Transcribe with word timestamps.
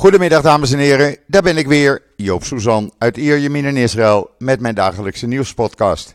Goedemiddag 0.00 0.42
dames 0.42 0.72
en 0.72 0.78
heren, 0.78 1.16
daar 1.26 1.42
ben 1.42 1.56
ik 1.56 1.66
weer, 1.66 2.02
Joop 2.16 2.44
Suzan 2.44 2.92
uit 2.98 3.16
Ierjemien 3.16 3.64
in 3.64 3.76
Israël 3.76 4.30
met 4.38 4.60
mijn 4.60 4.74
dagelijkse 4.74 5.26
nieuwspodcast. 5.26 6.14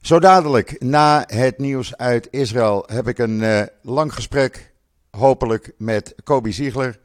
Zo 0.00 0.18
dadelijk, 0.18 0.76
na 0.78 1.24
het 1.26 1.58
nieuws 1.58 1.96
uit 1.96 2.28
Israël, 2.30 2.84
heb 2.86 3.08
ik 3.08 3.18
een 3.18 3.40
uh, 3.40 3.62
lang 3.82 4.14
gesprek, 4.14 4.72
hopelijk 5.10 5.72
met 5.78 6.14
Kobi 6.24 6.52
Ziegler, 6.52 6.98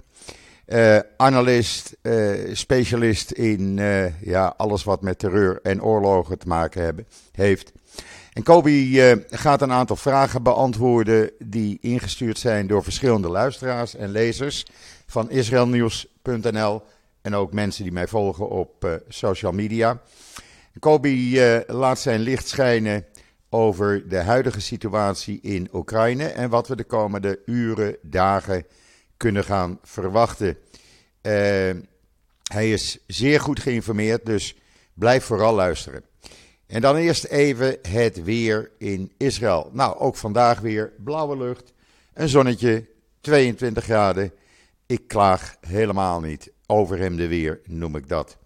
uh, 0.68 1.00
analist, 1.18 1.96
uh, 2.02 2.56
specialist 2.56 3.32
in 3.32 3.78
ja, 4.22 4.54
alles 4.58 4.84
wat 4.84 5.02
met 5.02 5.20
terreur 5.20 5.60
en 5.64 5.84
oorlogen 5.84 6.40
te 6.40 6.48
maken 6.48 6.84
hebben, 6.84 7.08
heeft. 7.32 7.72
En 8.38 8.44
Kobi 8.44 9.02
gaat 9.30 9.62
een 9.62 9.72
aantal 9.72 9.96
vragen 9.96 10.44
beantwoorden 10.44 11.32
die 11.40 11.78
ingestuurd 11.82 12.38
zijn 12.38 12.68
door 12.68 12.84
verschillende 12.84 13.30
luisteraars 13.30 13.96
en 13.96 14.10
lezers 14.10 14.66
van 15.06 15.30
israelnieuws.nl 15.30 16.82
en 17.22 17.36
ook 17.36 17.54
mensen 17.54 17.84
die 17.84 17.92
mij 17.92 18.08
volgen 18.08 18.50
op 18.50 18.86
uh, 18.86 18.94
social 19.08 19.52
media. 19.52 20.02
Kobi 20.80 21.42
uh, 21.56 21.60
laat 21.68 22.00
zijn 22.00 22.20
licht 22.20 22.48
schijnen 22.48 23.06
over 23.50 24.10
de 24.10 24.22
huidige 24.22 24.62
situatie 24.62 25.40
in 25.42 25.70
Oekraïne 25.74 26.28
en 26.28 26.50
wat 26.50 26.68
we 26.68 26.76
de 26.76 26.84
komende 26.84 27.40
uren, 27.46 27.98
dagen 28.02 28.66
kunnen 29.18 29.44
gaan 29.44 29.80
verwachten. 29.84 30.58
Hij 32.44 32.72
is 32.72 33.00
zeer 33.08 33.40
goed 33.40 33.60
geïnformeerd, 33.60 34.26
dus 34.26 34.56
blijf 34.94 35.24
vooral 35.24 35.56
luisteren. 35.56 36.07
En 36.68 36.82
dan 36.82 36.96
eerst 36.96 37.26
even 37.26 37.78
het 37.82 38.24
weer 38.24 38.72
in 38.78 39.12
Israël. 39.18 39.70
Nou, 39.74 39.98
ook 39.98 40.16
vandaag 40.16 40.60
weer 40.60 40.94
blauwe 41.04 41.38
lucht, 41.38 41.74
een 42.14 42.30
zonnetje, 42.30 42.86
22 43.22 43.84
graden. 43.84 44.32
Ik 44.86 45.08
klaag 45.08 45.58
helemaal 45.68 46.20
niet. 46.20 46.52
Overhemden 46.66 47.30
weer 47.30 47.60
noem 47.66 47.96
ik 47.96 48.10
dat. 48.10 48.38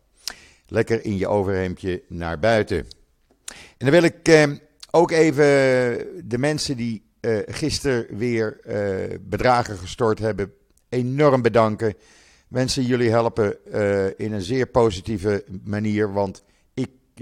Lekker 0.67 1.05
in 1.05 1.17
je 1.17 1.27
overhemdje 1.27 2.03
naar 2.07 2.39
buiten. 2.39 2.77
En 3.47 3.87
dan 3.87 3.91
wil 3.91 4.03
ik 4.03 4.27
eh, 4.27 4.51
ook 4.91 5.11
even 5.11 5.45
de 6.29 6.37
mensen 6.37 6.77
die 6.77 7.03
eh, 7.19 7.37
gisteren 7.45 8.17
weer 8.17 8.59
eh, 8.63 9.17
bedragen 9.21 9.77
gestort 9.77 10.19
hebben, 10.19 10.53
enorm 10.89 11.41
bedanken. 11.41 11.95
Wensen 12.47 12.83
jullie 12.83 13.09
helpen 13.09 13.57
uh, 13.73 14.05
in 14.05 14.33
een 14.33 14.41
zeer 14.41 14.67
positieve 14.67 15.43
manier. 15.63 16.13
Want 16.13 16.43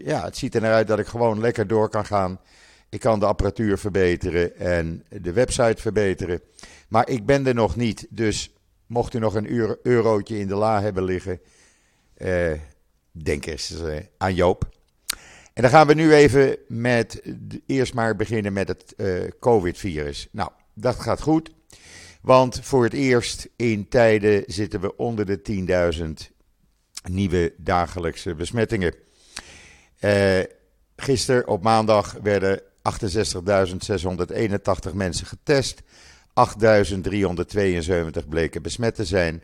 ja, 0.04 0.24
het 0.24 0.38
ziet 0.38 0.56
er 0.56 0.62
naar 0.62 0.74
uit 0.74 0.88
dat 0.88 1.00
ik 1.00 1.08
gewoon 1.08 1.40
lekker 1.40 1.68
door 1.68 1.90
kan 1.90 2.06
gaan. 2.06 2.40
Ik 2.90 3.00
kan 3.00 3.20
de 3.20 3.26
apparatuur 3.26 3.78
verbeteren 3.78 4.58
en 4.58 5.04
de 5.22 5.34
website 5.34 5.82
verbeteren. 5.82 6.42
Maar 6.88 7.10
ik 7.10 7.26
ben 7.26 7.48
er 7.48 7.54
nog 7.54 7.76
niet. 7.76 8.08
Dus 8.10 8.52
Mocht 8.90 9.14
u 9.14 9.20
nog 9.20 9.36
een 9.36 9.48
euro, 9.48 9.76
eurotje 9.84 10.40
in 10.40 10.48
de 10.48 10.56
la 10.56 10.82
hebben 10.82 11.04
liggen, 11.04 11.40
uh, 12.18 12.52
denk 13.12 13.46
eens 13.46 13.72
uh, 13.72 14.00
aan 14.18 14.36
Joop. 14.36 14.70
En 15.54 15.62
dan 15.62 15.72
gaan 15.72 15.88
we 15.88 15.94
nu 15.94 16.14
even 16.14 16.58
met, 16.68 17.22
eerst 17.66 17.94
maar 17.94 18.16
beginnen 18.16 18.54
met 18.54 18.68
het 18.68 18.94
uh, 18.98 19.28
COVID-virus. 19.40 20.28
Nou, 20.32 20.52
dat 20.74 20.96
gaat 20.96 21.22
goed, 21.22 21.52
want 22.22 22.60
voor 22.64 22.84
het 22.84 22.94
eerst 22.94 23.50
in 23.56 23.88
tijden 23.88 24.44
zitten 24.48 24.82
we 24.82 24.96
onder 24.96 25.26
de 25.26 25.42
10.000 26.30 26.36
nieuwe 27.12 27.54
dagelijkse 27.58 28.36
besmettingen. 28.36 28.94
Gisteren 30.96 31.48
op 31.48 31.64
maandag 31.64 32.16
werden 32.22 32.60
68.681 32.60 32.64
mensen 34.94 35.26
getest. 35.26 35.82
8.372 36.30 36.36
bleken 38.30 38.62
besmet 38.62 38.96
te 38.96 39.06
zijn. 39.06 39.44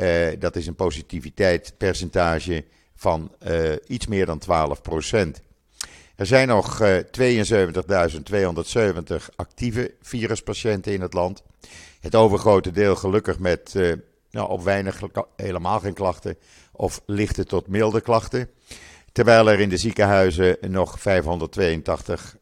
Uh, 0.00 0.26
dat 0.38 0.56
is 0.56 0.66
een 0.66 0.74
positiviteitspercentage 0.74 2.64
van 2.94 3.32
uh, 3.48 3.72
iets 3.86 4.06
meer 4.06 4.26
dan 4.26 4.42
12% 4.42 4.46
Er 6.16 6.26
zijn 6.26 6.48
nog 6.48 6.82
uh, 6.82 6.96
72.270 6.96 7.02
actieve 9.36 9.94
viruspatiënten 10.02 10.92
in 10.92 11.00
het 11.00 11.12
land. 11.12 11.42
Het 12.00 12.14
overgrote 12.14 12.70
deel 12.70 12.96
gelukkig 12.96 13.38
met 13.38 13.74
nou, 14.30 14.50
op 14.50 14.62
weinig, 14.62 15.00
helemaal 15.36 15.80
geen 15.80 15.94
klachten 15.94 16.36
of 16.72 17.02
lichte 17.06 17.44
tot 17.44 17.66
milde 17.66 18.00
klachten. 18.00 18.50
Terwijl 19.12 19.50
er 19.50 19.60
in 19.60 19.68
de 19.68 19.76
ziekenhuizen 19.76 20.56
nog 20.68 21.00
582 21.00 22.36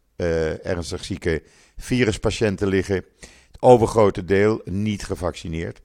ernstig 0.62 1.04
zieke 1.04 1.42
viruspatiënten 1.76 2.68
liggen 2.68 3.04
overgrote 3.60 4.24
deel 4.24 4.60
niet 4.64 5.04
gevaccineerd. 5.04 5.80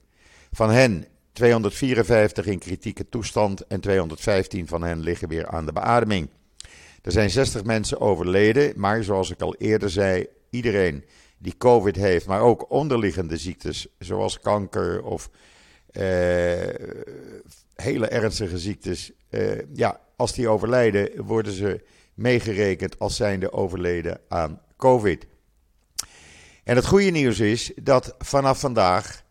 Van 0.52 0.70
hen 0.70 1.06
254 1.34 2.46
in 2.46 2.60
kritieke 2.60 3.10
toestand 3.10 3.68
en 3.68 3.80
215 3.80 4.68
van 4.68 4.84
hen 4.84 5.00
liggen 5.00 5.28
weer 5.28 5.48
aan 5.48 5.66
de 5.66 5.72
beademing. 5.74 6.30
Er 7.02 7.12
zijn 7.12 7.30
60 7.30 7.64
mensen 7.64 8.00
overleden, 8.00 8.74
maar 8.76 9.04
zoals 9.04 9.32
ik 9.32 9.42
al 9.42 9.56
eerder 9.56 9.90
zei, 9.90 10.28
iedereen 10.50 11.04
die 11.38 11.58
COVID 11.58 11.96
heeft, 11.96 12.28
maar 12.28 12.42
ook 12.42 12.72
onderliggende 12.72 13.38
ziektes 13.38 13.88
zoals 14.00 14.40
kanker 14.40 15.04
of 15.04 15.30
uh, 15.92 16.04
hele 17.84 18.08
ernstige 18.08 18.60
ziektes, 18.60 19.12
uh, 19.30 19.52
ja, 19.74 20.00
als 20.16 20.34
die 20.34 20.48
overlijden, 20.48 21.26
worden 21.26 21.54
ze 21.54 21.84
meegerekend 22.14 23.00
als 23.00 23.16
zijnde 23.16 23.52
overleden 23.52 24.22
aan 24.28 24.62
COVID. 24.78 25.26
En 26.64 26.76
het 26.76 26.86
goede 26.86 27.10
nieuws 27.10 27.40
is 27.40 27.72
dat 27.76 28.16
vanaf 28.20 28.60
vandaag 28.60 29.24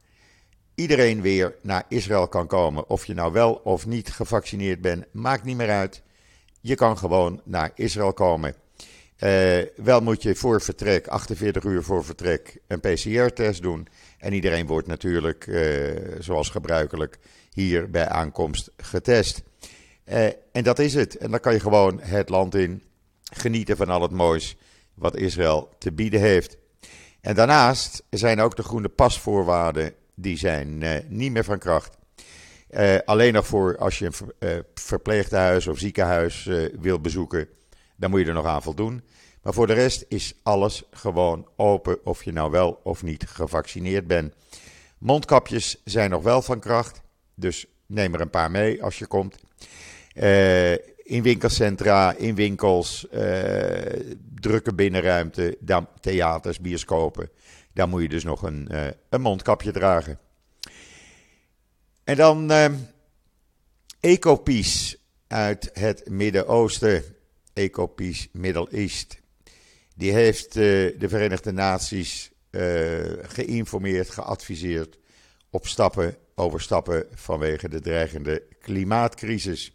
iedereen 0.74 1.20
weer 1.20 1.54
naar 1.62 1.84
Israël 1.88 2.28
kan 2.28 2.46
komen. 2.46 2.88
Of 2.88 3.06
je 3.06 3.14
nou 3.14 3.32
wel 3.32 3.54
of 3.54 3.86
niet 3.86 4.10
gevaccineerd 4.10 4.80
bent, 4.80 5.04
maakt 5.12 5.44
niet 5.44 5.56
meer 5.56 5.70
uit. 5.70 6.02
Je 6.60 6.74
kan 6.74 6.98
gewoon 6.98 7.40
naar 7.44 7.70
Israël 7.74 8.12
komen. 8.12 8.54
Uh, 9.18 9.58
wel 9.76 10.00
moet 10.00 10.22
je 10.22 10.34
voor 10.34 10.60
vertrek, 10.60 11.06
48 11.06 11.64
uur 11.64 11.82
voor 11.82 12.04
vertrek, 12.04 12.58
een 12.66 12.80
PCR-test 12.80 13.62
doen. 13.62 13.86
En 14.18 14.32
iedereen 14.32 14.66
wordt 14.66 14.86
natuurlijk, 14.86 15.46
uh, 15.46 15.90
zoals 16.18 16.48
gebruikelijk, 16.48 17.18
hier 17.52 17.90
bij 17.90 18.08
aankomst 18.08 18.70
getest. 18.76 19.42
Uh, 20.04 20.26
en 20.52 20.62
dat 20.62 20.78
is 20.78 20.94
het. 20.94 21.16
En 21.16 21.30
dan 21.30 21.40
kan 21.40 21.52
je 21.52 21.60
gewoon 21.60 22.00
het 22.00 22.28
land 22.28 22.54
in 22.54 22.82
genieten 23.32 23.76
van 23.76 23.88
al 23.88 24.02
het 24.02 24.10
moois 24.10 24.56
wat 24.94 25.16
Israël 25.16 25.68
te 25.78 25.92
bieden 25.92 26.20
heeft. 26.20 26.56
En 27.20 27.34
daarnaast 27.34 28.02
zijn 28.10 28.40
ook 28.40 28.56
de 28.56 28.62
groene 28.62 28.88
pasvoorwaarden, 28.88 29.94
die 30.14 30.36
zijn 30.36 30.80
uh, 30.80 30.90
niet 31.08 31.32
meer 31.32 31.44
van 31.44 31.58
kracht. 31.58 31.96
Uh, 32.70 32.96
alleen 33.04 33.32
nog 33.32 33.46
voor 33.46 33.78
als 33.78 33.98
je 33.98 34.06
een 34.06 34.12
ver, 34.12 34.66
verpleeghuis 34.74 35.66
of 35.66 35.78
ziekenhuis 35.78 36.50
wil 36.80 37.00
bezoeken, 37.00 37.48
dan 37.96 38.10
moet 38.10 38.20
je 38.20 38.26
er 38.26 38.34
nog 38.34 38.46
aan 38.46 38.62
voldoen. 38.62 39.02
Maar 39.42 39.52
voor 39.52 39.66
de 39.66 39.72
rest 39.72 40.04
is 40.08 40.34
alles 40.42 40.82
gewoon 40.90 41.48
open, 41.56 42.06
of 42.06 42.24
je 42.24 42.32
nou 42.32 42.50
wel 42.50 42.80
of 42.82 43.02
niet 43.02 43.26
gevaccineerd 43.28 44.06
bent. 44.06 44.34
Mondkapjes 44.98 45.80
zijn 45.84 46.10
nog 46.10 46.22
wel 46.22 46.42
van 46.42 46.60
kracht, 46.60 47.00
dus 47.34 47.66
neem 47.86 48.14
er 48.14 48.20
een 48.20 48.30
paar 48.30 48.50
mee 48.50 48.82
als 48.82 48.98
je 48.98 49.06
komt. 49.06 49.36
in 51.02 51.22
winkelcentra, 51.22 52.14
in 52.16 52.34
winkels, 52.34 53.06
drukke 54.40 54.74
binnenruimte, 54.74 55.58
theaters, 56.00 56.60
bioscopen. 56.60 57.30
Daar 57.72 57.88
moet 57.88 58.02
je 58.02 58.08
dus 58.08 58.24
nog 58.24 58.42
een, 58.42 58.68
uh, 58.72 58.86
een 59.08 59.20
mondkapje 59.20 59.72
dragen. 59.72 60.18
En 62.04 62.16
dan 62.16 62.52
Ecopeace 64.00 64.98
uit 65.26 65.70
het 65.72 66.08
Midden-Oosten. 66.08 67.04
Ecopeace 67.52 68.28
Middle 68.32 68.68
East. 68.70 69.20
Die 69.96 70.12
heeft 70.12 70.52
de 70.52 71.06
Verenigde 71.06 71.52
Naties 71.52 72.30
geïnformeerd, 73.22 74.10
geadviseerd 74.10 74.98
op 75.50 75.66
stappen, 75.66 76.16
over 76.34 76.60
stappen 76.60 77.06
vanwege 77.14 77.68
de 77.68 77.80
dreigende 77.80 78.42
klimaatcrisis. 78.60 79.74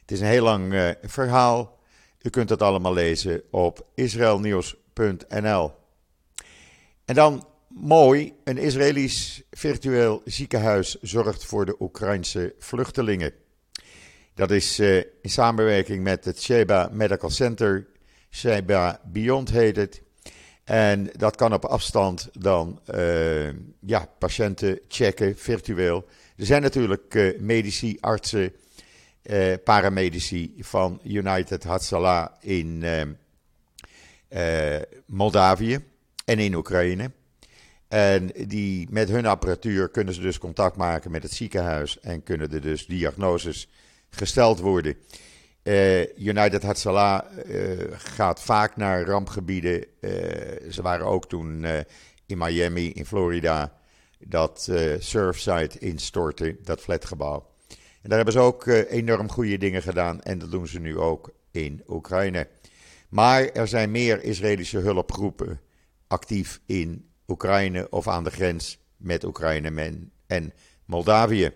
Het 0.00 0.10
is 0.10 0.20
een 0.20 0.26
heel 0.26 0.44
lang 0.44 0.94
verhaal. 1.02 1.78
U 2.22 2.30
kunt 2.30 2.48
het 2.48 2.62
allemaal 2.62 2.92
lezen 2.92 3.42
op 3.50 3.86
israelnieuws.nl. 3.94 5.72
En 7.04 7.14
dan 7.14 7.46
mooi, 7.68 8.32
een 8.44 8.58
Israëlisch 8.58 9.42
virtueel 9.50 10.22
ziekenhuis 10.24 10.96
zorgt 11.00 11.44
voor 11.44 11.66
de 11.66 11.76
Oekraïnse 11.80 12.54
vluchtelingen. 12.58 13.32
Dat 14.34 14.50
is 14.50 14.80
uh, 14.80 14.96
in 14.96 15.30
samenwerking 15.30 16.02
met 16.02 16.24
het 16.24 16.42
Sheba 16.42 16.88
Medical 16.92 17.30
Center, 17.30 17.86
Sheba 18.30 19.00
Beyond 19.04 19.50
heet 19.50 19.76
het. 19.76 20.02
En 20.68 21.10
dat 21.16 21.36
kan 21.36 21.52
op 21.52 21.64
afstand 21.64 22.28
dan 22.32 22.80
uh, 22.94 23.48
ja, 23.80 24.08
patiënten 24.18 24.80
checken, 24.88 25.36
virtueel. 25.36 26.06
Er 26.36 26.46
zijn 26.46 26.62
natuurlijk 26.62 27.14
uh, 27.14 27.40
medici, 27.40 27.96
artsen, 28.00 28.52
eh, 29.28 29.54
paramedici 29.64 30.54
van 30.58 31.00
United 31.04 31.64
Hatzalah 31.64 32.28
in 32.40 32.82
eh, 32.82 34.76
eh, 34.76 34.82
Moldavië 35.06 35.78
en 36.24 36.38
in 36.38 36.54
Oekraïne. 36.54 37.10
En 37.88 38.30
die, 38.46 38.86
met 38.90 39.08
hun 39.08 39.26
apparatuur 39.26 39.88
kunnen 39.88 40.14
ze 40.14 40.20
dus 40.20 40.38
contact 40.38 40.76
maken 40.76 41.10
met 41.10 41.22
het 41.22 41.32
ziekenhuis 41.32 42.00
en 42.00 42.22
kunnen 42.22 42.52
er 42.52 42.60
dus 42.60 42.86
diagnoses 42.86 43.68
gesteld 44.10 44.58
worden. 44.58 44.96
Uh, 45.68 46.16
United 46.16 46.62
Hatzalah 46.62 47.24
uh, 47.46 47.78
gaat 47.90 48.42
vaak 48.42 48.76
naar 48.76 49.04
rampgebieden. 49.04 49.84
Uh, 50.00 50.10
ze 50.70 50.82
waren 50.82 51.06
ook 51.06 51.28
toen 51.28 51.66
in 52.26 52.38
Miami, 52.38 52.92
in 52.92 53.06
Florida, 53.06 53.72
dat 54.18 54.70
surfsite 54.98 55.78
instortte, 55.78 56.56
dat 56.62 56.80
flatgebouw. 56.80 57.50
En 58.02 58.08
daar 58.08 58.16
hebben 58.16 58.32
ze 58.32 58.40
ook 58.40 58.66
enorm 58.66 59.30
goede 59.30 59.58
dingen 59.58 59.82
gedaan 59.82 60.22
en 60.22 60.38
dat 60.38 60.50
doen 60.50 60.66
ze 60.66 60.80
nu 60.80 60.98
ook 60.98 61.32
in 61.50 61.82
Oekraïne. 61.88 62.48
Maar 63.08 63.44
er 63.44 63.68
zijn 63.68 63.90
meer 63.90 64.22
Israëlische 64.22 64.78
hulpgroepen 64.78 65.60
actief 66.06 66.60
in 66.66 67.08
Oekraïne 67.26 67.86
of 67.90 68.08
aan 68.08 68.24
de 68.24 68.30
grens 68.30 68.78
met 68.96 69.24
Oekraïne 69.24 69.92
en 70.26 70.52
Moldavië. 70.84 71.52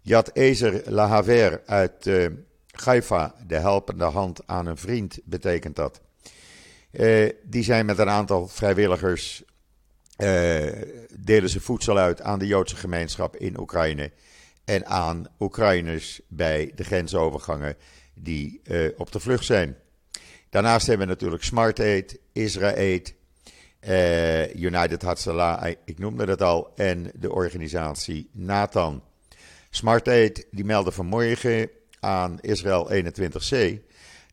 Yad 0.00 0.30
Ezer 0.32 0.82
Lahaver 0.84 1.62
uit 1.66 2.10
Haifa, 2.84 3.34
de 3.46 3.56
helpende 3.56 4.04
hand 4.04 4.46
aan 4.46 4.66
een 4.66 4.76
vriend, 4.76 5.18
betekent 5.24 5.76
dat. 5.76 6.00
Uh, 6.92 7.30
die 7.42 7.62
zijn 7.62 7.86
met 7.86 7.98
een 7.98 8.08
aantal 8.08 8.48
vrijwilligers, 8.48 9.42
uh, 10.18 10.82
delen 11.18 11.50
ze 11.50 11.60
voedsel 11.60 11.98
uit 11.98 12.20
aan 12.22 12.38
de 12.38 12.46
Joodse 12.46 12.76
gemeenschap 12.76 13.36
in 13.36 13.60
Oekraïne 13.60 14.12
en 14.64 14.86
aan 14.86 15.26
Oekraïners 15.40 16.20
bij 16.28 16.72
de 16.74 16.84
grensovergangen 16.84 17.76
die 18.14 18.62
op 18.96 19.12
de 19.12 19.20
vlucht 19.20 19.44
zijn. 19.44 19.76
Daarnaast 20.50 20.86
hebben 20.86 21.06
we 21.06 21.12
natuurlijk 21.12 21.42
Smart 21.42 21.80
Aid, 21.80 22.18
Israël, 22.32 23.00
United 24.54 25.02
Hatzalah, 25.02 25.72
ik 25.84 25.98
noemde 25.98 26.26
dat 26.26 26.42
al, 26.42 26.72
en 26.74 27.10
de 27.14 27.32
organisatie 27.32 28.30
Nathan. 28.32 29.02
Smart 29.70 30.08
Aid 30.08 30.46
die 30.50 30.64
meldde 30.64 30.92
vanmorgen 30.92 31.70
aan 32.06 32.38
Israël 32.40 32.90
21C 32.90 33.78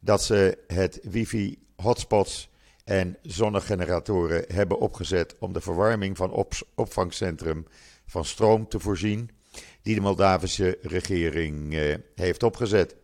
dat 0.01 0.23
ze 0.23 0.57
het 0.67 0.99
wifi 1.03 1.57
hotspots 1.75 2.49
en 2.83 3.17
zonnegeneratoren 3.21 4.45
hebben 4.47 4.79
opgezet 4.79 5.35
om 5.39 5.53
de 5.53 5.61
verwarming 5.61 6.17
van 6.17 6.31
op 6.31 6.53
opvangcentrum 6.75 7.67
van 8.05 8.25
stroom 8.25 8.67
te 8.67 8.79
voorzien, 8.79 9.29
die 9.81 9.95
de 9.95 10.01
Moldavische 10.01 10.77
regering 10.81 11.73
uh, 11.73 11.95
heeft 12.15 12.43
opgezet. 12.43 12.95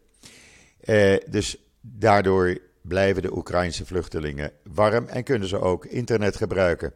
Uh, 0.84 1.18
dus 1.30 1.58
daardoor 1.82 2.58
blijven 2.82 3.22
de 3.22 3.36
Oekraïnse 3.36 3.86
vluchtelingen 3.86 4.52
warm 4.64 5.08
en 5.08 5.24
kunnen 5.24 5.48
ze 5.48 5.60
ook 5.60 5.86
internet 5.86 6.36
gebruiken. 6.36 6.94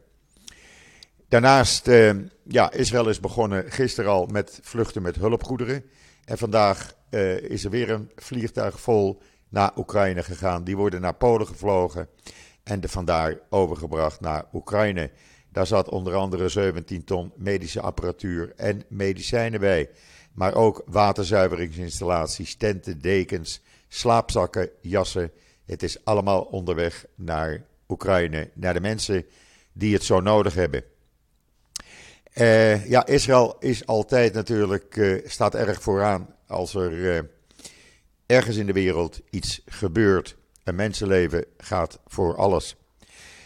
Daarnaast, 1.28 1.88
uh, 1.88 2.12
ja, 2.44 2.72
Israël 2.72 3.10
is 3.10 3.20
begonnen 3.20 3.72
gisteren 3.72 4.12
al 4.12 4.26
met 4.26 4.60
vluchten 4.62 5.02
met 5.02 5.16
hulpgoederen. 5.16 5.84
En 6.26 6.38
vandaag 6.38 6.94
uh, 7.14 7.38
is 7.38 7.64
er 7.64 7.70
weer 7.70 7.90
een 7.90 8.12
vliegtuig 8.16 8.80
vol 8.80 9.22
naar 9.50 9.72
Oekraïne 9.78 10.24
gegaan. 10.24 10.64
Die 10.64 10.78
worden 10.78 11.02
naar 11.02 11.16
Polen 11.16 11.48
gevlogen 11.48 12.08
en 12.64 12.80
de 12.82 12.90
vandaar 12.90 13.40
overgebracht 13.50 14.20
naar 14.20 14.46
Oekraïne. 14.54 15.12
Daar 15.52 15.68
zat 15.68 15.90
onder 15.90 16.16
andere 16.16 16.50
17 16.50 17.04
ton 17.04 17.32
medische 17.36 17.82
apparatuur 17.82 18.54
en 18.56 18.84
medicijnen 18.88 19.60
bij. 19.60 19.90
Maar 20.34 20.54
ook 20.54 20.84
waterzuiveringsinstallaties, 20.86 22.56
tenten, 22.56 23.02
dekens, 23.02 23.62
slaapzakken, 23.88 24.70
jassen 24.82 25.32
het 25.66 25.84
is 25.84 26.06
allemaal 26.06 26.42
onderweg 26.42 27.06
naar 27.16 27.66
Oekraïne, 27.88 28.50
naar 28.54 28.74
de 28.74 28.80
mensen 28.80 29.26
die 29.74 29.94
het 29.94 30.04
zo 30.04 30.20
nodig 30.20 30.54
hebben. 30.54 30.84
Uh, 32.36 32.90
ja, 32.90 33.06
Israël 33.06 33.56
is 33.60 33.86
altijd 33.86 34.34
natuurlijk, 34.34 34.96
uh, 34.96 35.28
staat 35.28 35.56
erg 35.56 35.82
vooraan 35.82 36.33
als 36.48 36.76
er 36.76 36.92
uh, 36.92 37.20
ergens 38.26 38.56
in 38.56 38.66
de 38.66 38.74
wereld 38.74 39.22
iets 39.30 39.62
gebeurt. 39.66 40.36
Een 40.64 40.76
mensenleven 40.76 41.46
gaat 41.58 42.00
voor 42.08 42.36
alles. 42.36 42.76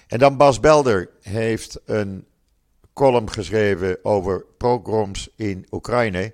En 0.07 0.19
dan 0.19 0.37
Bas 0.37 0.59
Belder 0.59 1.09
heeft 1.21 1.79
een 1.85 2.25
column 2.93 3.31
geschreven 3.31 3.97
over 4.03 4.45
pogroms 4.57 5.29
in 5.35 5.67
Oekraïne 5.71 6.33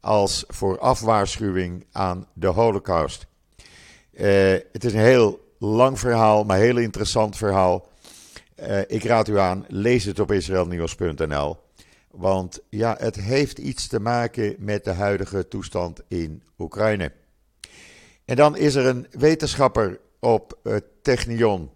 als 0.00 0.44
voorafwaarschuwing 0.48 1.86
aan 1.92 2.26
de 2.32 2.46
Holocaust. 2.46 3.26
Uh, 4.12 4.52
het 4.72 4.84
is 4.84 4.92
een 4.92 5.00
heel 5.00 5.54
lang 5.58 5.98
verhaal, 5.98 6.44
maar 6.44 6.58
heel 6.58 6.76
interessant 6.76 7.36
verhaal. 7.36 7.88
Uh, 8.60 8.80
ik 8.86 9.04
raad 9.04 9.28
u 9.28 9.38
aan, 9.38 9.64
lees 9.68 10.04
het 10.04 10.20
op 10.20 10.32
israelnieuws.nl. 10.32 11.56
Want 12.12 12.60
ja, 12.68 12.96
het 12.98 13.16
heeft 13.16 13.58
iets 13.58 13.86
te 13.86 14.00
maken 14.00 14.54
met 14.58 14.84
de 14.84 14.90
huidige 14.90 15.48
toestand 15.48 16.02
in 16.08 16.42
Oekraïne. 16.58 17.12
En 18.24 18.36
dan 18.36 18.56
is 18.56 18.74
er 18.74 18.86
een 18.86 19.06
wetenschapper 19.10 20.00
op 20.18 20.58
het 20.62 20.84
Technion. 21.02 21.70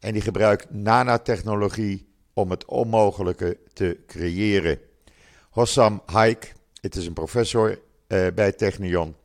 En 0.00 0.12
die 0.12 0.22
gebruikt 0.22 0.70
nanotechnologie 0.70 2.06
om 2.32 2.50
het 2.50 2.64
onmogelijke 2.64 3.58
te 3.72 3.98
creëren. 4.06 4.78
Hossam 5.50 6.02
Haik, 6.06 6.52
het 6.80 6.96
is 6.96 7.06
een 7.06 7.12
professor 7.12 7.78
uh, 8.08 8.26
bij 8.34 8.52
Technion 8.52 9.16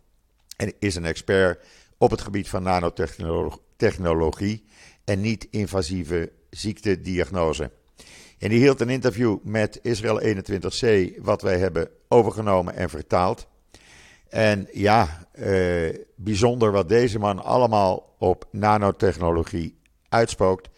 en 0.58 0.74
is 0.80 0.96
een 0.96 1.06
expert 1.06 1.66
op 1.98 2.12
het 2.12 2.22
gebied 2.22 2.50
van 2.50 2.64
nanotechnologie 2.64 4.66
en 5.04 5.22
niet-invasieve 5.22 6.32
ziektediagnose. 6.50 7.72
En 8.40 8.50
die 8.50 8.60
hield 8.60 8.82
een 8.82 8.90
interview 8.90 9.38
met 9.44 9.80
Israël 9.82 10.22
21C, 10.22 11.12
wat 11.22 11.42
wij 11.42 11.58
hebben 11.58 11.90
overgenomen 12.08 12.76
en 12.76 12.90
vertaald. 12.90 13.48
En 14.30 14.68
ja, 14.72 15.28
eh, 15.32 15.96
bijzonder 16.16 16.72
wat 16.72 16.90
deze 16.90 17.20
man 17.20 17.44
allemaal 17.44 18.16
op 18.18 18.48
nanotechnologie 18.52 19.80
uitspookt. 20.10 20.70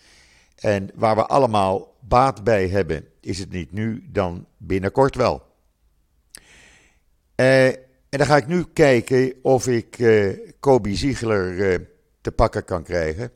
En 0.56 0.90
waar 0.96 1.16
we 1.16 1.26
allemaal 1.26 1.98
baat 2.00 2.44
bij 2.44 2.68
hebben, 2.68 3.08
is 3.20 3.40
het 3.40 3.52
niet 3.52 3.72
nu, 3.72 4.04
dan 4.12 4.46
binnenkort 4.58 5.16
wel. 5.16 5.42
Eh. 7.36 7.68
En 8.12 8.18
dan 8.18 8.28
ga 8.28 8.38
ik 8.38 8.48
nu 8.48 8.66
kijken 8.74 9.34
of 9.42 9.68
ik 9.68 10.00
uh, 10.00 10.38
Kobe 10.60 10.96
Ziegler 10.96 11.88
te 12.22 12.32
pakken 12.32 12.66
kan 12.66 12.84
krijgen. 12.84 13.32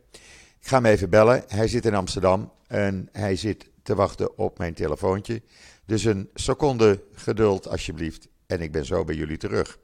Ik 0.60 0.68
ga 0.68 0.76
hem 0.76 0.86
even 0.86 1.10
bellen. 1.10 1.44
Hij 1.48 1.68
zit 1.68 1.86
in 1.86 1.96
Amsterdam 1.96 2.52
en 2.68 3.10
hij 3.12 3.36
zit 3.36 3.70
te 3.86 3.96
wachten 3.96 4.38
op 4.38 4.58
mijn 4.58 4.74
telefoontje. 4.74 5.42
Dus 5.86 6.04
een 6.04 6.30
seconde 6.34 7.04
geduld 7.14 7.68
alsjeblieft 7.68 8.28
en 8.48 8.62
ik 8.62 8.72
ben 8.72 8.86
zo 8.86 9.04
bij 9.04 9.16
jullie 9.16 9.38
terug. 9.38 9.78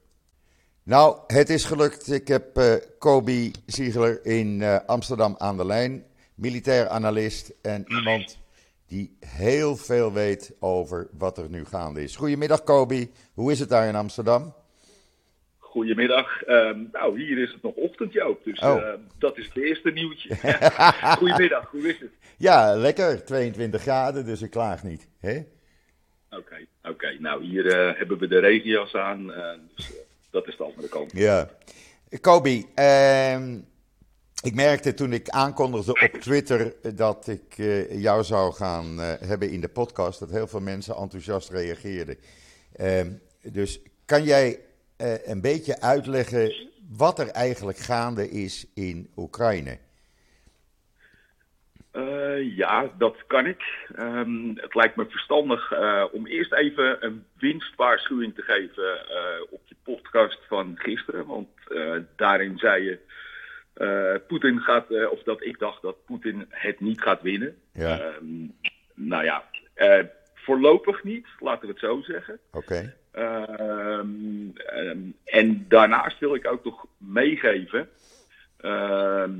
Nou, 0.84 1.20
het 1.28 1.50
is 1.50 1.66
gelukt. 1.66 2.12
Ik 2.12 2.28
heb 2.28 2.58
uh, 2.58 2.74
Kobe 3.00 3.52
Ziegler 3.66 4.26
in 4.26 4.64
Amsterdam 4.86 5.36
aan 5.38 5.58
de 5.58 5.66
lijn. 5.66 6.04
Militair 6.36 6.88
analist 6.88 7.54
en 7.62 7.86
iemand 7.88 8.40
die 8.88 9.18
heel 9.20 9.76
veel 9.76 10.14
weet 10.14 10.56
over 10.60 11.08
wat 11.18 11.38
er 11.38 11.50
nu 11.50 11.66
gaande 11.66 12.04
is. 12.04 12.16
Goedemiddag 12.16 12.64
Kobe, 12.64 13.10
hoe 13.34 13.52
is 13.52 13.60
het 13.60 13.70
daar 13.70 13.88
in 13.88 13.96
Amsterdam? 13.96 14.54
Goedemiddag. 15.58 16.48
Uh, 16.48 16.72
nou, 16.92 17.22
hier 17.22 17.38
is 17.38 17.52
het 17.52 17.62
nog 17.62 17.74
ochtend, 17.74 18.14
Joop. 18.14 18.44
Dus 18.44 18.60
oh. 18.60 18.76
uh, 18.78 18.94
dat 19.20 19.38
is 19.38 19.46
het 19.46 19.64
eerste 19.64 19.92
nieuwtje. 19.92 20.36
Goedemiddag, 21.18 21.72
hoe 21.72 21.90
is 21.90 22.00
het? 22.00 22.12
Ja, 22.42 22.76
lekker. 22.76 23.26
22 23.26 23.82
graden, 23.82 24.26
dus 24.26 24.42
ik 24.42 24.50
klaag 24.50 24.84
niet. 24.84 25.08
Oké, 25.18 25.46
oké. 26.30 26.66
Okay. 26.84 27.18
Nou, 27.20 27.44
hier 27.44 27.66
uh, 27.66 27.98
hebben 27.98 28.18
we 28.18 28.28
de 28.28 28.40
regenjas 28.40 28.96
aan. 28.96 29.30
Uh, 29.30 29.52
dus 29.76 29.92
dat 30.30 30.48
is 30.48 30.58
de 30.58 30.64
andere 30.64 30.90
kant. 30.90 31.12
Ja. 31.12 31.50
Kobi, 32.22 32.66
ehm, 32.76 33.60
ik 34.44 34.56
merkte 34.56 34.94
toen 34.94 35.14
ik 35.14 35.30
aankondigde 35.30 35.92
op 35.92 36.22
Twitter 36.22 36.74
dat 36.96 37.28
ik 37.28 37.56
jou 37.90 38.24
zou 38.24 38.54
gaan 38.54 38.98
hebben 39.00 39.50
in 39.50 39.62
de 39.62 39.70
podcast, 39.70 40.20
dat 40.20 40.30
heel 40.30 40.48
veel 40.48 40.62
mensen 40.62 40.96
enthousiast 40.96 41.50
reageerden. 41.50 42.18
Ehm, 42.76 43.12
dus 43.42 43.80
kan 44.06 44.24
jij 44.24 44.60
een 45.26 45.42
beetje 45.42 45.82
uitleggen 45.82 46.54
wat 46.90 47.20
er 47.20 47.28
eigenlijk 47.28 47.78
gaande 47.78 48.30
is 48.30 48.68
in 48.74 49.12
Oekraïne? 49.16 49.78
Uh, 51.94 52.56
ja, 52.58 52.92
dat 52.98 53.18
kan 53.28 53.46
ik. 53.46 53.64
Um, 54.00 54.54
het 54.56 54.76
lijkt 54.76 54.96
me 54.96 55.06
verstandig 55.10 55.72
uh, 55.72 56.06
om 56.12 56.28
eerst 56.28 56.54
even 56.54 57.06
een 57.06 57.26
winstwaarschuwing 57.38 58.36
te 58.36 58.42
geven 58.42 58.98
op 59.50 59.62
je 59.66 59.76
podcast 59.84 60.40
van 60.48 60.74
gisteren. 60.78 61.26
Want 61.26 61.50
daarin 62.16 62.58
zei 62.58 62.84
je, 62.84 63.00
Poetin 64.28 64.60
gaat, 64.60 65.10
of 65.10 65.24
dat 65.24 65.44
ik 65.46 65.60
dacht 65.60 65.82
dat 65.82 66.06
Poetin 66.06 66.46
het 66.50 66.80
niet 66.80 67.02
gaat 67.02 67.22
winnen. 67.22 67.56
Ja. 67.74 68.14
Um, 68.22 68.56
nou 68.94 69.24
ja, 69.24 69.44
voorlopig 70.34 71.04
niet, 71.04 71.28
laten 71.40 71.62
we 71.62 71.68
het 71.68 71.80
zo 71.80 72.02
zeggen. 72.02 72.40
Oké. 72.52 72.94
Ehm, 73.12 74.50
ehm, 74.56 75.00
en 75.26 75.66
daarnaast 75.68 76.20
wil 76.20 76.36
ik 76.36 76.48
ook 76.48 76.64
nog 76.64 76.86
meegeven 76.98 77.90
ehm, 78.58 79.32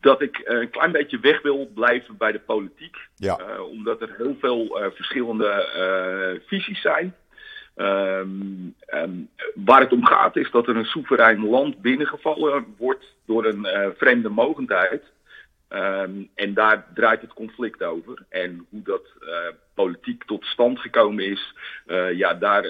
dat 0.00 0.22
ik 0.22 0.40
een 0.44 0.70
klein 0.70 0.92
beetje 0.92 1.20
weg 1.20 1.42
wil 1.42 1.70
blijven 1.74 2.16
bij 2.16 2.32
de 2.32 2.40
politiek. 2.40 2.96
Ja. 3.16 3.40
Uh, 3.40 3.62
omdat 3.62 4.00
er 4.00 4.14
heel 4.16 4.36
veel 4.40 4.82
uh, 4.82 4.90
verschillende 4.94 5.68
uh, 5.76 6.48
visies 6.48 6.80
zijn. 6.80 7.14
Um, 7.76 8.74
um, 8.94 9.28
waar 9.54 9.80
het 9.80 9.92
om 9.92 10.06
gaat 10.06 10.36
is 10.36 10.50
dat 10.50 10.68
er 10.68 10.76
een 10.76 10.84
soeverein 10.84 11.48
land 11.48 11.80
binnengevallen 11.80 12.74
wordt 12.78 13.14
door 13.26 13.44
een 13.44 13.94
vreemde 13.96 14.28
mogendheid. 14.28 15.02
Um, 15.68 16.28
en 16.34 16.54
daar 16.54 16.86
draait 16.94 17.20
het 17.20 17.32
conflict 17.32 17.82
over. 17.82 18.24
En 18.28 18.66
hoe 18.70 18.82
dat 18.82 19.02
politiek 19.74 20.24
tot 20.24 20.44
stand 20.44 20.78
gekomen 20.78 21.24
is, 21.24 21.54
ja, 22.12 22.34
daar, 22.34 22.62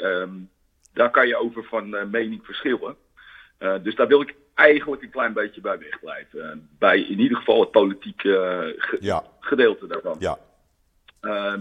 daar 0.93 1.11
kan 1.11 1.29
je 1.29 1.37
over 1.37 1.65
van 1.65 2.11
mening 2.11 2.45
verschillen. 2.45 2.97
dus 3.83 3.95
daar 3.95 4.07
wil 4.07 4.21
ik 4.21 4.35
eigenlijk 4.55 5.03
een 5.03 5.11
klein 5.11 5.33
beetje 5.33 5.61
bij 5.61 5.79
wegblijven. 5.79 6.69
bij 6.79 7.01
in 7.01 7.21
ieder 7.21 7.37
geval 7.37 7.61
het 7.61 7.71
politieke 7.71 8.75
ge 8.79 8.99
ja. 9.01 9.25
gedeelte 9.41 9.87
daarvan. 9.87 10.17
Ja. 10.19 10.39
Uh, 11.23 11.55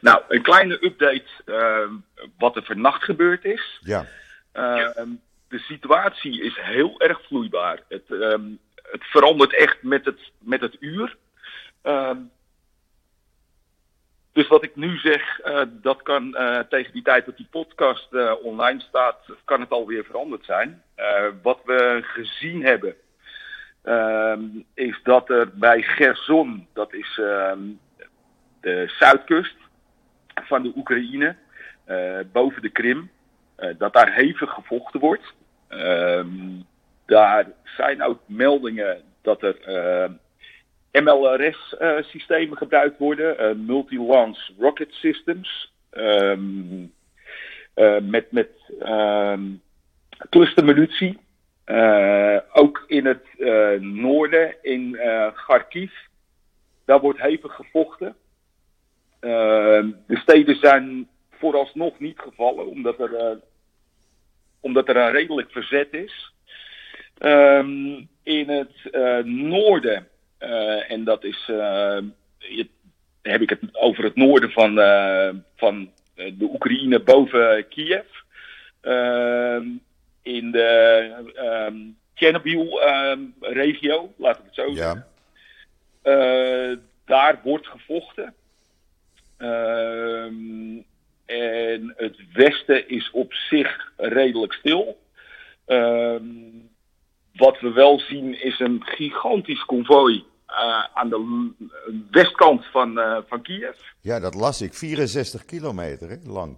nou, 0.00 0.22
een 0.28 0.42
kleine 0.42 0.84
update 0.84 1.24
uh, 1.46 1.90
wat 2.38 2.56
er 2.56 2.64
vannacht 2.64 3.04
gebeurd 3.04 3.44
is. 3.44 3.80
Ja. 3.80 4.06
Uh, 4.54 4.88
de 5.48 5.58
situatie 5.58 6.42
is 6.42 6.56
heel 6.60 7.00
erg 7.00 7.20
vloeibaar. 7.26 7.82
Het, 7.88 8.08
het 8.74 9.04
verandert 9.04 9.54
echt 9.54 9.82
met 9.82 10.04
het, 10.04 10.18
met 10.38 10.60
het 10.60 10.76
uur. 10.80 11.16
Dus 14.32 14.48
wat 14.48 14.62
ik 14.62 14.76
nu 14.76 14.96
zeg, 14.96 15.40
dat 15.68 16.02
kan 16.02 16.36
tegen 16.68 16.92
die 16.92 17.02
tijd 17.02 17.26
dat 17.26 17.36
die 17.36 17.48
podcast 17.50 18.08
online 18.42 18.80
staat, 18.80 19.18
kan 19.44 19.60
het 19.60 19.70
alweer 19.70 20.04
veranderd 20.04 20.44
zijn. 20.44 20.82
wat 21.42 21.60
we 21.64 22.00
gezien 22.02 22.64
hebben, 22.64 22.94
is 24.74 25.00
dat 25.02 25.30
er 25.30 25.50
bij 25.54 25.82
Gerson, 25.82 26.66
dat 26.72 26.92
is 26.92 27.14
de 28.60 28.92
zuidkust 28.98 29.56
van 30.34 30.62
de 30.62 30.72
Oekraïne, 30.76 31.36
boven 32.32 32.62
de 32.62 32.70
Krim, 32.70 33.10
dat 33.78 33.92
daar 33.92 34.14
hevig 34.14 34.50
gevochten 34.50 35.00
wordt. 35.00 35.34
Uh, 35.70 36.24
daar 37.06 37.46
zijn 37.64 38.02
ook 38.02 38.20
meldingen 38.26 39.02
dat 39.22 39.42
er 39.42 39.56
MLRS-systemen 40.92 42.56
gebruikt 42.56 42.98
worden, 42.98 43.64
multi-launch 43.64 44.50
rocket 44.58 44.92
systems, 44.92 45.72
um, 45.92 46.92
met, 48.02 48.32
met 48.32 48.48
um, 48.82 49.62
clustermunitie. 50.30 51.18
ook 52.52 52.84
in 52.86 53.06
het 53.06 53.24
noorden, 53.80 54.54
in 54.62 54.98
Kharkiv, 55.34 55.92
daar 56.84 57.00
wordt 57.00 57.20
hevig 57.20 57.54
gevochten. 57.54 58.16
Uh, 59.20 59.84
de 60.06 60.16
steden 60.16 60.56
zijn 60.56 61.08
vooralsnog 61.30 61.98
niet 61.98 62.18
gevallen, 62.18 62.66
omdat 62.66 63.00
er, 63.00 63.10
uh, 63.10 63.38
omdat 64.60 64.88
er 64.88 64.96
een 64.96 65.10
redelijk 65.10 65.50
verzet 65.50 65.92
is. 65.92 66.32
Um, 67.18 68.08
in 68.22 68.48
het 68.48 68.72
uh, 68.92 69.18
noorden, 69.24 70.08
en 70.88 71.04
dat 71.04 71.24
is, 71.24 71.50
heb 73.22 73.40
ik 73.40 73.50
het 73.50 73.60
over 73.72 74.04
het 74.04 74.16
noorden 74.16 74.50
van, 74.50 74.74
van 75.56 75.90
de 76.14 76.48
Oekraïne 76.52 77.00
boven 77.00 77.68
Kiev. 77.68 78.06
Ehm, 78.80 79.66
in 80.22 80.50
de 80.50 81.10
um, 81.68 81.96
Chernobyl-regio, 82.14 84.12
laten 84.16 84.42
we 84.42 84.46
het 84.46 84.54
zo 84.54 84.74
zeggen. 84.74 85.06
Ja. 86.02 86.76
daar 87.04 87.40
wordt 87.42 87.66
gevochten. 87.66 88.34
En 91.26 91.94
het 91.96 92.16
westen 92.32 92.88
is 92.88 93.10
op 93.10 93.32
zich 93.32 93.92
redelijk 93.96 94.52
stil. 94.52 95.00
Um, 95.66 96.70
wat 97.32 97.60
we 97.60 97.72
wel 97.72 98.00
zien 98.00 98.42
is 98.42 98.60
een 98.60 98.82
gigantisch 98.84 99.64
konvooi 99.64 100.24
uh, 100.52 100.84
aan 100.94 101.08
de 101.08 101.50
westkant 102.10 102.66
van, 102.66 102.98
uh, 102.98 103.18
van 103.26 103.42
Kiev. 103.42 103.76
Ja, 104.00 104.20
dat 104.20 104.34
las 104.34 104.60
ik. 104.60 104.74
64 104.74 105.44
kilometer 105.44 106.08
hè? 106.08 106.16
lang. 106.24 106.56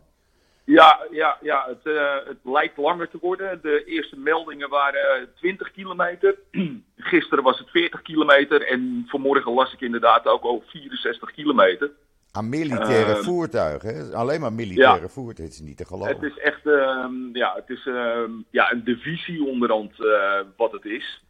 Ja, 0.65 0.99
ja, 1.11 1.39
ja 1.41 1.65
het, 1.69 1.95
uh, 1.95 2.15
het 2.27 2.39
lijkt 2.43 2.77
langer 2.77 3.11
te 3.11 3.19
worden. 3.21 3.59
De 3.63 3.85
eerste 3.85 4.17
meldingen 4.19 4.69
waren 4.69 5.29
20 5.35 5.71
kilometer. 5.71 6.35
Gisteren 6.97 7.45
was 7.45 7.59
het 7.59 7.71
40 7.71 8.03
kilometer. 8.03 8.67
En 8.67 9.05
vanmorgen 9.07 9.53
las 9.53 9.73
ik 9.73 9.81
inderdaad 9.81 10.27
ook 10.27 10.43
al 10.43 10.63
64 10.67 11.31
kilometer. 11.31 11.91
Aan 12.33 12.49
militaire 12.49 13.19
uh, 13.19 13.23
voertuigen, 13.23 13.95
hè? 13.95 14.17
alleen 14.17 14.41
maar 14.41 14.53
militaire 14.53 15.01
ja, 15.01 15.09
voertuigen, 15.09 15.45
het 15.45 15.53
is 15.53 15.61
niet 15.61 15.77
te 15.77 15.85
geloven. 15.85 16.15
Het 16.15 16.23
is 16.23 16.39
echt 16.39 16.67
uh, 16.67 17.07
ja, 17.33 17.55
het 17.55 17.71
is, 17.71 17.87
uh, 17.87 18.23
ja, 18.51 18.73
een 18.73 18.85
divisie 18.85 19.45
onderhand 19.45 19.93
wat 20.57 20.73
het 20.73 20.85
is. 20.85 21.23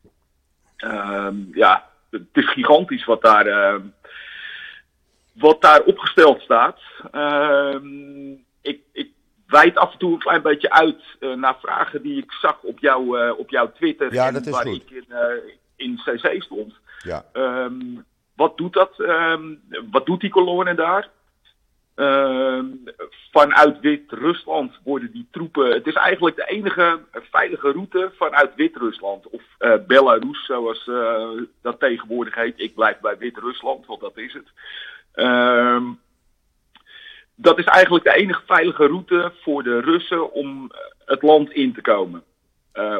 Ehm, 0.76 1.37
ja, 1.52 1.88
het 2.18 2.44
is 2.44 2.50
gigantisch 2.52 3.04
wat 3.04 3.23
daar, 3.23 3.47
ehm, 3.47 3.80
wat 5.33 5.62
daar 5.62 5.80
opgesteld 5.80 6.40
staat. 6.40 6.80
Ehm, 7.11 8.30
ik, 8.61 8.80
ik 8.92 9.11
wijd 9.47 9.76
af 9.76 9.92
en 9.92 9.99
toe 9.99 10.12
een 10.12 10.18
klein 10.18 10.42
beetje 10.42 10.71
uit 10.71 11.02
naar 11.37 11.56
vragen 11.61 12.02
die 12.02 12.23
ik 12.23 12.33
zag 12.33 12.62
op, 12.62 12.78
jou, 12.78 13.30
op 13.30 13.50
jouw 13.50 13.73
Twitter. 13.73 14.12
Ja, 14.12 14.26
en 14.26 14.50
waar 14.50 14.66
goed. 14.66 14.83
ik 14.83 14.90
in, 14.90 15.06
in 15.76 16.00
CC 16.04 16.42
stond. 16.42 16.75
Ja. 17.02 17.25
Wat 18.37 18.56
doet 18.56 18.73
dat? 18.73 18.99
Um, 18.99 19.62
wat 19.90 20.06
doet 20.06 20.21
die 20.21 20.30
kolonne 20.30 20.75
daar? 20.75 21.09
Um, 21.96 22.84
vanuit 23.30 23.80
Wit-Rusland 23.80 24.78
worden 24.84 25.12
die 25.12 25.28
troepen. 25.30 25.72
Het 25.72 25.86
is 25.86 25.94
eigenlijk 25.94 26.36
de 26.36 26.46
enige 26.46 27.00
veilige 27.12 27.70
route 27.70 28.12
vanuit 28.16 28.54
Wit-Rusland. 28.54 29.28
Of 29.28 29.42
uh, 29.58 29.74
Belarus, 29.86 30.44
zoals 30.44 30.86
uh, 30.86 31.42
dat 31.62 31.80
tegenwoordig 31.80 32.34
heet. 32.34 32.60
Ik 32.60 32.74
blijf 32.74 33.00
bij 33.00 33.18
Wit-Rusland, 33.18 33.86
want 33.86 34.00
dat 34.00 34.16
is 34.16 34.32
het. 34.32 34.46
Um, 35.14 36.00
dat 37.34 37.58
is 37.58 37.64
eigenlijk 37.64 38.04
de 38.04 38.14
enige 38.14 38.42
veilige 38.46 38.86
route 38.86 39.32
voor 39.40 39.62
de 39.62 39.80
Russen 39.80 40.32
om 40.32 40.70
het 41.04 41.22
land 41.22 41.52
in 41.52 41.72
te 41.72 41.80
komen. 41.80 42.22
Uh, 42.75 42.99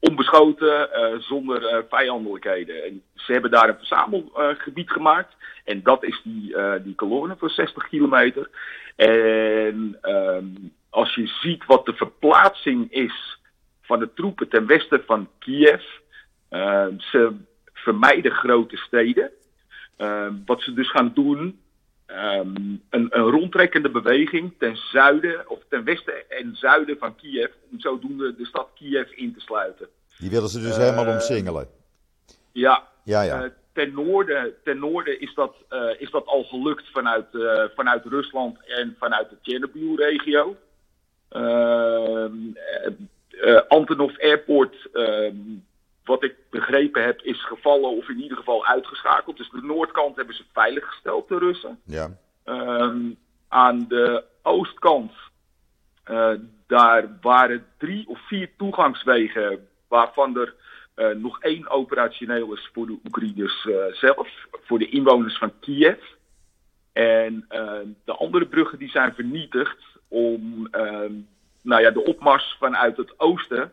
onbeschoten, 0.00 0.88
uh, 0.92 1.18
zonder 1.18 1.62
uh, 1.62 1.78
vijandelijkheden. 1.88 2.84
En 2.84 3.02
ze 3.14 3.32
hebben 3.32 3.50
daar 3.50 3.68
een 3.68 3.78
verzamelgebied 3.78 4.90
gemaakt. 4.90 5.36
En 5.64 5.82
dat 5.82 6.04
is 6.04 6.20
die, 6.24 6.56
die 6.82 6.94
kolonne 6.94 7.36
van 7.38 7.48
60 7.48 7.88
kilometer. 7.88 8.50
En 8.96 9.98
um, 10.02 10.72
als 10.90 11.14
je 11.14 11.26
ziet 11.26 11.64
wat 11.66 11.86
de 11.86 11.92
verplaatsing 11.92 12.92
is 12.92 13.38
van 13.82 13.98
de 13.98 14.12
troepen 14.12 14.48
ten 14.48 14.66
westen 14.66 15.02
van 15.06 15.28
Kiev. 15.38 15.82
ze 16.98 17.36
vermijden 17.72 18.32
grote 18.32 18.76
steden. 18.76 19.30
wat 20.46 20.62
ze 20.62 20.72
dus 20.72 20.90
gaan 20.90 21.10
doen. 21.14 21.60
Um, 22.10 22.82
een, 22.90 23.06
een 23.10 23.30
rondtrekkende 23.30 23.90
beweging 23.90 24.54
ten 24.58 24.76
zuiden 24.76 25.50
of 25.50 25.58
ten 25.68 25.84
westen 25.84 26.30
en 26.30 26.56
zuiden 26.56 26.98
van 26.98 27.16
Kiev, 27.16 27.50
om 27.70 27.80
zodoende 27.80 28.34
de 28.36 28.46
stad 28.46 28.68
Kiev 28.74 29.10
in 29.10 29.34
te 29.34 29.40
sluiten. 29.40 29.88
Die 30.18 30.30
willen 30.30 30.48
ze 30.48 30.60
dus 30.60 30.76
uh, 30.76 30.82
helemaal 30.82 31.14
omsingelen. 31.14 31.68
Ja, 32.52 32.88
ja, 33.04 33.22
ja. 33.22 33.44
Uh, 33.44 33.50
ten, 33.72 33.94
noorden, 33.94 34.54
ten 34.64 34.78
noorden 34.78 35.20
is 35.20 35.34
dat, 35.34 35.54
uh, 35.70 36.00
is 36.00 36.10
dat 36.10 36.26
al 36.26 36.44
gelukt 36.44 36.90
vanuit, 36.92 37.26
vanuit 37.74 38.04
Rusland 38.04 38.58
en 38.66 38.96
vanuit 38.98 39.30
de 39.30 39.36
Chernobyl-regio. 39.42 40.56
Antonov 43.68 44.18
Airport 44.18 44.74
wat 46.08 46.24
ik 46.24 46.34
begrepen 46.50 47.04
heb, 47.04 47.20
is 47.22 47.44
gevallen 47.44 47.96
of 47.96 48.08
in 48.08 48.20
ieder 48.20 48.36
geval 48.36 48.66
uitgeschakeld. 48.66 49.36
Dus 49.36 49.50
de 49.50 49.62
noordkant 49.62 50.16
hebben 50.16 50.34
ze 50.34 50.44
veiliggesteld, 50.52 51.28
de 51.28 51.38
Russen. 51.38 51.80
Ja. 51.84 52.18
Um, 52.44 53.18
aan 53.48 53.84
de 53.88 54.24
oostkant, 54.42 55.12
uh, 56.10 56.32
daar 56.66 57.18
waren 57.20 57.66
drie 57.78 58.08
of 58.08 58.26
vier 58.26 58.50
toegangswegen, 58.56 59.68
waarvan 59.88 60.38
er 60.38 60.54
uh, 60.96 61.08
nog 61.08 61.40
één 61.40 61.68
operationeel 61.68 62.52
is 62.52 62.70
voor 62.72 62.86
de 62.86 62.98
Oekraïners 63.04 63.64
uh, 63.64 63.84
zelf, 63.92 64.28
voor 64.50 64.78
de 64.78 64.88
inwoners 64.88 65.38
van 65.38 65.52
Kiev. 65.60 66.02
En 66.92 67.44
de 68.04 68.12
andere 68.12 68.46
bruggen 68.46 68.78
die 68.78 68.90
zijn 68.90 69.14
vernietigd 69.14 69.78
om 70.08 70.68
nou 71.62 71.82
ja, 71.82 71.90
de 71.90 72.04
opmars 72.04 72.56
vanuit 72.58 72.96
het 72.96 73.20
oosten 73.20 73.72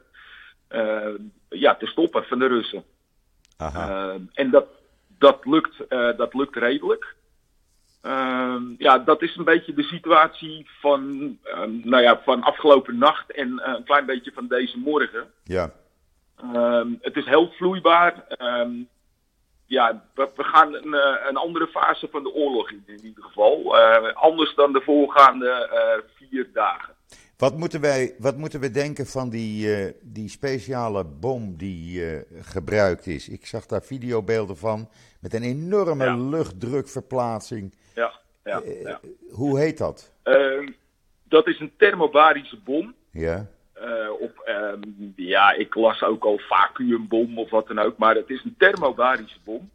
ja, 1.50 1.76
te 1.76 1.86
stoppen 1.86 2.24
van 2.24 2.40
de 2.40 2.48
Russen. 2.48 2.84
Aha. 3.58 4.14
Uh, 4.14 4.22
en 4.34 4.50
dat, 4.50 4.68
dat, 5.18 5.46
lukt, 5.46 5.76
uh, 5.90 6.18
dat 6.18 6.34
lukt 6.34 6.56
redelijk. 6.56 7.16
ja, 8.78 9.00
dat 9.00 9.22
is 9.22 9.36
een 9.36 9.44
beetje 9.44 9.74
de 9.74 9.84
situatie 9.84 10.70
van, 10.80 11.18
nou 11.84 12.02
ja, 12.02 12.22
van 12.24 12.44
afgelopen 12.44 12.98
nacht 12.98 13.32
en 13.32 13.62
een 13.64 13.84
klein 13.84 14.06
beetje 14.06 14.32
van 14.32 14.48
deze 14.48 14.78
morgen. 14.78 15.32
Ja. 15.44 15.72
het 17.02 17.16
is 17.16 17.26
heel 17.26 17.52
vloeibaar. 17.52 18.26
ja, 19.66 20.04
we, 20.14 20.30
we 20.36 20.44
gaan 20.44 20.74
een, 20.74 20.94
een, 21.28 21.38
andere 21.38 21.68
fase 21.68 22.08
van 22.12 22.24
de 22.24 22.34
oorlog 22.34 22.72
in, 22.72 22.84
in 22.86 23.06
ieder 23.06 23.24
geval. 23.24 23.78
anders 24.14 24.56
dan 24.56 24.74
de 24.74 24.82
voorgaande 24.82 25.70
vier 26.16 26.50
dagen. 26.54 26.95
Wat 27.38 27.58
moeten, 27.58 27.82
wij, 27.82 28.16
wat 28.20 28.38
moeten 28.38 28.60
we 28.60 28.72
denken 28.72 29.06
van 29.06 29.30
die, 29.30 29.94
die 30.02 30.30
speciale 30.30 31.04
bom 31.04 31.58
die 31.58 32.04
gebruikt 32.42 33.08
is? 33.08 33.30
Ik 33.30 33.46
zag 33.46 33.66
daar 33.66 33.84
videobeelden 33.84 34.58
van 34.58 34.90
met 35.20 35.34
een 35.34 35.44
enorme 35.44 36.18
luchtdrukverplaatsing. 36.18 37.74
Ja, 37.96 38.12
ja, 38.44 38.62
ja. 38.84 39.00
Hoe 39.32 39.60
heet 39.60 39.78
dat? 39.78 40.14
Ehm, 40.24 40.68
dat 41.24 41.48
is 41.48 41.60
een 41.60 41.72
thermobarische 41.78 42.58
bom. 42.64 42.94
Ja. 43.12 43.48
Uh, 43.82 44.12
op, 44.20 44.40
ehm, 44.40 44.82
ja, 45.16 45.52
ik 45.52 45.76
las 45.76 46.04
ook 46.04 46.24
al 46.24 46.38
vacuumbom 46.38 47.40
of 47.40 47.50
wat 47.50 47.68
dan 47.68 47.80
ook, 47.80 47.98
maar 47.98 48.16
het 48.16 48.30
is 48.30 48.44
een 48.44 48.56
thermobarische 48.58 49.40
bom. 49.44 49.70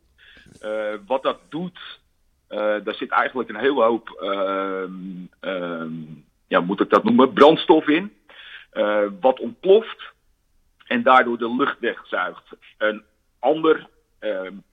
Uh, 0.64 0.94
wat 1.06 1.22
dat 1.22 1.38
doet, 1.48 2.00
uh, 2.48 2.58
daar 2.58 2.94
zit 2.94 3.10
eigenlijk 3.10 3.48
een 3.48 3.56
hele 3.56 3.82
hoop, 3.82 4.08
ehm, 4.20 6.02
ja, 6.50 6.60
moet 6.60 6.80
ik 6.80 6.90
dat 6.90 7.04
noemen, 7.04 7.32
brandstof 7.32 7.88
in. 7.88 8.12
wat 9.20 9.40
ontploft 9.40 10.12
en 10.86 11.02
daardoor 11.02 11.38
de 11.38 11.54
lucht 11.54 11.78
wegzuigt. 11.78 12.44
Een 12.78 13.02
ander 13.38 13.86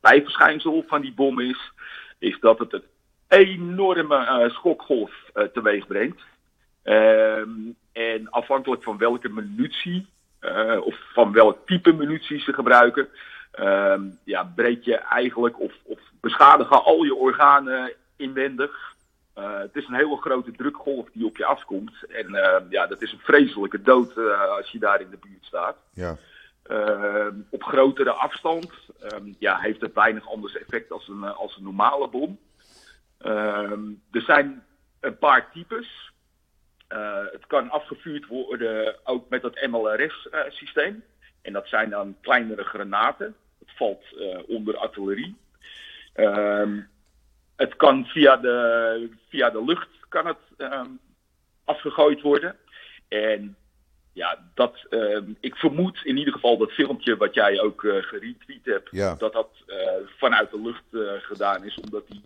bijverschijnsel 0.01 0.83
van 0.87 1.01
die 1.01 1.13
bom 1.13 1.39
is, 1.39 1.71
is 2.19 2.39
dat 2.39 2.59
het 2.59 2.73
een 2.73 2.83
enorme 3.27 4.49
schokgolf 4.53 5.11
teweeg 5.53 5.87
brengt. 5.87 6.21
Ehm, 6.83 7.49
en 7.91 8.29
afhankelijk 8.29 8.83
van 8.83 8.97
welke 8.97 9.29
munitie 9.29 10.07
uh, 10.41 10.81
of 10.81 10.95
van 11.13 11.31
welk 11.31 11.57
type 11.65 11.93
munitie 11.93 12.39
ze 12.39 12.53
gebruiken, 12.53 13.07
uh, 13.59 14.01
ja, 14.23 14.51
breek 14.55 14.83
je 14.83 14.95
eigenlijk 14.95 15.59
of, 15.59 15.73
of 15.83 15.99
beschadigen 16.21 16.83
al 16.83 17.03
je 17.03 17.15
organen 17.15 17.91
inwendig. 18.15 18.95
Uh, 19.37 19.59
het 19.59 19.75
is 19.75 19.87
een 19.87 19.95
hele 19.95 20.17
grote 20.17 20.51
drukgolf 20.51 21.09
die 21.11 21.25
op 21.25 21.37
je 21.37 21.45
afkomt. 21.45 22.03
En 22.09 22.35
ehm, 22.35 22.65
ja, 22.69 22.87
dat 22.87 23.01
is 23.01 23.11
een 23.11 23.19
vreselijke 23.19 23.81
dood 23.81 24.17
eh, 24.17 24.49
als 24.49 24.69
je 24.69 24.79
daar 24.79 25.01
in 25.01 25.09
de 25.09 25.17
buurt 25.17 25.45
staat. 25.45 25.77
Ja. 25.93 26.17
op 27.49 27.63
grotere 27.63 28.11
afstand 28.11 28.71
ja, 29.39 29.57
heeft 29.59 29.81
het 29.81 29.93
weinig 29.93 30.31
anders 30.31 30.57
effect 30.57 30.91
als 30.91 31.07
een, 31.07 31.23
als 31.23 31.57
een 31.57 31.63
normale 31.63 32.09
bom. 32.09 32.39
er 34.11 34.21
zijn 34.21 34.63
een 34.99 35.17
paar 35.17 35.51
types. 35.51 36.11
Het 37.31 37.47
kan 37.47 37.69
afgevuurd 37.69 38.27
worden 38.27 38.95
ook 39.03 39.29
met 39.29 39.41
het 39.41 39.67
MLRS-systeem. 39.69 41.03
En 41.41 41.53
dat 41.53 41.67
zijn 41.67 41.89
dan 41.89 42.17
kleinere 42.21 42.63
granaten. 42.63 43.35
Het 43.59 43.71
valt 43.75 44.03
onder 44.47 44.77
artillerie. 44.77 45.37
Ehm, 46.13 46.79
het 47.57 47.75
kan 47.75 48.05
via 48.05 48.37
de, 48.37 49.09
via 49.29 49.49
de 49.49 49.63
lucht 49.63 49.89
kan 50.09 50.25
het, 50.25 50.37
um, 50.57 50.99
afgegooid 51.63 52.21
worden. 52.21 52.55
En 53.07 53.55
ja, 54.13 54.39
dat, 54.53 54.85
uh, 54.89 55.19
ik 55.39 55.55
vermoed 55.55 55.99
in 56.03 56.17
ieder 56.17 56.33
geval 56.33 56.57
dat 56.57 56.71
filmpje 56.71 57.17
wat 57.17 57.33
jij 57.33 57.61
ook 57.61 57.83
uh, 57.83 58.03
geretweet 58.03 58.65
hebt, 58.65 58.87
ja. 58.91 59.15
dat 59.15 59.33
dat 59.33 59.49
uh, 59.67 59.77
vanuit 60.17 60.51
de 60.51 60.61
lucht 60.61 60.83
uh, 60.91 61.11
gedaan 61.17 61.63
is, 61.63 61.79
omdat 61.79 62.07
die, 62.07 62.23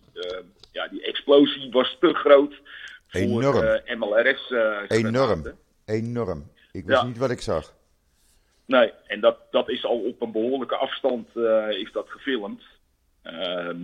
ja, 0.71 0.87
die 0.87 1.01
explosie 1.01 1.71
was 1.71 1.97
te 1.99 2.13
groot 2.13 2.61
Enorm. 3.09 3.53
voor 3.53 3.81
uh, 3.85 3.95
MLRS. 3.95 4.51
Enorm. 4.87 5.43
Enorm. 5.85 6.49
Ik 6.71 6.85
wist 6.85 7.01
ja. 7.01 7.07
niet 7.07 7.17
wat 7.17 7.31
ik 7.31 7.41
zag. 7.41 7.73
Nee, 8.65 8.93
en 9.07 9.19
dat, 9.19 9.37
dat 9.51 9.69
is 9.69 9.85
al 9.85 9.99
op 9.99 10.21
een 10.21 10.31
behoorlijke 10.31 10.75
afstand 10.75 11.27
is 11.69 11.91
dat 11.91 12.09
gefilmd. 12.09 12.63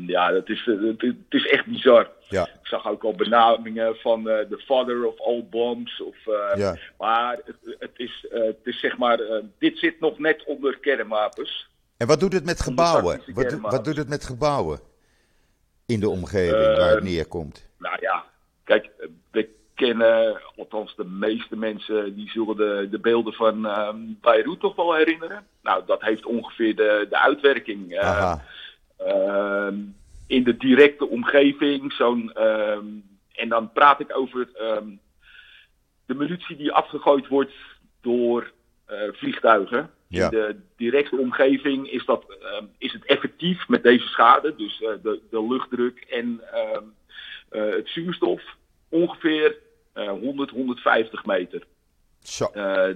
Ja, 0.07 0.31
dat 0.31 0.49
is, 0.49 0.65
het, 0.65 1.01
het, 1.01 1.15
is 1.29 1.47
echt 1.47 1.65
bizar. 1.65 2.09
Ja. 2.29 2.43
Ik 2.43 2.67
zag 2.67 2.87
ook 2.87 3.03
al 3.03 3.15
benamingen 3.15 3.95
van 3.95 4.23
de 4.23 4.61
father 4.65 5.05
of 5.05 5.21
all 5.21 5.45
bombs. 5.49 6.01
Of, 6.01 6.15
ja. 6.55 6.77
Maar 6.97 7.39
het, 7.45 7.75
het, 7.79 7.91
is, 7.95 8.25
het 8.29 8.59
is 8.63 8.79
zeg 8.79 8.97
maar, 8.97 9.19
dit 9.59 9.77
zit 9.77 9.99
nog 9.99 10.19
net 10.19 10.43
onder 10.45 10.79
kernwapens. 10.79 11.69
En 11.97 12.07
wat 12.07 12.19
doet 12.19 12.33
het 12.33 12.45
met 12.45 12.61
gebouwen? 12.61 13.21
Wat, 13.33 13.53
wat, 13.53 13.85
doet 13.85 13.97
het 13.97 14.09
met 14.09 14.25
gebouwen 14.25 14.79
in 15.85 15.99
de 15.99 16.09
omgeving 16.09 16.77
waar 16.77 16.95
het 16.95 17.03
neerkomt? 17.03 17.69
Nou 17.77 17.97
ja, 17.99 18.25
Kijk, 18.67 18.89
we 19.31 19.49
kennen, 19.75 20.41
althans 20.55 20.95
de 20.95 21.05
meeste 21.05 21.55
mensen, 21.55 22.15
die 22.15 22.29
zullen 22.29 22.55
de, 22.55 22.87
de 22.91 22.99
beelden 22.99 23.33
van 23.33 23.65
uh, 23.65 23.89
Beirut 24.21 24.59
toch 24.59 24.75
wel 24.75 24.95
herinneren. 24.95 25.45
Nou, 25.61 25.83
dat 25.85 26.01
heeft 26.01 26.25
ongeveer 26.25 26.75
de, 26.75 27.05
de 27.09 27.17
uitwerking. 27.17 27.91
Uh, 27.91 28.35
in 30.27 30.43
de 30.43 30.57
directe 30.57 31.07
omgeving, 31.07 31.93
zo'n. 31.93 32.33
Ehm, 32.33 32.85
en 33.33 33.49
dan 33.49 33.71
praat 33.71 33.99
ik 33.99 34.17
over 34.17 34.49
ehm, 34.53 34.87
de 36.05 36.13
munitie 36.13 36.55
die 36.55 36.71
afgegooid 36.71 37.27
wordt 37.27 37.53
door 38.01 38.51
eh, 38.85 38.97
vliegtuigen. 39.11 39.91
Ja. 40.07 40.23
In 40.23 40.29
de 40.29 40.59
directe 40.75 41.17
omgeving 41.17 41.91
is, 41.91 42.05
dat, 42.05 42.25
is 42.77 42.93
het 42.93 43.05
effectief 43.05 43.67
met 43.67 43.83
deze 43.83 44.07
schade, 44.07 44.55
dus 44.55 44.81
eh, 44.81 44.89
de, 45.03 45.21
de 45.29 45.47
luchtdruk 45.47 45.99
en 46.09 46.41
uh, 46.53 47.71
het 47.71 47.89
zuurstof 47.89 48.41
ongeveer 48.89 49.57
uh, 49.95 50.09
100, 50.09 50.49
150 50.49 51.25
meter. 51.25 51.63
Zo. 52.19 52.47
Uh, 52.55 52.89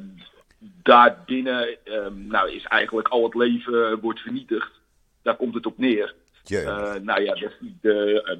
daarbinnen 0.60 1.78
um, 1.84 2.28
nou, 2.28 2.52
is 2.52 2.64
eigenlijk 2.64 3.08
al 3.08 3.24
het 3.24 3.36
leven 3.36 4.00
wordt 4.00 4.20
vernietigd. 4.20 4.72
Daar 5.21 5.36
komt 5.36 5.53
het 5.53 5.65
op 5.65 5.77
neer. 5.77 6.15
Uh, 6.49 6.93
nou 6.93 7.21
ja, 7.21 7.34
de, 7.34 7.51
de, 7.81 8.39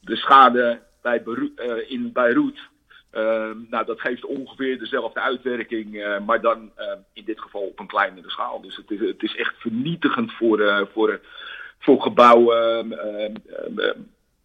de 0.00 0.16
schade 0.16 0.80
bij 1.02 1.22
Beru 1.22 1.52
in 1.88 2.12
Beirut. 2.12 2.58
nou, 3.70 3.84
dat 3.86 4.00
geeft 4.00 4.24
ongeveer 4.24 4.78
dezelfde 4.78 5.20
uitwerking, 5.20 6.18
maar 6.26 6.40
dan 6.40 6.70
in 7.12 7.24
dit 7.24 7.40
geval 7.40 7.60
op 7.60 7.78
een 7.78 7.86
kleinere 7.86 8.30
schaal. 8.30 8.60
Dus 8.60 8.76
het 8.76 8.90
is, 8.90 9.00
het 9.00 9.22
is 9.22 9.36
echt 9.36 9.54
vernietigend 9.56 10.32
voor, 10.32 10.88
voor, 10.92 11.20
voor 11.78 12.02
gebouwen, 12.02 12.88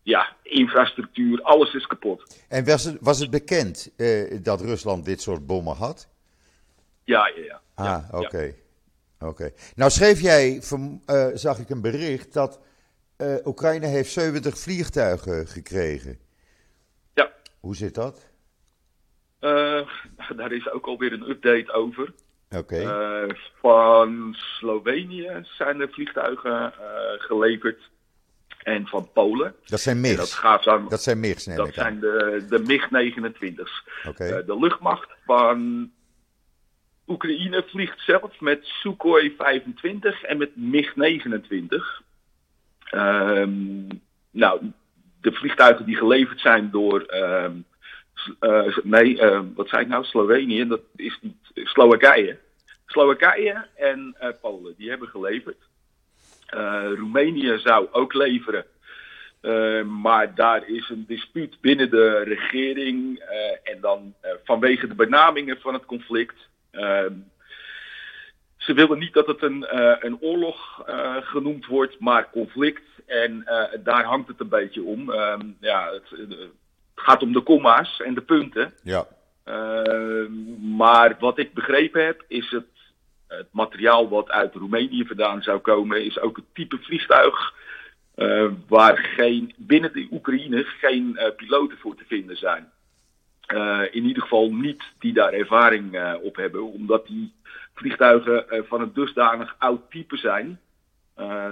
ja, 0.01 0.35
infrastructuur, 0.43 1.41
alles 1.41 1.73
is 1.73 1.87
kapot. 1.87 2.45
En 2.49 2.65
was 2.65 2.83
het, 2.83 2.97
was 3.01 3.19
het 3.19 3.29
bekend 3.29 3.93
dat 4.43 4.61
Rusland 4.61 5.05
dit 5.05 5.21
soort 5.21 5.45
bommen 5.47 5.75
had? 5.75 6.09
Ja, 7.03 7.31
ja, 7.35 7.43
ja. 7.43 7.61
Ah, 7.75 8.03
oké. 8.11 8.25
Okay. 8.25 8.45
Ja. 8.47 8.62
Okay. 9.23 9.53
Nou 9.75 9.91
schreef 9.91 10.21
jij, 10.21 10.61
uh, 11.07 11.27
zag 11.33 11.59
ik 11.59 11.69
een 11.69 11.81
bericht, 11.81 12.33
dat 12.33 12.59
uh, 13.17 13.35
Oekraïne 13.45 13.85
heeft 13.85 14.11
70 14.11 14.57
vliegtuigen 14.57 15.47
gekregen. 15.47 16.19
Ja. 17.13 17.31
Hoe 17.59 17.75
zit 17.75 17.95
dat? 17.95 18.31
daar 20.35 20.51
is 20.51 20.71
ook 20.71 20.85
alweer 20.85 21.13
een 21.13 21.29
update 21.29 21.73
over. 21.73 22.13
Oké. 22.49 22.81
Okay. 22.81 23.35
van 23.61 24.33
Slovenië 24.33 25.39
zijn 25.43 25.81
er 25.81 25.89
vliegtuigen 25.89 26.73
geleverd 27.17 27.89
en 28.63 28.87
van 28.87 29.11
Polen. 29.13 29.55
Dat 29.65 29.79
zijn 29.79 30.01
MIGs? 30.01 30.15
Dat, 30.15 30.31
gaat 30.31 30.63
dan, 30.63 30.89
dat 30.89 31.03
zijn 31.03 31.19
MIGs, 31.19 31.45
neem 31.45 31.57
Dat 31.57 31.73
zijn 31.73 31.99
de, 31.99 32.45
de 32.49 32.59
MiG-29's. 32.59 33.83
Okay. 34.07 34.39
Uh, 34.39 34.45
de 34.45 34.59
luchtmacht 34.59 35.09
van 35.25 35.91
Oekraïne 37.07 37.63
vliegt 37.67 37.99
zelf 37.99 38.39
met 38.39 38.65
Sukhoi 38.65 39.33
25 39.37 40.23
en 40.23 40.37
met 40.37 40.55
MiG-29. 40.55 42.03
Um, 42.95 43.87
nou, 44.31 44.71
de 45.21 45.31
vliegtuigen 45.31 45.85
die 45.85 45.95
geleverd 45.95 46.39
zijn 46.39 46.69
door... 46.71 47.05
Um, 47.13 47.65
nee, 48.83 49.21
uh, 49.21 49.41
wat 49.55 49.69
zei 49.69 49.81
ik 49.81 49.87
nou? 49.87 50.03
Slovenië, 50.03 50.67
dat 50.67 50.81
is 50.95 51.19
niet... 51.21 51.35
Slowakije. 51.53 52.39
Slowakije 52.85 53.67
en 53.75 54.15
Polen, 54.41 54.73
die 54.77 54.89
hebben 54.89 55.07
geleverd. 55.07 55.57
Uh, 56.55 56.83
Roemenië 56.95 57.59
zou 57.59 57.87
ook 57.91 58.13
leveren. 58.13 58.65
Maar 60.01 60.35
daar 60.35 60.67
is 60.67 60.89
een 60.89 61.05
dispuut 61.07 61.61
binnen 61.61 61.89
de 61.89 62.23
regering. 62.23 63.19
En 63.63 63.81
dan 63.81 64.13
vanwege 64.43 64.87
de 64.87 64.95
benamingen 64.95 65.59
van 65.61 65.73
het 65.73 65.85
conflict. 65.85 66.51
Ze 68.57 68.73
willen 68.73 68.99
niet 68.99 69.13
dat 69.13 69.27
het 69.27 69.41
een, 69.41 69.65
een 70.05 70.17
oorlog 70.21 70.83
genoemd 71.23 71.65
wordt, 71.65 71.99
maar 71.99 72.29
conflict. 72.29 72.83
En 73.05 73.43
daar 73.83 74.03
hangt 74.03 74.27
het 74.27 74.39
een 74.39 74.49
beetje 74.49 74.83
om. 74.83 75.13
ja, 75.59 75.91
het, 75.93 76.09
het, 76.09 76.49
gaat 76.95 77.21
om 77.21 77.33
de 77.33 77.41
komma's 77.41 78.01
en 78.01 78.13
de 78.13 78.21
punten. 78.21 78.73
Ja. 78.83 79.07
maar 80.77 81.15
wat 81.19 81.37
ik 81.37 81.53
begrepen 81.53 82.05
heb, 82.05 82.23
is 82.27 82.49
het 82.49 82.65
het 83.37 83.47
materiaal 83.51 84.09
wat 84.09 84.29
uit 84.29 84.55
Roemenië 84.55 85.05
vandaan 85.05 85.41
zou 85.41 85.59
komen, 85.59 86.05
is 86.05 86.19
ook 86.19 86.35
het 86.35 86.45
type 86.53 86.77
vliegtuig 86.77 87.53
uh, 88.15 88.51
waar 88.67 88.97
geen, 88.97 89.53
binnen 89.57 89.93
de 89.93 90.07
Oekraïne 90.11 90.63
geen 90.63 91.11
uh, 91.15 91.27
piloten 91.35 91.77
voor 91.77 91.95
te 91.95 92.03
vinden 92.07 92.37
zijn. 92.37 92.71
Uh, 93.53 93.81
in 93.91 94.05
ieder 94.05 94.21
geval 94.21 94.53
niet 94.53 94.83
die 94.99 95.13
daar 95.13 95.33
ervaring 95.33 96.15
op 96.21 96.35
hebben, 96.35 96.71
omdat 96.71 97.07
die 97.07 97.33
vliegtuigen 97.73 98.45
van 98.67 98.81
een 98.81 98.93
dusdanig 98.93 99.55
oud 99.57 99.81
type 99.89 100.17
zijn. 100.17 100.59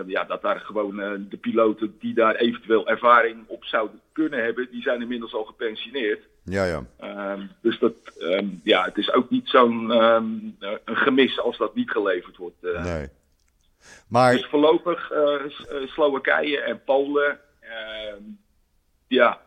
ja, 0.05 0.23
dat 0.23 0.41
daar 0.41 0.59
gewoon 0.59 0.95
de 1.29 1.37
piloten 1.41 1.95
die 1.99 2.13
daar 2.13 2.35
eventueel 2.35 2.87
ervaring 2.87 3.43
op 3.47 3.65
zouden 3.65 3.99
kunnen 4.11 4.43
hebben, 4.43 4.67
die 4.71 4.81
zijn 4.81 5.01
inmiddels 5.01 5.33
al 5.33 5.43
gepensioneerd. 5.43 6.21
Ja, 6.43 6.65
ja. 6.65 6.83
Ehm, 6.99 7.41
dus 7.61 7.79
dat, 7.79 7.93
ehm, 8.19 8.47
ja, 8.63 8.83
het 8.83 8.97
is 8.97 9.11
ook 9.11 9.29
niet 9.29 9.49
zo'n 9.49 9.91
ehm, 9.91 10.25
een 10.85 10.97
gemis 10.97 11.39
als 11.39 11.57
dat 11.57 11.75
niet 11.75 11.91
geleverd 11.91 12.37
wordt. 12.37 12.61
nee. 12.61 13.09
Maar... 14.07 14.31
Dus 14.31 14.45
voorlopig 14.45 15.11
Slowakije 15.85 16.59
en 16.59 16.83
Polen, 16.83 17.39
ja, 19.07 19.41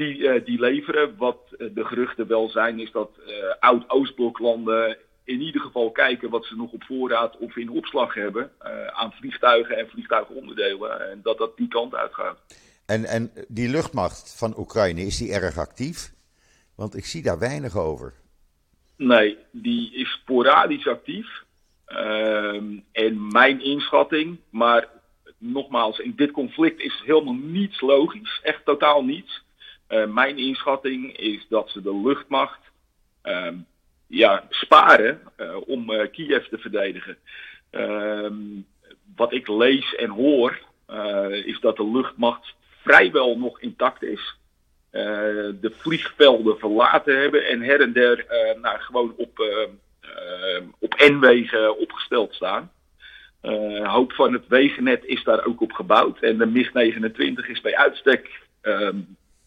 die, 0.00 0.42
die 0.42 0.60
leveren. 0.60 1.16
Wat 1.16 1.38
de 1.48 1.84
geruchten 1.84 2.26
wel 2.26 2.48
zijn, 2.48 2.80
is 2.80 2.92
dat 2.92 3.10
oud-Oostbloklanden 3.60 4.96
in 5.24 5.40
ieder 5.40 5.60
geval 5.60 5.90
kijken 5.90 6.30
wat 6.30 6.44
ze 6.44 6.56
nog 6.56 6.72
op 6.72 6.84
voorraad 6.84 7.36
of 7.38 7.56
in 7.56 7.70
opslag 7.70 8.14
hebben 8.14 8.50
aan 8.92 9.12
vliegtuigen 9.12 9.76
en 9.76 9.88
vliegtuigonderdelen. 9.88 11.10
En 11.10 11.20
dat 11.22 11.38
dat 11.38 11.56
die 11.56 11.68
kant 11.68 11.94
uitgaat. 11.94 12.38
En, 12.86 13.04
en 13.04 13.30
die 13.48 13.68
luchtmacht 13.68 14.34
van 14.38 14.58
Oekraïne, 14.58 15.00
is 15.00 15.18
die 15.18 15.32
erg 15.32 15.58
actief? 15.58 16.12
Want 16.76 16.96
ik 16.96 17.04
zie 17.04 17.22
daar 17.22 17.38
weinig 17.38 17.76
over. 17.76 18.14
Nee, 18.96 19.38
die 19.52 19.94
is 19.94 20.10
sporadisch 20.10 20.86
actief. 20.86 21.44
Uh, 21.88 22.62
en 22.92 23.28
mijn 23.32 23.62
inschatting, 23.62 24.38
maar 24.50 24.88
nogmaals, 25.38 25.98
in 25.98 26.12
dit 26.16 26.30
conflict 26.30 26.80
is 26.80 27.02
helemaal 27.04 27.34
niets 27.34 27.80
logisch. 27.80 28.40
Echt 28.42 28.64
totaal 28.64 29.04
niets. 29.04 29.42
Uh, 29.90 30.06
mijn 30.06 30.38
inschatting 30.38 31.16
is 31.16 31.46
dat 31.48 31.70
ze 31.70 31.82
de 31.82 32.00
luchtmacht 32.04 32.60
uh, 33.24 33.48
ja, 34.06 34.46
sparen 34.50 35.20
uh, 35.36 35.56
om 35.66 35.90
uh, 35.90 36.10
Kiev 36.12 36.46
te 36.46 36.58
verdedigen. 36.58 37.16
Ehm, 37.70 38.34
wat 39.16 39.32
ik 39.32 39.48
lees 39.48 39.94
en 39.94 40.08
hoor, 40.08 40.58
uh, 40.90 41.46
is 41.46 41.60
dat 41.60 41.76
de 41.76 41.90
luchtmacht 41.90 42.54
vrijwel 42.82 43.38
nog 43.38 43.60
intact 43.60 44.02
is. 44.02 44.38
de 44.90 45.72
vliegvelden 45.76 46.58
verlaten 46.58 47.20
hebben 47.20 47.46
en 47.46 47.62
her 47.62 47.80
en 47.80 47.92
der 47.92 48.26
nou, 48.60 48.78
gewoon 48.78 49.14
op, 49.16 49.44
op 50.78 50.94
N-wegen 50.98 51.78
opgesteld 51.78 52.34
staan. 52.34 52.72
Een 53.40 53.86
hoop 53.86 54.12
van 54.12 54.32
het 54.32 54.48
wegennet 54.48 55.04
is 55.04 55.24
daar 55.24 55.46
ook 55.46 55.60
op 55.60 55.72
gebouwd. 55.72 56.20
En 56.20 56.38
de 56.38 56.46
MiG-29 56.46 57.50
is 57.50 57.60
bij 57.60 57.76
uitstek 57.76 58.40
ehm, 58.60 58.98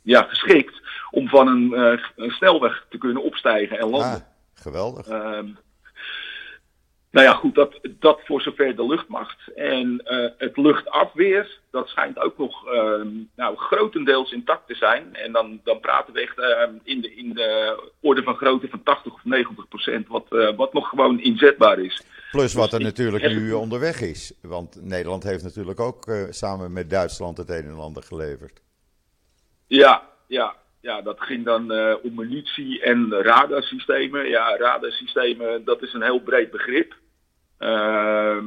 ja, 0.04 0.22
geschikt 0.22 0.82
om 1.12 1.28
van 1.28 1.48
een, 1.48 2.00
een, 2.16 2.32
snelweg 2.32 2.86
te 2.90 2.98
kunnen 2.98 3.24
opstijgen 3.24 3.80
en 3.80 3.90
landen. 3.90 4.10
Ah. 4.10 4.32
Geweldig. 4.54 5.08
Um, 5.08 5.58
nou 7.14 7.26
ja, 7.26 7.34
goed, 7.34 7.56
dat, 7.56 7.80
dat 8.00 8.20
voor 8.26 8.42
zover 8.42 8.76
de 8.76 8.86
luchtmacht. 8.86 9.54
En 9.56 10.02
uh, 10.06 10.30
het 10.38 10.58
luchtafweer, 10.58 11.60
dat 11.72 11.88
schijnt 11.88 12.20
ook 12.20 12.38
nog 12.38 12.74
uh, 12.74 13.06
nou, 13.36 13.58
grotendeels 13.58 14.32
intact 14.32 14.68
te 14.68 14.76
zijn. 14.76 15.16
En 15.16 15.32
dan, 15.32 15.60
dan 15.64 15.80
praten 15.80 16.14
we 16.14 16.22
echt 16.22 16.38
uh, 16.38 16.80
in, 16.84 17.02
de, 17.02 17.16
in 17.16 17.34
de 17.34 17.80
orde 18.02 18.24
van 18.24 18.36
grootte 18.36 18.68
van 18.68 18.84
80 18.84 19.14
of 19.14 19.24
90 19.24 19.68
procent, 19.68 20.08
wat, 20.08 20.26
eh, 20.30 20.56
wat 20.56 20.74
nog 20.74 20.90
gewoon 20.90 21.20
inzetbaar 21.20 21.80
is. 21.80 22.04
Plus 22.32 22.54
wat 22.54 22.70
dus 22.70 22.80
er 22.80 22.86
natuurlijk 22.86 23.28
nu 23.28 23.52
onderweg 23.52 24.02
is. 24.02 24.34
Want 24.42 24.78
Nederland 24.82 25.24
heeft 25.24 25.44
natuurlijk 25.44 25.80
ook 25.80 26.12
samen 26.30 26.74
met 26.74 26.90
Duitsland 26.90 27.38
het 27.38 27.50
een 27.50 27.66
en 27.66 27.80
ander 27.80 28.04
geleverd. 28.04 28.63
Ja, 29.68 30.10
ja 30.28 30.56
ja, 30.84 31.02
dat 31.02 31.22
ging 31.22 31.46
dan 31.46 31.72
uh, 31.72 31.94
om 32.04 32.16
munitie 32.16 32.82
en 32.82 33.12
radarsystemen. 33.22 34.30
Ja, 34.30 34.58
radarsystemen, 34.58 35.64
dat 35.66 35.82
is 35.82 35.94
een 35.94 36.04
heel 36.04 36.20
breed 36.20 36.52
begrip. 36.52 36.96
Uh, 37.60 38.38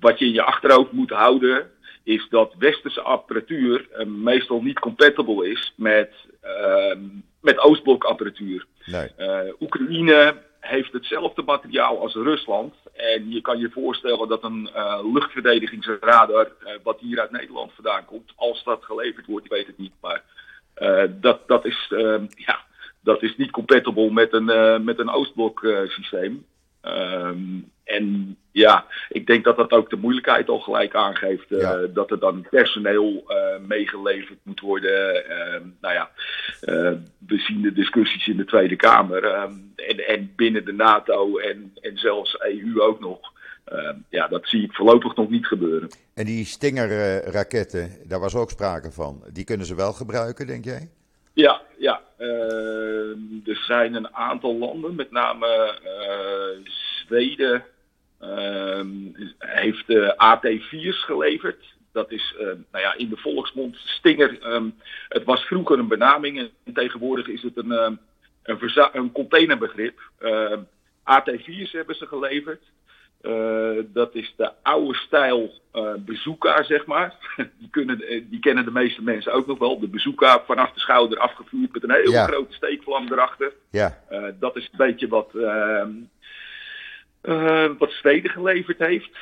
wat 0.00 0.18
je 0.18 0.24
in 0.24 0.32
je 0.32 0.42
achterhoofd 0.42 0.92
moet 0.92 1.10
houden, 1.10 1.70
is 2.04 2.26
dat 2.30 2.54
westerse 2.58 3.00
apparatuur 3.00 3.88
uh, 3.98 4.06
meestal 4.06 4.62
niet 4.62 4.78
compatible 4.78 5.50
is 5.50 5.72
met, 5.76 6.12
ehm, 6.40 7.00
met 7.40 7.58
Oostblok 7.58 8.04
apparatuur. 8.04 8.66
Nee. 8.84 9.08
Eh, 9.16 9.52
Oekraïne 9.60 10.42
heeft 10.60 10.92
hetzelfde 10.92 11.42
materiaal 11.42 12.00
als 12.00 12.14
Rusland. 12.14 12.74
En 12.92 13.30
je 13.30 13.40
kan 13.40 13.58
je 13.58 13.70
voorstellen 13.70 14.28
dat 14.28 14.44
een 14.44 14.70
luchtverdedigingsradar, 15.12 16.52
wat 16.82 17.00
hier 17.00 17.20
uit 17.20 17.30
Nederland 17.30 17.72
vandaan 17.72 18.04
komt, 18.04 18.32
als 18.36 18.64
dat 18.64 18.84
geleverd 18.84 19.26
wordt, 19.26 19.44
ik 19.44 19.52
weet 19.52 19.66
het 19.66 19.78
niet, 19.78 19.92
maar 20.00 20.22
dat, 21.20 21.48
dat, 21.48 21.64
is, 21.64 21.90
uh, 21.90 22.20
ja, 22.34 22.58
dat 23.00 23.22
is 23.22 23.36
niet 23.36 23.50
compatible 23.50 24.10
met 24.10 24.32
een, 24.32 24.48
uh, 24.48 24.78
met 24.78 24.98
een 24.98 25.10
Oostblok 25.10 25.66
systeem. 25.86 26.44
Um, 26.82 27.70
en 27.84 28.36
ja, 28.52 28.84
ik 29.08 29.26
denk 29.26 29.44
dat 29.44 29.56
dat 29.56 29.70
ook 29.70 29.90
de 29.90 29.96
moeilijkheid 29.96 30.48
al 30.48 30.60
gelijk 30.60 30.94
aangeeft. 30.94 31.44
Ja. 31.48 31.86
Dat 31.86 32.10
er 32.10 32.18
dan 32.18 32.46
personeel 32.50 33.32
meegeleverd 33.66 34.38
moet 34.42 34.60
worden. 34.60 35.24
nou 35.80 35.94
ja, 35.94 36.10
we 37.26 37.38
zien 37.38 37.62
de 37.62 37.72
discussies 37.72 38.28
in 38.28 38.36
de 38.36 38.44
Tweede 38.44 38.76
Kamer. 38.76 39.24
en, 39.24 40.06
en 40.06 40.32
binnen 40.36 40.64
de 40.64 40.72
NATO 40.72 41.38
en, 41.38 41.72
en 41.80 41.98
zelfs 41.98 42.38
EU 42.40 42.80
ook 42.80 43.00
nog. 43.00 43.34
Uh, 43.72 43.90
ja, 44.08 44.28
dat 44.28 44.48
zie 44.48 44.62
ik 44.62 44.72
voorlopig 44.72 45.14
nog 45.14 45.30
niet 45.30 45.46
gebeuren. 45.46 45.88
En 46.14 46.24
die 46.24 46.44
Stinger-raketten, 46.44 47.90
daar 48.04 48.20
was 48.20 48.34
ook 48.34 48.50
sprake 48.50 48.92
van. 48.92 49.22
Die 49.32 49.44
kunnen 49.44 49.66
ze 49.66 49.74
wel 49.74 49.92
gebruiken, 49.92 50.46
denk 50.46 50.64
jij? 50.64 50.90
Ja, 51.32 51.60
ja. 51.78 52.00
Uh, 52.18 53.10
er 53.46 53.56
zijn 53.66 53.94
een 53.94 54.14
aantal 54.14 54.56
landen, 54.56 54.94
met 54.94 55.10
name 55.10 55.78
uh, 55.84 56.70
Zweden, 57.04 57.64
ehm, 58.20 58.88
heeft 59.38 60.16
AT-4's 60.16 61.04
geleverd. 61.04 61.74
Dat 61.92 62.10
is 62.10 62.34
nou 62.70 62.84
ja, 62.84 62.94
in 62.96 63.08
de 63.08 63.16
volksmond 63.16 63.76
Stinger. 63.76 64.52
Um, 64.52 64.74
het 65.08 65.24
was 65.24 65.44
vroeger 65.44 65.78
een 65.78 65.88
benaming 65.88 66.50
en 66.64 66.72
tegenwoordig 66.72 67.28
is 67.28 67.42
het 67.42 67.56
een, 67.56 67.70
een, 67.70 67.98
een 68.92 69.12
containerbegrip. 69.12 70.00
AT-4's 71.02 71.72
hebben 71.72 71.94
ze 71.94 72.06
geleverd. 72.06 72.62
Uh, 73.26 73.82
dat 73.92 74.14
is 74.14 74.34
de 74.36 74.50
oude 74.62 74.94
stijl 74.94 75.52
uh, 75.74 75.94
bazooka, 75.98 76.62
zeg 76.62 76.86
maar. 76.86 77.14
die, 77.58 77.68
kunnen, 77.70 77.98
die 78.30 78.40
kennen 78.40 78.64
de 78.64 78.70
meeste 78.70 79.02
mensen 79.02 79.32
ook 79.32 79.46
nog 79.46 79.58
wel. 79.58 79.80
De 79.80 79.88
bazooka 79.88 80.42
vanaf 80.46 80.72
de 80.72 80.80
schouder 80.80 81.18
afgevuurd 81.18 81.72
met 81.72 81.82
een 81.82 81.90
hele 81.90 82.10
ja. 82.10 82.26
grote 82.26 82.54
steekvlam 82.54 83.12
erachter. 83.12 83.52
Ja. 83.70 83.98
Uh, 84.10 84.24
dat 84.40 84.56
is 84.56 84.68
een 84.72 84.86
beetje 84.86 85.08
wat, 85.08 85.30
ehm, 85.34 85.90
wat 87.78 87.90
Zweden 87.90 88.30
geleverd 88.30 88.78
heeft. 88.78 89.16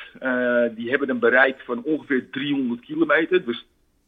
die 0.75 0.89
hebben 0.89 1.09
een 1.09 1.19
bereik 1.19 1.59
van 1.65 1.83
ongeveer 1.83 2.29
300 2.29 2.81
kilometer. 2.81 3.45
Dus 3.45 3.65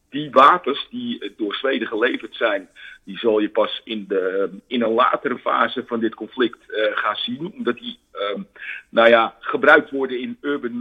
die 0.09 0.31
wapens 0.31 0.87
die 0.89 1.33
door 1.37 1.55
Zweden 1.55 1.87
geleverd 1.87 2.35
zijn, 2.35 2.69
die 3.03 3.17
zal 3.17 3.39
je 3.39 3.49
pas 3.49 3.81
in, 3.83 4.05
de, 4.07 4.49
in 4.67 4.81
een 4.81 4.93
latere 4.93 5.37
fase 5.37 5.83
van 5.85 5.99
dit 5.99 6.15
conflict 6.15 6.57
uh, 6.67 6.97
gaan 6.97 7.15
zien. 7.15 7.53
Omdat 7.57 7.77
die, 7.77 7.99
uh, 8.13 8.41
nou 8.89 9.09
ja, 9.09 9.35
gebruikt 9.39 9.91
worden 9.91 10.19
in 10.19 10.37
urban 10.41 10.77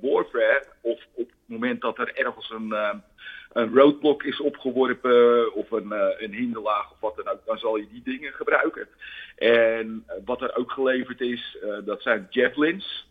warfare. 0.00 0.64
Of 0.80 1.06
op 1.14 1.28
het 1.28 1.36
moment 1.46 1.80
dat 1.80 1.98
er 1.98 2.16
ergens 2.16 2.50
een, 2.50 2.74
een 3.52 3.74
roadblock 3.74 4.22
is 4.22 4.40
opgeworpen 4.40 5.54
of 5.54 5.70
een, 5.70 5.92
een 6.18 6.32
hinderlaag 6.32 6.90
of 6.90 7.00
wat 7.00 7.16
dan 7.16 7.28
ook, 7.28 7.40
dan 7.46 7.58
zal 7.58 7.76
je 7.76 7.86
die 7.92 8.02
dingen 8.04 8.32
gebruiken. 8.32 8.88
En 9.36 10.06
wat 10.24 10.42
er 10.42 10.56
ook 10.56 10.70
geleverd 10.70 11.20
is, 11.20 11.58
dat 11.84 12.02
zijn 12.02 12.26
javelins. 12.30 13.08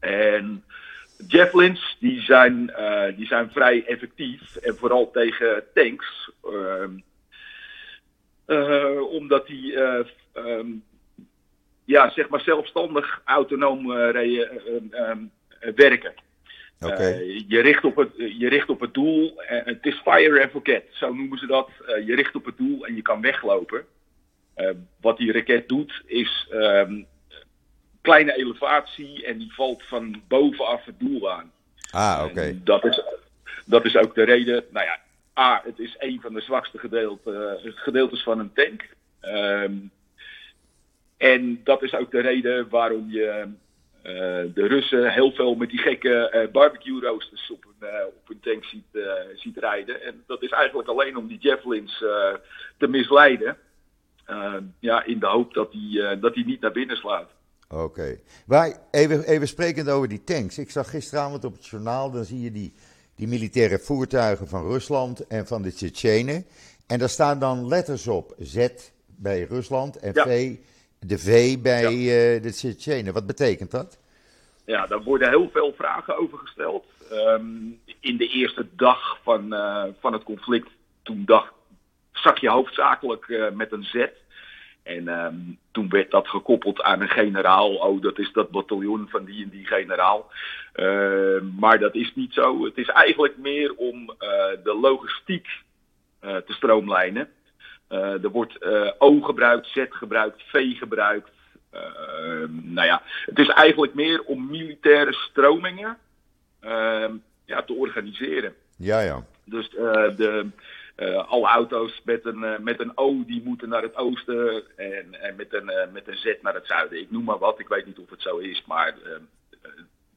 En 0.00 0.64
Javelins 1.26 1.96
die 2.00 2.20
zijn, 2.20 2.72
uh, 2.78 3.16
die 3.16 3.26
zijn 3.26 3.50
vrij 3.50 3.84
effectief 3.86 4.56
en 4.56 4.76
vooral 4.76 5.10
tegen 5.10 5.64
tanks. 5.74 6.30
Uh, 6.44 6.84
uh, 8.46 9.02
omdat 9.02 9.46
die 9.46 9.76
um, 10.34 10.82
ja, 11.84 12.10
zeg 12.10 12.28
maar 12.28 12.40
zelfstandig 12.40 13.22
autonoom 13.24 13.86
werken. 15.74 16.14
Okay. 16.80 17.44
je, 17.48 17.60
richt 17.60 17.84
op 17.84 17.96
het, 17.96 18.10
je 18.16 18.48
richt 18.48 18.68
op 18.68 18.80
het 18.80 18.94
doel. 18.94 19.34
het 19.46 19.86
is 19.86 20.00
fire 20.04 20.42
and 20.42 20.50
forget, 20.50 20.84
zo 20.90 21.14
noemen 21.14 21.38
ze 21.38 21.46
dat. 21.46 21.70
je 22.06 22.14
richt 22.14 22.34
op 22.34 22.44
het 22.44 22.56
doel 22.56 22.86
en 22.86 22.94
je 22.94 23.02
kan 23.02 23.20
weglopen. 23.20 23.84
wat 25.00 25.16
die 25.16 25.32
raket 25.32 25.68
doet 25.68 26.02
is 26.06 26.48
um, 26.52 27.06
kleine 28.00 28.36
elevatie 28.36 29.26
en 29.26 29.38
die 29.38 29.52
valt 29.54 29.82
van 29.82 30.22
bovenaf 30.28 30.84
het 30.84 30.98
doel 30.98 31.30
aan. 31.30 31.52
Ah, 31.90 32.20
oké. 32.24 32.30
Okay. 32.30 32.60
Dat 32.64 32.84
is, 32.84 33.02
dat 33.64 33.84
is 33.84 33.96
ook 33.96 34.14
de 34.14 34.22
reden. 34.22 34.64
Nou 34.70 34.86
ja, 34.86 34.98
A, 35.38 35.62
het 35.64 35.78
is 35.78 35.96
een 35.98 36.20
van 36.20 36.34
de 36.34 36.40
zwakste 36.40 36.78
gedeelte, 36.78 37.60
gedeeltes 37.62 38.22
van 38.22 38.38
een 38.38 38.52
tank. 38.52 38.88
Um, 39.22 39.90
en 41.16 41.60
dat 41.64 41.82
is 41.82 41.94
ook 41.94 42.10
de 42.10 42.20
reden 42.20 42.68
waarom 42.68 43.10
je 43.10 43.48
uh, 44.02 44.54
de 44.54 44.66
Russen 44.66 45.12
heel 45.12 45.32
veel 45.32 45.54
met 45.54 45.70
die 45.70 45.78
gekke 45.78 46.32
uh, 46.34 46.52
barbecue 46.52 47.00
roosters 47.00 47.50
op 47.50 47.64
een, 47.64 47.88
uh, 47.88 48.06
op 48.06 48.36
tank 48.40 48.64
ziet, 48.64 48.98
ziet 49.34 49.56
rijden. 49.56 50.02
En 50.02 50.22
dat 50.26 50.42
is 50.42 50.50
eigenlijk 50.50 50.88
alleen 50.88 51.16
om 51.16 51.26
die 51.26 51.38
javelins 51.40 51.98
te 52.78 52.86
misleiden. 52.88 53.56
ja, 54.78 55.04
in 55.04 55.18
de 55.18 55.26
hoop 55.26 55.54
dat 55.54 55.72
die, 55.72 56.18
dat 56.18 56.34
die 56.34 56.44
niet 56.44 56.60
naar 56.60 56.72
binnen 56.72 56.96
slaat. 56.96 57.30
Oké. 57.74 58.18
Okay. 58.48 58.72
Even, 58.90 59.24
even 59.24 59.48
sprekend 59.48 59.88
over 59.88 60.08
die 60.08 60.24
tanks. 60.24 60.58
Ik 60.58 60.70
zag 60.70 60.90
gisteravond 60.90 61.44
op 61.44 61.52
het 61.52 61.66
journaal, 61.66 62.10
dan 62.10 62.24
zie 62.24 62.40
je 62.40 62.52
die, 62.52 62.72
die 63.14 63.28
militaire 63.28 63.78
voertuigen 63.78 64.48
van 64.48 64.62
Rusland 64.62 65.26
en 65.26 65.46
van 65.46 65.62
de 65.62 65.72
Tsjetsjenen. 65.72 66.44
En 66.86 66.98
daar 66.98 67.08
staan 67.08 67.38
dan 67.38 67.68
letters 67.68 68.06
op. 68.06 68.34
Z 68.38 68.68
bij 69.06 69.42
Rusland 69.42 69.96
en 69.96 70.14
V, 70.14 70.56
de 70.98 71.18
V 71.18 71.58
bij 71.58 71.94
uh, 71.94 72.42
de 72.42 72.50
Tsjetsjenen. 72.50 73.12
Wat 73.12 73.26
betekent 73.26 73.70
dat? 73.70 73.98
Ja, 74.64 74.86
daar 74.86 75.02
worden 75.02 75.28
heel 75.28 75.50
veel 75.52 75.72
vragen 75.76 76.18
over 76.18 76.38
gesteld. 76.38 76.84
Um, 77.12 77.80
in 78.00 78.16
de 78.16 78.28
eerste 78.28 78.66
dag 78.76 79.18
van, 79.22 79.54
uh, 79.54 79.84
van 80.00 80.12
het 80.12 80.22
conflict, 80.22 80.68
toen 81.02 81.22
dacht, 81.24 81.52
zag 82.12 82.40
je 82.40 82.50
hoofdzakelijk 82.50 83.28
uh, 83.28 83.50
met 83.50 83.72
een 83.72 83.84
Z. 83.84 84.06
En 84.96 85.08
um, 85.08 85.58
toen 85.70 85.88
werd 85.88 86.10
dat 86.10 86.28
gekoppeld 86.28 86.82
aan 86.82 87.00
een 87.00 87.08
generaal. 87.08 87.74
Oh, 87.74 88.02
dat 88.02 88.18
is 88.18 88.32
dat 88.32 88.50
bataljon 88.50 89.08
van 89.08 89.24
die 89.24 89.44
en 89.44 89.50
die 89.50 89.66
generaal. 89.66 90.30
Uh, 90.74 91.40
maar 91.58 91.78
dat 91.78 91.94
is 91.94 92.14
niet 92.14 92.32
zo. 92.32 92.64
Het 92.64 92.76
is 92.78 92.88
eigenlijk 92.88 93.36
meer 93.36 93.74
om 93.74 94.00
uh, 94.00 94.16
de 94.64 94.78
logistiek 94.80 95.48
uh, 96.24 96.36
te 96.36 96.52
stroomlijnen. 96.52 97.28
er 97.88 98.30
wordt 98.30 98.64
O 98.98 99.20
gebruikt, 99.20 99.66
Z 99.66 99.86
gebruikt, 99.88 100.42
V 100.42 100.78
gebruikt. 100.78 101.30
nou 102.48 102.86
ja, 102.86 103.02
het 103.24 103.38
is 103.38 103.48
eigenlijk 103.48 103.94
meer 103.94 104.22
om 104.22 104.46
militaire 104.46 105.12
stromingen 105.12 105.98
ehm, 106.60 107.14
ja, 107.44 107.62
te 107.62 107.72
organiseren. 107.72 108.54
Ja, 108.76 109.00
ja. 109.00 109.24
Dus 109.44 109.70
de, 109.70 110.46
alle 111.08 111.46
auto's 111.46 112.00
met 112.04 112.24
een, 112.24 112.42
uh, 112.42 112.58
met 112.58 112.80
een 112.80 112.92
O 112.94 113.24
die 113.26 113.42
moeten 113.44 113.68
naar 113.68 113.82
het 113.82 113.96
oosten 113.96 114.62
en, 114.76 115.22
en 115.22 115.36
met, 115.36 115.54
een, 115.54 115.70
uh, 115.70 115.92
met 115.92 116.08
een 116.08 116.16
Z 116.16 116.34
naar 116.42 116.54
het 116.54 116.66
zuiden. 116.66 117.00
Ik 117.00 117.10
noem 117.10 117.24
maar 117.24 117.38
wat, 117.38 117.58
ik 117.58 117.68
weet 117.68 117.86
niet 117.86 117.98
of 117.98 118.10
het 118.10 118.22
zo 118.22 118.36
is, 118.36 118.64
maar 118.66 118.94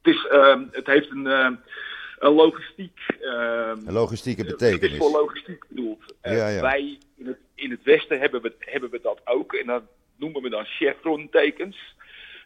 het, 0.02 0.14
is, 0.14 0.28
het 0.72 0.86
heeft 0.86 1.10
een, 1.10 1.26
een 1.26 2.34
logistiek. 2.34 3.00
een 3.20 3.94
logistieke 3.94 4.44
betekenis. 4.44 4.82
Het 4.82 4.92
is 4.92 4.98
voor 4.98 5.12
logistiek 5.12 5.66
bedoeld. 5.68 6.16
Ja, 6.22 6.48
ja. 6.48 6.62
Wij 6.62 6.98
in 7.18 7.28
het, 7.28 7.40
in 7.56 7.72
het 7.72 7.84
Westen 7.84 8.20
hebben 8.20 8.42
we, 8.42 8.54
hebben 8.60 8.90
we 8.90 9.00
dat 9.02 9.22
ook 9.24 9.54
en 9.54 9.66
dat 9.66 9.84
noemen 10.16 10.42
we 10.42 10.50
dan 10.50 10.66
chevron-tekens. 10.66 11.96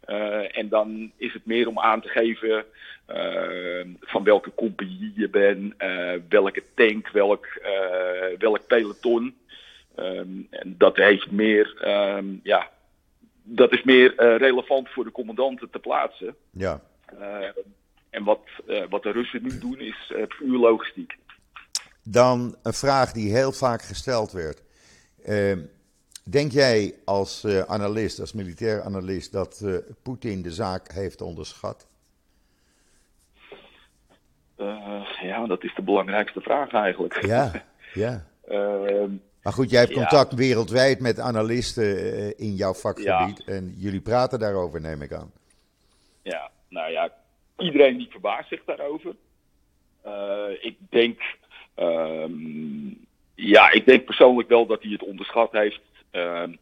Uh, 0.08 0.58
en 0.58 0.70
dan 0.70 1.12
is 1.17 1.34
het 1.34 1.46
meer 1.46 1.67
om 1.67 1.80
aan 1.80 2.02
te 2.02 2.08
geven 2.08 2.65
uh, 3.10 3.86
van 4.00 4.24
welke 4.24 4.52
compagnie 4.56 5.13
je 5.15 5.30
bent, 5.30 5.74
uh, 5.78 6.13
welke 6.30 6.63
tank, 6.76 7.10
welk, 7.10 7.48
welk 8.38 8.67
peloton. 8.67 9.36
Um, 10.00 10.48
en 10.50 10.76
dat 10.78 10.96
heeft 10.96 11.32
meer, 11.32 11.88
um, 12.17 12.39
ja, 12.43 12.70
dat 13.43 13.74
is 13.74 13.84
meer 13.84 14.38
relevant 14.38 14.89
voor 14.89 15.04
de 15.04 15.12
commandanten 15.12 15.70
te 15.70 15.80
plaatsen. 15.80 16.36
Ja. 16.52 16.82
en 18.10 18.24
wat, 18.24 18.41
wat 18.89 19.04
de 19.04 19.12
Russen 19.12 19.43
nu 19.43 19.60
doen 19.60 19.80
is 19.80 20.13
puur 20.38 20.58
logistiek. 20.58 21.17
Dan 22.04 22.56
een 22.63 22.74
vraag 22.74 23.12
die 23.12 23.32
heel 23.32 23.52
vaak 23.52 23.82
gesteld 23.82 24.32
werd. 24.32 24.63
Ehm, 26.28 26.32
Denk 26.32 26.52
jij 26.52 26.94
als 27.06 27.44
uh, 27.44 27.62
analist, 27.62 28.20
als 28.20 28.34
militair 28.34 28.82
analist, 28.82 29.32
dat 29.32 29.62
uh, 29.63 29.78
Poetin 30.04 30.42
de 30.42 30.52
zaak 30.52 30.92
heeft 30.92 31.22
onderschat? 31.22 31.88
Uh, 34.58 35.06
ja, 35.22 35.46
dat 35.46 35.63
is 35.63 35.76
de 35.76 35.82
belangrijkste 35.82 36.42
vraag 36.42 36.74
eigenlijk. 36.74 37.26
Ja, 37.26 37.52
ja. 37.94 38.26
Ehm, 38.48 39.12
maar 39.44 39.54
goed, 39.54 39.70
jij 39.70 39.80
hebt 39.80 39.94
contact 39.94 40.32
ja. 40.32 40.38
wereldwijd 40.38 41.00
met 41.00 41.20
analisten 41.20 42.38
in 42.38 42.56
jouw 42.56 42.74
vakgebied 42.74 43.44
ja. 43.46 43.54
en 43.54 43.74
jullie 43.78 44.02
praten 44.02 44.40
daarover, 44.40 44.82
neem 44.82 45.02
ik 45.02 45.13
aan. 45.13 45.32
Ja, 46.22 46.50
nou 46.70 46.92
ja, 46.92 47.13
iedereen 47.58 47.98
die 47.98 48.08
verbaast 48.10 48.50
zich 48.50 48.63
daarover. 48.66 49.16
ik 50.62 50.78
denk, 50.90 51.22
um, 51.76 53.06
ja, 53.36 53.72
ik 53.72 53.86
denk 53.86 54.06
persoonlijk 54.06 54.50
wel 54.50 54.66
dat 54.66 54.82
hij 54.82 54.92
het 54.92 55.04
onderschat 55.04 55.52
heeft. 55.52 55.82
Uh, 56.18 56.56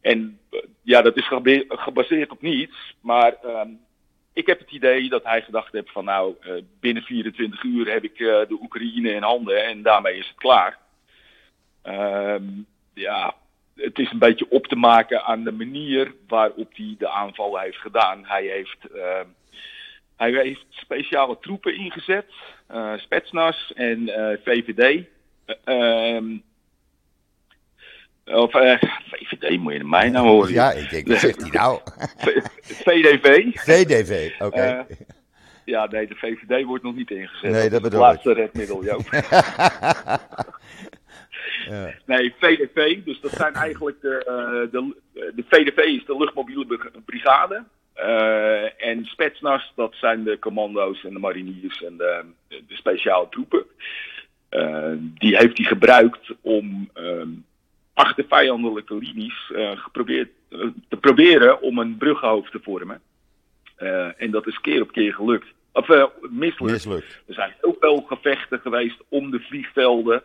en 0.00 0.38
ja, 0.82 1.02
dat 1.02 1.16
is 1.16 1.30
gebaseerd 1.68 2.30
op 2.30 2.42
niets. 2.42 2.94
Maar 3.00 3.36
uh, 3.44 3.62
ik 4.32 4.46
heb 4.46 4.58
het 4.58 4.70
idee 4.70 5.08
dat 5.08 5.24
hij 5.24 5.42
gedacht 5.42 5.72
heeft 5.72 5.92
van 5.92 6.04
nou, 6.04 6.34
uh, 6.42 6.52
binnen 6.80 7.02
24 7.02 7.62
uur 7.62 7.92
heb 7.92 8.04
ik 8.04 8.18
uh, 8.18 8.28
de 8.28 8.58
Oekraïne 8.62 9.12
in 9.12 9.22
handen 9.22 9.64
en 9.64 9.82
daarmee 9.82 10.18
is 10.18 10.28
het 10.28 10.36
klaar. 10.36 10.78
Ehm, 11.82 12.44
ja, 12.94 13.34
het 13.76 13.98
is 13.98 14.10
een 14.10 14.18
beetje 14.18 14.50
op 14.50 14.66
te 14.66 14.76
maken 14.76 15.24
aan 15.24 15.44
de 15.44 15.52
manier 15.52 16.14
waarop 16.28 16.76
hij 16.76 16.94
de 16.98 17.08
aanval 17.08 17.58
heeft 17.58 17.76
gedaan. 17.76 18.24
Hij 18.24 18.44
heeft, 18.44 18.78
hij 20.16 20.30
heeft 20.30 20.64
speciale 20.70 21.38
troepen 21.40 21.76
ingezet, 21.76 22.26
uh, 22.70 22.92
en 23.74 24.08
VVD. 24.44 25.06
Of 28.32 28.54
uh, 28.54 28.72
eh, 28.72 28.82
VVD 29.10 29.58
moet 29.58 29.72
je 29.72 29.84
mij 29.84 30.08
nou 30.08 30.26
horen. 30.26 30.52
Ja, 30.52 30.72
ik 30.72 30.90
denk, 30.90 31.08
wat 31.08 31.18
zegt 31.18 31.40
hij 31.40 31.50
nou? 31.50 31.80
VDV. 32.84 33.44
VDV, 33.54 34.32
oké. 34.34 34.44
Okay. 34.44 34.78
Uh, 34.78 34.96
ja, 35.64 35.86
nee, 35.86 36.06
de 36.06 36.14
VVD 36.14 36.64
wordt 36.64 36.84
nog 36.84 36.94
niet 36.94 37.10
ingezet. 37.10 37.50
Nee, 37.50 37.70
dat 37.70 37.82
bedoel 37.82 38.00
ik. 38.00 38.06
Het 38.06 38.24
laatste 38.24 38.32
redmiddel, 38.32 38.84
Joop. 38.84 39.08
ja. 41.68 41.94
Nee, 42.06 42.34
VDV, 42.38 43.04
dus 43.04 43.20
dat 43.20 43.32
zijn 43.32 43.54
eigenlijk 43.54 44.00
de, 44.00 44.26
uh, 44.28 44.72
de, 44.72 44.96
de 45.34 45.44
VDV 45.48 45.78
is 45.78 46.04
de 46.04 46.16
luchtmobiele 46.16 46.90
brigade. 47.04 47.64
Uh, 47.96 48.84
en 48.86 49.04
Spetsnaz, 49.04 49.72
dat 49.74 49.94
zijn 49.94 50.24
de 50.24 50.38
commando's 50.38 51.04
en 51.04 51.12
de 51.12 51.18
mariniers 51.18 51.84
en 51.84 51.96
de, 51.96 52.24
de 52.48 52.76
speciale 52.76 53.28
troepen. 53.30 53.64
Die 54.98 55.36
heeft 55.36 55.56
hij 55.56 55.66
gebruikt 55.66 56.34
om 56.40 56.90
um, 56.94 57.44
achter 58.00 58.24
vijandelijke 58.28 58.94
linies 58.94 59.50
uh, 59.52 59.70
geprobeerd, 59.74 60.28
uh, 60.50 60.66
te 60.88 60.96
proberen 60.96 61.60
om 61.62 61.78
een 61.78 61.96
bruggenhoofd 61.96 62.52
te 62.52 62.60
vormen. 62.62 63.00
Uh, 63.78 64.22
en 64.22 64.30
dat 64.30 64.46
is 64.46 64.60
keer 64.60 64.82
op 64.82 64.92
keer 64.92 65.14
gelukt. 65.14 65.46
Of 65.72 65.88
mislukt. 66.20 66.72
mislukt. 66.72 67.20
Er 67.26 67.34
zijn 67.34 67.54
heel 67.60 67.76
veel 67.80 68.00
gevechten 68.00 68.60
geweest 68.60 69.02
om 69.08 69.30
de 69.30 69.40
vliegvelden. 69.40 70.22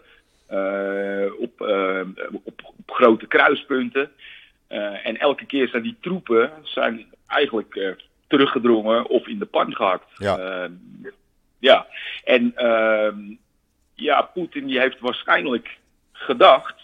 Op, 1.39 1.61
op, 2.43 2.61
op, 2.63 2.91
grote 2.91 3.27
kruispunten. 3.27 4.11
en 5.03 5.17
elke 5.17 5.45
keer 5.45 5.67
zijn 5.67 5.83
die 5.83 5.97
troepen 6.01 6.51
zijn 6.63 7.05
eigenlijk 7.27 7.95
teruggedrongen 8.27 9.07
of 9.07 9.27
in 9.27 9.39
de 9.39 9.45
pan 9.45 9.75
gehakt. 9.75 10.07
Ja. 10.15 10.69
ja. 11.59 11.87
En 12.23 12.55
ehm, 12.55 13.17
ja, 13.93 14.21
Poetin 14.21 14.65
die 14.65 14.79
heeft 14.79 14.99
waarschijnlijk 14.99 15.77
gedacht 16.11 16.75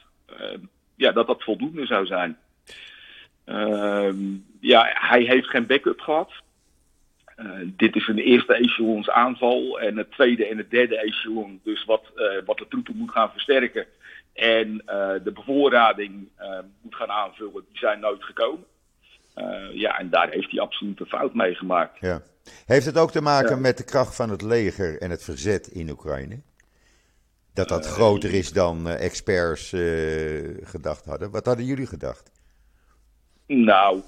ja, 1.01 1.11
dat 1.11 1.27
dat 1.27 1.43
voldoende 1.43 1.85
zou 1.85 2.05
zijn. 2.05 2.37
Uh, 3.45 4.13
ja, 4.59 4.89
hij 4.93 5.21
heeft 5.21 5.47
geen 5.47 5.65
backup 5.65 5.99
gehad. 5.99 6.31
Uh, 7.37 7.51
dit 7.65 7.95
is 7.95 8.07
een 8.07 8.17
eerste 8.17 8.53
echelons 8.53 9.09
aanval 9.09 9.79
en 9.79 9.97
het 9.97 10.11
tweede 10.11 10.45
en 10.45 10.57
het 10.57 10.69
derde 10.69 10.97
echelon, 10.97 11.59
dus 11.63 11.85
wat, 11.85 12.03
uh, 12.15 12.45
wat 12.45 12.57
de 12.57 12.67
troepen 12.69 12.97
moet 12.97 13.11
gaan 13.11 13.31
versterken 13.31 13.85
en 14.33 14.67
uh, 14.67 15.11
de 15.23 15.31
bevoorrading 15.33 16.27
moet 16.81 16.95
gaan 16.95 17.09
aanvullen, 17.09 17.65
die 17.69 17.77
zijn 17.77 17.99
nooit 17.99 18.23
gekomen. 18.23 18.65
ja, 19.73 19.99
en 19.99 20.09
daar 20.09 20.29
heeft 20.29 20.51
hij 20.51 20.59
absoluut 20.59 20.99
een 20.99 21.05
fout 21.05 21.33
mee 21.33 21.55
gemaakt. 21.55 21.99
Ja. 21.99 22.21
Heeft 22.65 22.85
het 22.85 22.97
ook 22.97 23.11
te 23.11 23.21
maken 23.21 23.55
ja. 23.55 23.61
met 23.61 23.77
de 23.77 23.83
kracht 23.83 24.15
van 24.15 24.29
het 24.29 24.41
leger 24.41 25.01
en 25.01 25.09
het 25.09 25.23
verzet 25.23 25.67
in 25.67 25.89
Oekraïne? 25.89 26.39
Dat 27.53 27.67
dat 27.67 27.85
uh, 27.85 27.91
groter 27.91 28.33
is 28.33 28.51
dan 28.53 28.87
uh, 28.87 29.03
experts 29.03 29.73
uh, 29.73 30.57
gedacht 30.63 31.05
hadden. 31.05 31.31
Wat 31.31 31.45
hadden 31.45 31.65
jullie 31.65 31.87
gedacht? 31.87 32.31
Nou, 33.47 34.01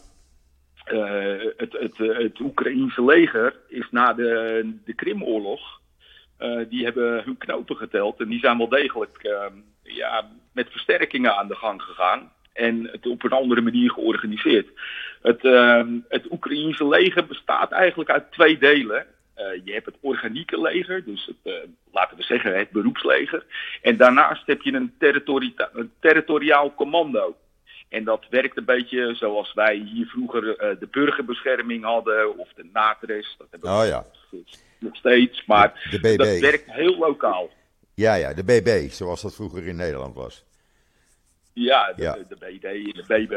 het, 1.58 1.74
het, 1.80 1.98
het 1.98 2.40
Oekraïense 2.40 3.06
leger 3.06 3.56
is 3.68 3.88
na 3.92 4.14
de, 4.14 4.74
de 4.86 4.94
Krimoorlog, 4.94 5.82
die 6.70 6.84
hebben 6.84 7.24
hun 7.24 7.38
knopen 7.38 7.76
geteld 7.76 8.20
en 8.20 8.28
die 8.30 8.40
zijn 8.40 8.58
wel 8.58 8.70
degelijk 8.70 9.20
ja, 9.82 10.30
met 10.52 10.70
versterkingen 10.72 11.38
aan 11.38 11.48
de 11.48 11.56
gang 11.56 11.82
gegaan 11.82 12.32
en 12.54 12.90
het 12.92 13.08
op 13.08 13.24
een 13.24 13.32
andere 13.32 13.62
manier 13.62 13.92
georganiseerd. 13.92 14.68
Het, 15.22 15.42
het 16.08 16.32
Oekraïense 16.32 16.88
leger 16.88 17.26
bestaat 17.26 17.72
eigenlijk 17.72 18.10
uit 18.10 18.32
twee 18.32 18.58
delen. 18.58 19.06
Uh, 19.38 19.66
je 19.66 19.74
hebt 19.74 19.86
het 19.86 19.96
organieke 20.02 20.62
leger, 20.62 21.06
dus 21.06 21.26
het, 21.26 21.54
uh, 21.54 21.54
laten 21.92 22.18
we 22.18 22.24
zeggen 22.24 22.58
het 22.58 22.70
beroepsleger. 22.70 23.46
En 23.82 23.98
daarnaast 23.98 24.46
heb 24.46 24.62
je 24.62 24.74
een, 24.74 24.94
territori 25.00 25.54
een 25.74 25.92
territoriaal 26.00 26.74
commando. 26.74 27.36
En 27.90 28.04
dat 28.04 28.26
werkt 28.30 28.58
een 28.58 28.66
beetje 28.66 29.16
zoals 29.16 29.54
wij 29.54 29.76
hier 29.76 30.06
vroeger 30.06 30.44
uh, 30.44 30.80
de 30.80 30.88
burgerbescherming 30.92 31.84
hadden 31.84 32.38
of 32.38 32.54
de 32.56 32.70
NATRES. 32.74 33.36
Dat 33.38 33.48
hebben 33.50 33.70
we 33.70 33.82
oh, 33.82 33.88
ja. 33.88 34.06
nog 34.80 34.96
steeds, 34.96 35.46
maar 35.46 35.88
de, 35.92 36.00
de 36.00 36.18
dat 36.18 36.40
werkt 36.40 36.72
heel 36.72 36.98
lokaal. 36.98 37.50
Ja, 37.94 38.14
ja, 38.14 38.34
de 38.34 38.44
BB, 38.44 38.90
zoals 38.90 39.22
dat 39.22 39.36
vroeger 39.36 39.68
in 39.68 39.76
Nederland 39.76 40.16
was. 40.16 40.44
Ja, 41.54 41.94
de, 41.96 42.02
Ja. 42.04 42.18
de 42.28 42.36
BD, 42.36 42.62
de 42.96 43.04
BB, 43.08 43.32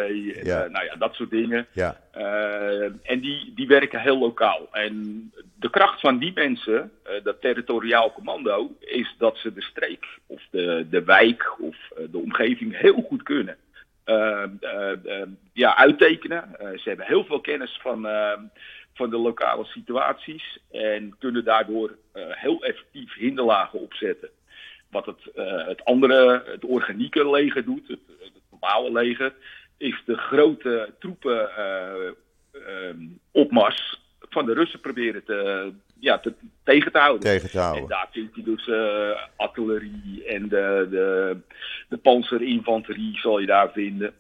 Ja. 0.47 0.65
eh, 0.65 0.71
nou 0.71 0.85
ja, 0.85 0.95
dat 0.97 1.15
soort 1.15 1.31
dingen. 1.31 1.67
Ja, 1.73 2.01
Eh, 2.13 2.83
en 3.03 3.21
die, 3.21 3.53
die 3.55 3.67
werken 3.67 4.01
heel 4.01 4.19
lokaal. 4.19 4.69
En 4.73 4.93
de 5.59 5.71
kracht 5.71 6.01
van 6.01 6.19
die 6.19 6.33
mensen, 6.35 6.93
eh, 7.03 7.13
dat 7.25 7.41
territoriaal 7.41 8.13
commando, 8.13 8.77
is 8.81 9.15
dat 9.19 9.37
ze 9.39 9.53
de 9.53 9.63
streek 9.63 10.07
of 10.27 10.43
de, 10.51 10.87
de 10.91 11.05
wijk 11.05 11.55
of 11.61 11.77
de 12.11 12.19
omgeving 12.19 12.79
heel 12.79 13.03
goed 13.03 13.23
kunnen. 13.23 13.57
ja, 15.53 15.77
uittekenen. 15.77 16.45
Ze 16.59 16.83
hebben 16.89 17.07
heel 17.07 17.25
veel 17.25 17.41
kennis 17.41 17.79
van, 17.83 18.03
van 18.95 19.11
de 19.11 19.17
lokale 19.19 19.65
situaties 19.65 20.59
en 20.71 21.15
kunnen 21.19 21.45
daardoor 21.45 21.97
heel 22.15 22.63
effectief 22.65 23.15
hinderlagen 23.15 23.81
opzetten. 23.81 24.29
Wat 24.90 25.07
het, 25.07 25.35
eh, 25.35 25.66
het 25.66 25.85
andere, 25.85 26.42
het 26.46 26.64
organieke 26.64 27.31
leger 27.31 27.64
doet, 27.64 27.88
het, 27.88 28.01
het 28.18 28.42
normale 28.51 28.92
leger, 28.92 29.35
is 29.77 30.03
de 30.07 30.16
grote 30.16 30.94
troepen 30.99 31.57
eh, 31.57 32.07
ehm, 32.53 32.99
opmars 33.31 34.01
van 34.20 34.46
de 34.46 34.55
Russen 34.55 34.81
proberen 34.81 35.25
te, 35.25 35.72
ja, 36.01 36.18
te, 36.18 36.33
tegen 36.64 36.92
te 36.92 36.99
houden. 36.99 37.20
tegen 37.20 37.51
te 37.51 37.59
En 37.59 37.87
daar 37.87 38.09
vind 38.11 38.35
je 38.35 38.42
dus 38.42 38.68
eh, 38.68 39.22
artillerie 39.37 40.25
en 40.25 40.49
de, 40.49 40.87
de, 40.90 41.37
de 41.88 41.96
panzerinfanterie 41.96 43.18
zal 43.18 43.38
je 43.38 43.46
daar 43.46 43.72
vinden. 43.72 44.14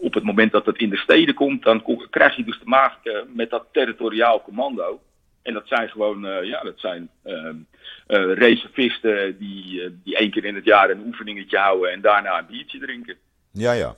Op 0.00 0.14
het 0.14 0.24
moment 0.24 0.52
dat 0.52 0.66
het 0.66 0.78
in 0.78 0.90
de 0.90 0.96
steden 0.96 1.34
komt, 1.34 1.62
dan 1.62 1.84
krijg 2.10 2.36
je 2.36 2.44
dus 2.44 2.58
te 2.58 2.68
maken 2.68 3.26
met 3.34 3.50
dat 3.50 3.66
territoriaal 3.72 4.42
commando. 4.42 5.00
En 5.44 5.54
dat 5.54 5.66
zijn 5.66 5.88
gewoon, 5.88 6.26
eh, 6.26 6.44
ja, 6.44 6.62
dat 6.62 6.78
zijn 6.78 7.10
eh, 7.22 8.32
reservisten 8.34 9.38
die, 9.38 9.82
eh, 9.82 9.90
die 10.04 10.16
één 10.16 10.30
keer 10.30 10.44
in 10.44 10.54
het 10.54 10.64
jaar 10.64 10.90
een 10.90 11.06
oefeningetje 11.06 11.58
houden 11.58 11.92
en 11.92 12.00
daarna 12.00 12.38
een 12.38 12.46
biertje 12.46 12.78
drinken. 12.78 13.16
Ja, 13.50 13.72
ja. 13.72 13.96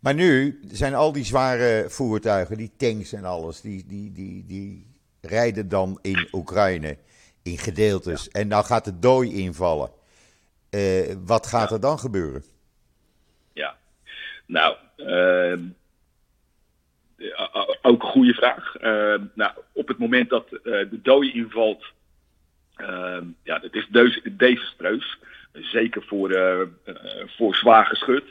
Maar 0.00 0.14
nu 0.14 0.60
zijn 0.66 0.94
al 0.94 1.12
die 1.12 1.24
zware 1.24 1.84
voertuigen, 1.88 2.56
die 2.56 2.72
tanks 2.76 3.12
en 3.12 3.24
alles, 3.24 3.60
die, 3.60 3.84
die, 3.86 4.12
die, 4.12 4.44
die 4.46 4.86
rijden 5.20 5.68
dan 5.68 5.98
in 6.02 6.28
Oekraïne 6.32 6.96
in 7.42 7.58
gedeeltes. 7.58 8.28
En 8.28 8.48
nou 8.48 8.64
gaat 8.64 8.84
de 8.84 8.98
dooi 8.98 9.34
invallen. 9.34 9.90
Wat 11.24 11.46
gaat 11.46 11.70
er 11.70 11.80
dan 11.80 11.98
gebeuren? 11.98 12.44
Ja, 13.52 13.76
nou, 14.46 14.76
ehm, 14.96 15.60
ook 17.82 18.02
een 18.02 18.08
goede 18.08 18.34
vraag. 18.34 18.76
Ehm, 18.76 19.22
nou, 19.34 19.52
op 19.72 19.88
het 19.88 19.98
moment 19.98 20.28
dat 20.30 20.52
eh, 20.52 20.62
de 20.62 20.98
dooi 21.02 21.32
invalt, 21.32 21.84
ehm, 22.76 23.24
ja, 23.42 23.58
dat 23.58 23.74
is 23.74 23.86
deus- 23.90 24.20
desastreus. 24.32 25.18
Zeker 25.52 26.02
voor, 26.06 26.30
eh, 26.30 26.60
eh, 26.60 26.66
voor 27.26 27.54
zwaar 27.54 27.86
geschut. 27.86 28.24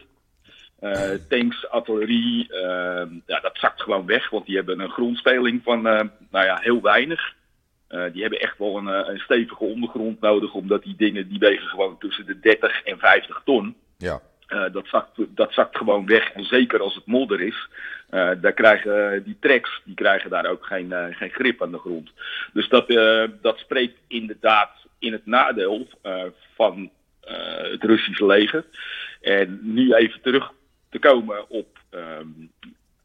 Eh, 0.80 1.12
tanks, 1.30 1.70
artillerie, 1.70 2.54
ehm, 2.54 3.10
ja, 3.26 3.40
dat 3.40 3.58
zakt 3.58 3.82
gewoon 3.82 4.06
weg, 4.06 4.30
want 4.30 4.46
die 4.46 4.56
hebben 4.56 4.80
een 4.80 4.90
grondspeling 4.90 5.62
van 5.64 5.88
eh, 5.88 6.06
nou 6.32 6.46
ja, 6.46 6.58
heel 6.62 6.82
weinig. 6.82 7.34
Eh, 7.88 8.04
die 8.14 8.22
hebben 8.22 8.40
echt 8.40 8.58
wel 8.58 8.78
een, 8.78 8.88
eh, 8.88 9.08
een 9.14 9.20
stevige 9.20 9.64
ondergrond 9.64 10.20
nodig, 10.22 10.54
omdat 10.54 10.84
die 10.84 10.96
dingen 10.96 11.28
die 11.30 11.40
wegen 11.40 11.68
gewoon 11.68 11.98
tussen 12.00 12.26
de 12.26 12.40
30 12.40 12.84
en 12.84 13.00
50 13.00 13.42
ton. 13.46 13.76
Ja, 13.98 14.22
Eh, 14.48 14.66
dat, 14.72 14.88
zakt, 14.88 15.10
dat 15.28 15.54
zakt 15.54 15.78
gewoon 15.78 16.06
weg. 16.06 16.32
En 16.32 16.44
zeker 16.44 16.80
als 16.82 16.96
het 16.96 17.06
modder 17.06 17.42
is, 17.42 17.68
eh, 18.14 18.32
daar 18.42 18.54
krijgen 18.54 19.24
die 19.24 19.38
tracks 19.40 19.82
die 19.84 19.96
krijgen 19.96 20.30
daar 20.30 20.46
ook 20.46 20.66
geen, 20.66 20.92
eh, 20.92 21.06
geen 21.16 21.30
grip 21.30 21.62
aan 21.62 21.72
de 21.72 21.78
grond. 21.78 22.12
Dus 22.54 22.70
dat, 22.70 22.90
eh, 22.90 23.24
dat 23.42 23.58
spreekt 23.58 23.98
inderdaad 24.08 24.72
in 25.00 25.12
het 25.12 25.26
nadeel 25.26 25.88
eh, 26.02 26.24
van 26.56 26.90
eh, 27.22 27.72
het 27.72 27.84
Russische 27.84 28.26
leger. 28.26 28.66
En 29.22 29.60
nu 29.62 29.94
even 29.94 30.22
terug 30.22 30.52
te 30.90 31.00
komen 31.00 31.50
op, 31.50 31.80
ehm, 31.90 32.28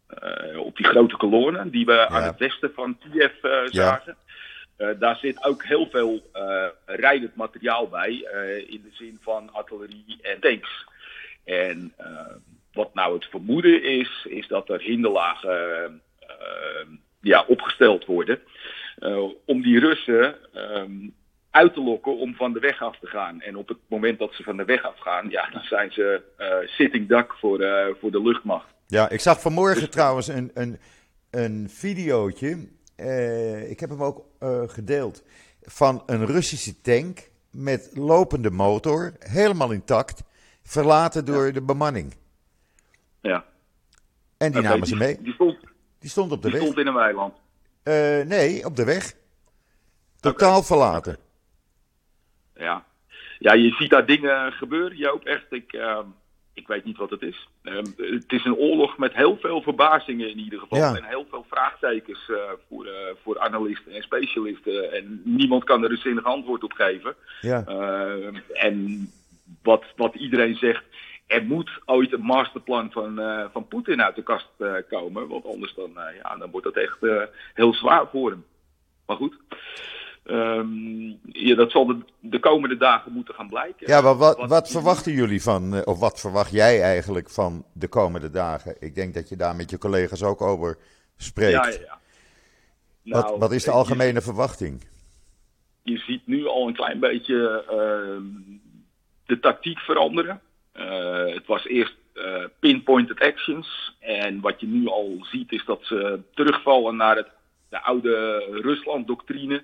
eh, 0.07 0.59
op 0.59 0.77
die 0.77 0.87
grote 0.87 1.16
kolonnen 1.16 1.71
die 1.71 1.87
we 1.87 2.09
aan 2.09 2.23
het 2.23 2.38
westen 2.38 2.73
van 2.75 2.99
Kiev 2.99 3.44
eh, 3.44 3.61
zagen. 3.64 4.16
Eh, 4.77 4.88
daar 4.99 5.16
zit 5.16 5.44
ook 5.44 5.64
heel 5.64 5.88
veel 5.90 6.31
eh, 6.33 6.66
rijdend 6.87 7.35
materiaal 7.37 7.88
bij, 7.88 8.25
eh, 8.33 8.59
in 8.59 8.83
de 8.85 8.90
zin 8.92 9.18
van 9.23 9.53
artillerie 9.53 10.18
en 10.23 10.40
tanks. 10.40 10.85
En 11.44 11.92
eh, 11.97 12.07
wat 12.72 12.94
nou 12.94 13.14
het 13.14 13.24
vermoeden 13.24 13.83
is, 13.83 14.26
is 14.28 14.48
dat 14.48 14.68
er 14.68 14.81
hinderlagen 14.81 16.02
eh, 16.18 16.87
ja, 17.20 17.44
opgesteld 17.46 18.04
worden. 18.04 18.40
eh, 18.98 19.22
om 19.46 19.62
die 19.62 19.78
Russen 19.78 20.37
ehm, 20.54 21.09
uit 21.50 21.74
te 21.74 21.81
lokken 21.83 22.16
om 22.18 22.35
van 22.35 22.52
de 22.52 22.61
weg 22.61 22.83
af 22.83 22.98
te 22.98 23.07
gaan. 23.07 23.40
En 23.40 23.57
op 23.57 23.68
het 23.68 23.78
moment 23.88 24.18
dat 24.18 24.35
ze 24.35 24.42
van 24.42 24.57
de 24.57 24.64
weg 24.64 24.83
afgaan, 24.83 25.31
ja, 25.31 25.50
dan 25.50 25.62
zijn 25.62 25.92
ze 25.92 26.22
eh, 26.37 26.68
sitting 26.68 27.09
duck 27.09 27.33
voor, 27.33 27.61
eh, 27.61 27.94
voor 28.00 28.11
de 28.11 28.22
luchtmacht. 28.22 28.66
ja 28.87 29.09
ik 29.09 29.20
zag 29.20 29.40
vanmorgen 29.40 29.90
trouwens 29.90 30.28
een, 30.28 30.50
een, 30.54 30.78
een 31.31 31.68
videootje. 31.70 32.68
ik 33.68 33.81
heb 33.81 33.90
hem 33.90 34.02
ook 34.02 34.24
gedeeld. 34.66 35.24
Van 35.62 36.02
een 36.07 36.26
Russische 36.26 36.81
tank 36.81 37.18
met 37.50 37.90
lopende 37.94 38.50
motor, 38.50 39.12
helemaal 39.18 39.70
intact, 39.72 40.22
verlaten 40.62 41.24
door 41.24 41.52
de 41.52 41.62
bemanning. 41.62 42.14
Ja. 43.20 43.44
En 44.38 44.52
die 44.52 44.62
namen 44.62 44.87
ze 44.87 44.96
mee. 44.96 45.22
Die 45.22 45.33
stond, 45.33 45.57
Die 46.00 46.11
stond 46.11 46.33
op 46.33 46.42
de 46.42 46.48
die 46.48 46.57
weg. 46.57 46.66
stond 46.66 46.78
in 46.81 46.87
een 46.87 46.94
weiland. 46.94 47.35
Eh, 47.83 48.20
nee, 48.26 48.64
op 48.64 48.76
de 48.76 48.85
weg. 48.85 49.12
Totaal 50.20 50.62
verlaten. 50.62 51.16
Ja. 52.54 52.85
ja, 53.38 53.52
je 53.52 53.70
ziet 53.70 53.90
daar 53.90 54.07
dingen 54.07 54.52
gebeuren, 54.52 54.96
Joop. 54.96 55.24
Echt, 55.24 55.46
ik, 55.50 55.72
ehm, 55.72 56.07
ik 56.54 56.66
weet 56.66 56.85
niet 56.85 56.96
wat 56.96 57.11
het 57.11 57.22
is. 57.22 57.48
Ehm, 57.62 57.85
het 57.96 58.33
is 58.33 58.44
een 58.44 58.54
oorlog 58.57 58.98
met 58.98 59.14
heel 59.14 59.37
veel 59.40 59.62
verbazingen 59.62 60.31
in 60.31 60.38
ieder 60.38 60.59
geval. 60.59 60.78
Ja. 60.78 60.96
En 60.96 61.04
heel 61.04 61.26
veel 61.31 61.46
vraagtekens 61.48 62.31
eh, 62.31 62.37
voor, 62.68 62.87
eh, 62.87 63.14
voor 63.22 63.38
analisten 63.38 63.92
en 63.92 64.02
specialisten. 64.02 64.92
En 64.92 65.20
niemand 65.24 65.64
kan 65.64 65.85
er 65.85 65.90
een 65.90 65.96
zinnig 65.96 66.24
antwoord 66.24 66.64
op 66.64 66.72
geven. 66.72 67.14
Ja. 67.40 67.64
Ehm, 67.66 68.37
en 68.52 69.09
wat, 69.62 69.85
wat 69.96 70.14
iedereen 70.14 70.57
zegt, 70.57 70.85
er 71.28 71.44
moet 71.44 71.70
ooit 71.84 72.12
een 72.12 72.20
masterplan 72.22 72.90
van, 72.92 73.18
eh, 73.20 73.44
van 73.52 73.68
Poetin 73.68 74.02
uit 74.02 74.14
de 74.16 74.22
kast 74.22 74.48
eh, 74.58 74.72
komen. 74.88 75.28
Want 75.28 75.44
anders 75.46 75.74
dan, 75.74 75.98
eh, 75.98 76.16
ja, 76.22 76.36
dan 76.36 76.50
wordt 76.50 76.66
dat 76.66 76.76
echt 76.76 76.98
heel 77.54 77.74
zwaar 77.74 78.06
voor 78.12 78.30
hem. 78.30 78.44
Maar 79.06 79.16
goed, 79.16 79.36
ehm, 80.24 81.06
ja, 81.22 81.54
dat 81.54 81.70
zal 81.70 81.86
de, 81.86 81.98
de 82.20 82.38
komende 82.40 82.76
dagen 82.76 83.12
moeten 83.12 83.34
gaan 83.34 83.48
blijken. 83.48 83.86
Ja, 83.86 84.00
maar 84.00 84.16
wat, 84.16 84.46
wat 84.48 84.70
verwachten 84.70 85.12
jullie 85.12 85.42
van, 85.42 85.84
of 85.84 85.98
wat 85.98 86.20
verwacht 86.20 86.50
jij 86.50 86.82
eigenlijk 86.82 87.30
van 87.30 87.64
de 87.72 87.88
komende 87.88 88.30
dagen? 88.30 88.76
Ik 88.80 88.94
denk 88.94 89.14
dat 89.14 89.28
je 89.28 89.36
daar 89.36 89.56
met 89.56 89.70
je 89.70 89.78
collega's 89.78 90.22
ook 90.22 90.40
over 90.40 90.78
spreekt. 91.16 91.52
Ja, 91.52 91.68
ja, 91.68 93.20
Nou, 93.20 93.38
wat 93.38 93.52
is 93.52 93.64
de 93.64 93.70
je- 93.70 93.76
algemene 93.76 94.20
verwachting? 94.20 94.86
je 95.82 95.98
ziet 95.98 96.26
nu 96.26 96.46
al 96.46 96.66
een 96.68 96.74
klein 96.74 97.00
beetje 97.00 97.64
ehm, 97.68 98.22
de 99.26 99.40
tactiek 99.40 99.78
veranderen. 99.78 100.40
Eh, 100.78 101.34
het 101.34 101.46
was 101.46 101.66
eerst 101.66 101.96
eh, 102.14 102.44
pinpointed 102.58 103.20
actions. 103.20 103.96
En 104.00 104.40
wat 104.40 104.60
je 104.60 104.66
nu 104.66 104.86
al 104.86 105.18
ziet 105.22 105.52
is 105.52 105.64
dat 105.64 105.80
ze 105.82 106.20
terugvallen 106.34 106.96
naar 106.96 107.16
het, 107.16 107.28
de 107.68 107.80
oude 107.80 108.44
Rusland-doctrine. 108.50 109.62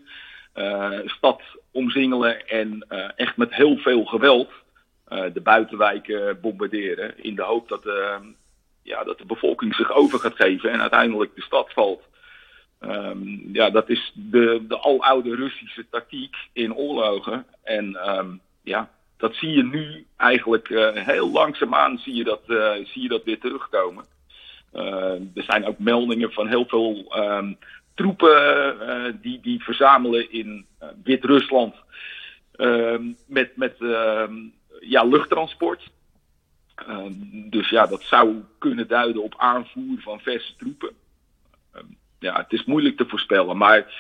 Eh, 0.52 0.98
stad 1.04 1.42
omzingelen 1.70 2.48
en 2.48 2.86
echt 3.16 3.36
met 3.36 3.54
heel 3.54 3.76
veel 3.76 4.04
geweld 4.04 4.50
de 5.32 5.40
buitenwijken 5.42 6.40
bombarderen. 6.40 7.22
In 7.22 7.34
de 7.34 7.42
hoop 7.42 7.68
dat, 7.68 7.82
ja, 8.82 9.04
dat 9.04 9.18
de 9.18 9.26
bevolking 9.26 9.74
zich 9.74 9.92
over 9.92 10.18
gaat 10.18 10.36
geven 10.36 10.70
en 10.70 10.80
uiteindelijk 10.80 11.34
de 11.34 11.42
stad 11.42 11.72
valt. 11.72 12.02
Ehm, 12.80 13.52
ja, 13.52 13.70
dat 13.70 13.88
is 13.88 14.12
de, 14.14 14.64
de 14.68 14.78
aloude 14.78 15.34
Russische 15.34 15.86
tactiek 15.90 16.36
in 16.52 16.74
oorlogen. 16.74 17.46
En 17.62 17.96
ehm, 17.96 18.30
ja, 18.62 18.90
dat 19.16 19.34
zie 19.34 19.50
je 19.50 19.64
nu 19.64 20.06
eigenlijk 20.16 20.70
eh, 20.70 21.06
heel 21.06 21.30
langzaamaan 21.30 21.98
zie 21.98 22.14
je 22.14 22.24
dat, 22.24 22.42
eh, 22.46 22.72
zie 22.84 23.02
je 23.02 23.08
dat 23.08 23.24
weer 23.24 23.40
terugkomen. 23.40 24.04
Eh, 24.72 25.12
er 25.34 25.42
zijn 25.42 25.66
ook 25.66 25.78
meldingen 25.78 26.32
van 26.32 26.48
heel 26.48 26.64
veel 26.66 27.04
ehm, 27.08 27.52
troepen 27.94 29.18
die, 29.22 29.40
die 29.40 29.62
verzamelen 29.62 30.32
in 30.32 30.66
Wit-Rusland 31.04 31.74
ehm, 32.52 33.02
met, 33.26 33.56
met 33.56 33.76
ehm, 33.80 34.34
ja, 34.80 35.04
luchttransport. 35.04 35.92
Dus 37.50 37.68
ja, 37.68 37.86
dat 37.86 38.02
zou 38.02 38.42
kunnen 38.58 38.88
duiden 38.88 39.22
op 39.22 39.34
aanvoer 39.36 39.98
van 39.98 40.20
verse 40.20 40.56
troepen. 40.56 40.90
Ja, 42.18 42.36
het 42.36 42.52
is 42.52 42.64
moeilijk 42.64 42.96
te 42.96 43.06
voorspellen. 43.06 43.56
Maar 43.56 43.94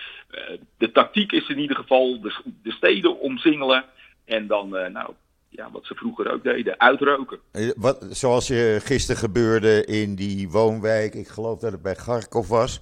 de 0.78 0.92
tactiek 0.92 1.32
is 1.32 1.48
in 1.48 1.58
ieder 1.58 1.76
geval 1.76 2.20
de, 2.20 2.34
de 2.62 2.72
steden 2.72 3.20
omsingelen. 3.20 3.84
En 4.24 4.46
dan, 4.46 4.76
eh, 4.76 4.90
nou, 4.92 5.10
ja, 5.48 5.70
wat 5.70 5.84
ze 5.86 5.94
vroeger 5.94 6.32
ook 6.32 6.42
deden, 6.42 6.80
uitroken. 6.80 7.38
Eh, 7.50 7.70
Wat, 7.76 8.06
zoals 8.10 8.46
je 8.46 8.80
gisteren 8.84 9.20
gebeurde 9.20 9.84
in 9.84 10.14
die 10.14 10.50
woonwijk, 10.50 11.14
ik 11.14 11.28
geloof 11.28 11.58
dat 11.60 11.72
het 11.72 11.82
bij 11.82 11.94
Kharkov 11.94 12.48
was, 12.48 12.80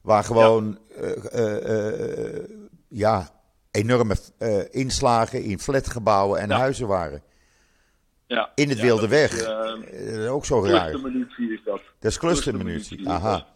waar 0.00 0.24
gewoon 0.24 0.78
eh, 1.00 1.34
eh, 1.34 2.36
eh, 2.36 2.44
ja, 2.88 3.30
enorme 3.70 4.16
eh, 4.38 4.58
inslagen 4.74 5.42
in 5.42 5.58
flatgebouwen 5.58 6.40
en 6.40 6.48
Ja. 6.48 6.58
huizen 6.58 6.86
waren. 6.86 7.22
ja. 8.26 8.52
in 8.54 8.68
het 8.68 8.80
wilde 8.80 9.08
weg. 9.08 9.32
Is, 9.32 10.26
ook 10.26 10.44
zo 10.44 10.64
raar. 10.64 10.90
Clustermunitie 10.90 11.52
is 11.52 11.60
dat. 11.64 11.80
Dat 11.98 12.10
is 12.10 12.18
clustermunitie, 12.18 13.08
aha. 13.08 13.46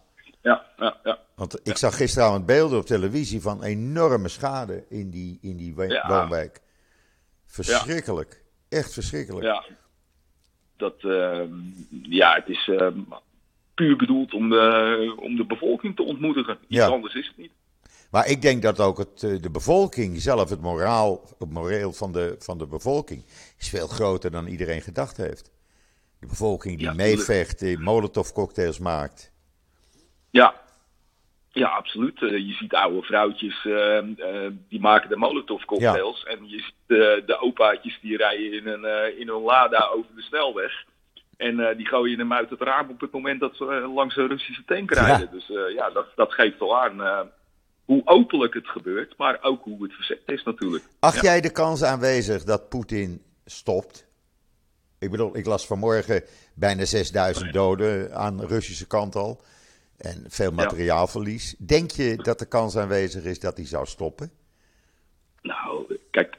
Ja, 0.43 0.63
ja, 0.77 0.97
ja. 1.05 1.19
Want 1.35 1.61
ik 1.63 1.77
zag 1.77 1.97
gisteravond 1.97 2.47
beelden 2.47 2.79
op 2.79 2.87
televisie 2.87 3.41
van 3.43 3.63
enorme 3.63 4.29
schade 4.29 4.85
in 4.89 5.11
die, 5.11 5.39
in 5.43 5.57
die 5.57 5.75
woonwijk. 6.09 6.61
Verschrikkelijk. 7.53 8.43
Echt 8.69 8.93
verschrikkelijk. 8.93 9.45
Ja, 9.45 9.65
dat, 10.77 10.95
ehm, 11.05 11.55
ja 12.03 12.35
het 12.35 12.49
is 12.49 12.69
ehm, 12.69 12.99
puur 13.75 13.97
bedoeld 13.97 14.35
om 14.35 14.49
de, 14.49 15.15
om 15.17 15.37
de 15.37 15.47
bevolking 15.47 15.97
te 15.97 16.03
ontmoedigen. 16.03 16.59
Iets 16.61 16.81
ja. 16.81 16.87
anders 16.87 17.15
is 17.15 17.27
het 17.27 17.37
niet. 17.37 17.53
Maar 18.11 18.27
ik 18.27 18.43
denk 18.43 18.63
dat 18.63 18.81
ook 18.81 18.99
het, 18.99 19.23
eh, 19.23 19.43
de 19.43 19.51
bevolking 19.51 20.21
zelf, 20.21 20.51
het 20.51 20.61
moraal, 20.61 21.25
het 21.39 21.51
moreel 21.51 21.93
van 21.93 22.13
de, 22.13 22.37
van 22.39 22.59
de 22.59 22.67
bevolking, 22.67 23.25
is 23.59 23.69
veel 23.69 23.87
groter 23.87 24.31
dan 24.31 24.47
iedereen 24.47 24.81
gedacht 24.81 25.17
heeft. 25.17 25.51
De 26.19 26.27
bevolking 26.27 26.79
die 26.79 26.93
meevecht, 26.93 27.59
die 27.59 27.79
molotovcocktails 27.79 28.79
maakt. 28.79 29.33
Ja, 30.31 30.62
ja, 31.53 31.69
absoluut. 31.69 32.23
Eh, 32.23 32.31
je 32.31 32.53
ziet 32.53 32.75
oude 32.75 33.03
vrouwtjes 33.03 33.65
uh, 33.65 33.99
die 34.69 34.81
maken 34.81 35.09
de 35.09 35.17
molotov 35.17 35.65
cocktails. 35.65 36.25
En 36.25 36.49
je 36.49 36.61
ziet 36.61 36.75
de 37.27 37.37
opaatjes 37.41 37.99
die 38.03 38.17
rijden 38.17 38.53
in 38.53 38.67
een, 38.67 39.19
in 39.19 39.29
een 39.29 39.43
Lada 39.43 39.89
over 39.95 40.15
de 40.15 40.23
snelweg. 40.23 40.73
En 41.37 41.77
die 41.77 41.87
gooien 41.87 42.19
hem 42.19 42.33
uit 42.33 42.51
het 42.51 42.61
raam 42.61 42.91
op 42.91 43.01
het 43.01 43.13
moment 43.13 43.41
dat 43.41 43.57
ze 43.57 43.65
langs 43.95 44.17
een 44.17 44.29
Russische 44.29 44.65
tank 44.65 44.91
rijden. 44.91 45.29
Dus 45.31 45.47
ja, 45.75 45.91
dat, 45.91 46.07
dat 46.15 46.33
geeft 46.33 46.61
al 46.61 46.81
aan 46.81 47.31
hoe 47.85 48.03
openlijk 48.05 48.55
het 48.55 48.69
gebeurt, 48.69 49.17
maar 49.17 49.39
ook 49.43 49.65
hoe 49.65 49.83
het 49.83 49.93
verzet 49.93 50.21
is 50.27 50.43
natuurlijk. 50.43 50.85
Acht 50.99 51.21
jij 51.21 51.41
de 51.41 51.53
kans 51.53 51.83
aanwezig 51.83 52.45
dat 52.45 52.69
Poetin 52.69 53.23
stopt? 53.45 54.07
Ik 54.99 55.11
bedoel, 55.11 55.37
ik 55.37 55.47
las 55.47 55.67
vanmorgen 55.67 56.23
bijna 56.55 56.85
6000 56.85 57.53
doden 57.53 58.15
aan 58.15 58.37
de 58.37 58.47
Russische 58.47 58.87
kant 58.87 59.15
al. 59.15 59.41
En 60.03 60.25
veel 60.29 60.51
materiaalverlies. 60.51 61.55
Denk 61.59 61.91
je 61.91 62.17
dat 62.17 62.39
de 62.39 62.49
kans 62.49 62.77
aanwezig 62.77 63.25
is 63.25 63.41
dat 63.41 63.57
hij 63.57 63.67
zou 63.67 63.87
stoppen? 63.87 64.31
Nou, 65.43 65.99
kijk, 66.11 66.39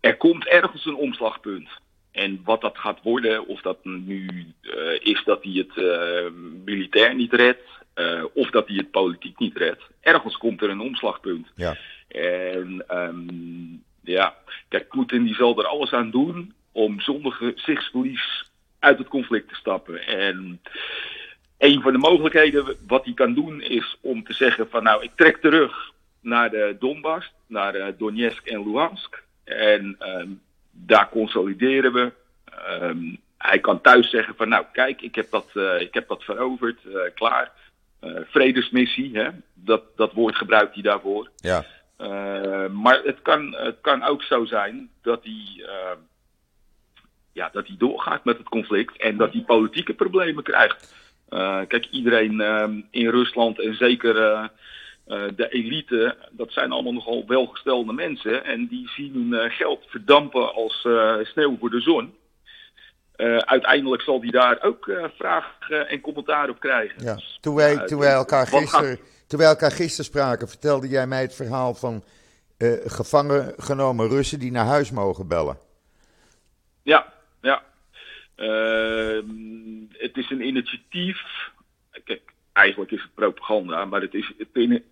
er 0.00 0.16
komt 0.16 0.46
ergens 0.46 0.86
een 0.86 0.96
omslagpunt. 0.96 1.68
En 2.10 2.40
wat 2.44 2.60
dat 2.60 2.78
gaat 2.78 3.02
worden, 3.02 3.46
of 3.46 3.60
dat 3.60 3.84
nu 3.84 4.46
uh, 4.62 5.00
is 5.00 5.22
dat 5.24 5.42
hij 5.42 5.52
het 5.52 5.76
uh, 5.76 6.30
militair 6.64 7.14
niet 7.14 7.32
redt, 7.32 7.68
uh, 7.94 8.24
of 8.34 8.50
dat 8.50 8.68
hij 8.68 8.76
het 8.76 8.90
politiek 8.90 9.38
niet 9.38 9.56
redt. 9.56 9.82
Ergens 10.00 10.36
komt 10.36 10.62
er 10.62 10.70
een 10.70 10.80
omslagpunt. 10.80 11.46
Ja. 11.54 11.76
En 12.08 12.84
um, 12.90 13.82
ja, 14.00 14.36
kijk, 14.68 14.88
Poetin 14.88 15.24
die 15.24 15.34
zal 15.34 15.58
er 15.58 15.66
alles 15.66 15.92
aan 15.92 16.10
doen 16.10 16.54
om 16.72 17.00
zonder 17.00 17.32
gezichtsverlies 17.32 18.50
uit 18.78 18.98
het 18.98 19.08
conflict 19.08 19.48
te 19.48 19.54
stappen. 19.54 20.06
En 20.06 20.60
een 21.62 21.82
van 21.82 21.92
de 21.92 21.98
mogelijkheden 21.98 22.76
wat 22.86 23.04
hij 23.04 23.14
kan 23.14 23.34
doen 23.34 23.60
is 23.60 23.98
om 24.00 24.24
te 24.24 24.32
zeggen 24.32 24.68
van 24.70 24.82
nou, 24.82 25.02
ik 25.02 25.10
trek 25.14 25.36
terug 25.36 25.92
naar 26.20 26.50
de 26.50 26.76
Donbass, 26.78 27.32
naar 27.46 27.76
uh, 27.76 27.86
Donetsk 27.98 28.46
en 28.46 28.64
Luhansk. 28.64 29.22
En 29.44 29.96
um, 30.00 30.40
daar 30.70 31.08
consolideren 31.08 31.92
we. 31.92 32.12
Um, 32.82 33.18
hij 33.38 33.58
kan 33.58 33.80
thuis 33.80 34.10
zeggen 34.10 34.34
van 34.36 34.48
nou 34.48 34.64
kijk, 34.72 35.02
ik 35.02 35.14
heb 35.14 35.30
dat, 35.30 35.46
uh, 35.54 35.80
ik 35.80 35.94
heb 35.94 36.08
dat 36.08 36.22
veroverd, 36.22 36.78
uh, 36.84 37.00
klaar. 37.14 37.52
vredesmissie, 38.30 39.18
hè? 39.18 39.28
Dat, 39.54 39.82
dat 39.96 40.12
woord 40.12 40.36
gebruikt 40.36 40.74
hij 40.74 40.82
daarvoor. 40.82 41.30
Ja. 41.36 41.64
maar 42.68 43.00
het 43.04 43.22
kan, 43.22 43.54
het 43.56 43.78
kan 43.80 44.02
ook 44.02 44.22
zo 44.22 44.44
zijn 44.44 44.90
dat 45.02 45.24
hij, 45.24 45.66
ja, 47.32 47.48
dat 47.52 47.66
hij 47.66 47.76
doorgaat 47.78 48.24
met 48.24 48.38
het 48.38 48.48
conflict 48.48 48.96
en 48.96 49.16
dat 49.16 49.32
hij 49.32 49.42
politieke 49.42 49.94
problemen 49.94 50.42
krijgt. 50.42 51.00
Uh, 51.32 51.60
kijk, 51.68 51.86
iedereen 51.90 52.40
uh, 52.40 52.68
in 52.90 53.08
Rusland 53.08 53.60
en 53.60 53.74
zeker 53.74 54.16
uh, 54.16 54.44
de 55.36 55.48
elite, 55.48 56.16
dat 56.30 56.52
zijn 56.52 56.72
allemaal 56.72 56.92
nogal 56.92 57.24
welgestelde 57.26 57.92
mensen. 57.92 58.44
En 58.44 58.66
die 58.66 58.88
zien 58.88 59.14
hun 59.14 59.50
geld 59.50 59.84
verdampen 59.86 60.54
als 60.54 60.88
sneeuw 61.22 61.56
voor 61.58 61.70
de 61.70 61.80
zon. 61.80 62.14
uiteindelijk 63.38 64.02
zal 64.02 64.20
die 64.20 64.30
daar 64.30 64.62
ook 64.62 64.90
vraag 65.18 65.58
en 65.88 66.00
commentaar 66.00 66.48
op 66.48 66.60
krijgen. 66.60 67.04
Ja. 67.04 67.18
Toen, 67.40 67.54
wij, 67.54 67.86
toen, 67.86 67.98
wij 67.98 68.12
elkaar 68.12 68.46
gisteren, 68.46 68.98
toen 69.26 69.38
wij 69.38 69.48
elkaar 69.48 69.72
gisteren 69.72 70.04
spraken, 70.04 70.48
vertelde 70.48 70.88
jij 70.88 71.06
mij 71.06 71.22
het 71.22 71.34
verhaal 71.34 71.74
van 71.74 72.04
gevangen 72.84 73.54
genomen 73.56 74.08
Russen 74.08 74.38
die 74.38 74.50
naar 74.50 74.66
huis 74.66 74.90
mogen 74.90 75.28
bellen. 75.28 75.58
Ja, 76.82 77.12
ja. 77.40 77.62
Uh, 78.42 79.18
het 79.90 80.16
is 80.16 80.30
een 80.30 80.46
initiatief. 80.46 81.50
Kijk, 82.04 82.22
eigenlijk 82.52 82.90
is 82.90 83.02
het 83.02 83.14
propaganda, 83.14 83.84
maar 83.84 84.00
het 84.00 84.14
is 84.14 84.32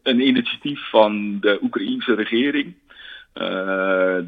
een 0.02 0.20
initiatief 0.20 0.88
van 0.90 1.40
de 1.40 1.58
Oekraïense 1.62 2.14
regering 2.14 2.74
uh, 3.34 4.18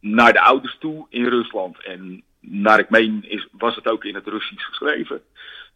naar 0.00 0.32
de 0.32 0.40
ouders 0.40 0.76
toe 0.78 1.06
in 1.08 1.24
Rusland. 1.24 1.84
En 1.84 2.22
naar 2.40 2.78
ik 2.78 2.90
meen 2.90 3.24
is, 3.28 3.48
was 3.52 3.74
het 3.74 3.88
ook 3.88 4.04
in 4.04 4.14
het 4.14 4.26
Russisch 4.26 4.66
geschreven. 4.66 5.22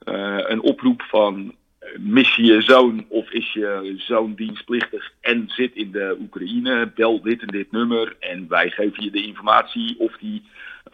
Uh, 0.04 0.38
een 0.38 0.60
oproep 0.60 1.02
van 1.02 1.54
mis 1.96 2.34
je 2.34 2.62
zoon 2.62 3.04
of 3.08 3.30
is 3.30 3.52
je 3.52 3.94
zoon 3.96 4.34
dienstplichtig 4.34 5.12
en 5.20 5.44
zit 5.46 5.74
in 5.74 5.90
de 5.90 6.16
Oekraïne, 6.20 6.92
bel 6.94 7.22
dit 7.22 7.40
en 7.40 7.46
dit 7.46 7.72
nummer 7.72 8.16
en 8.18 8.48
wij 8.48 8.70
geven 8.70 9.04
je 9.04 9.10
de 9.10 9.26
informatie 9.26 9.98
of 9.98 10.16
die 10.16 10.42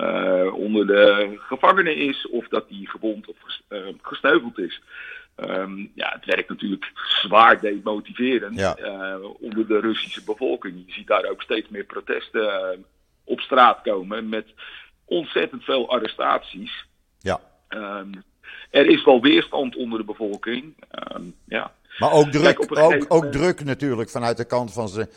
uh, 0.00 0.54
onder 0.54 0.86
de 0.86 1.34
gevangenen 1.38 1.96
is 1.96 2.28
of 2.28 2.48
dat 2.48 2.68
die 2.68 2.88
gewond 2.88 3.26
of 3.28 3.36
uh, 3.68 3.86
gesneuveld 4.02 4.58
is. 4.58 4.82
Um, 5.36 5.92
ja, 5.94 6.12
het 6.12 6.24
werkt 6.24 6.48
natuurlijk 6.48 6.90
zwaar 6.94 7.60
demotiverend 7.60 8.58
ja. 8.58 8.78
uh, 8.78 9.24
onder 9.40 9.66
de 9.66 9.80
Russische 9.80 10.24
bevolking. 10.24 10.82
Je 10.86 10.92
ziet 10.92 11.06
daar 11.06 11.24
ook 11.24 11.42
steeds 11.42 11.68
meer 11.68 11.84
protesten 11.84 12.84
op 13.24 13.40
straat 13.40 13.80
komen 13.82 14.28
met 14.28 14.46
ontzettend 15.04 15.64
veel 15.64 15.90
arrestaties. 15.90 16.86
Ja. 17.18 17.40
Um, 17.68 18.10
er 18.70 18.86
is 18.86 19.04
wel 19.04 19.20
weerstand 19.20 19.76
onder 19.76 19.98
de 19.98 20.04
bevolking. 20.04 20.74
Um, 21.14 21.34
ja. 21.44 21.72
Maar 21.98 22.12
ook 22.12 22.30
druk, 22.30 22.78
ook, 22.78 23.04
ook 23.08 23.24
druk 23.24 23.64
natuurlijk 23.64 24.10
vanuit 24.10 24.36
de 24.36 24.44
kant 24.44 24.72
van 24.72 24.88
ze, 24.88 25.08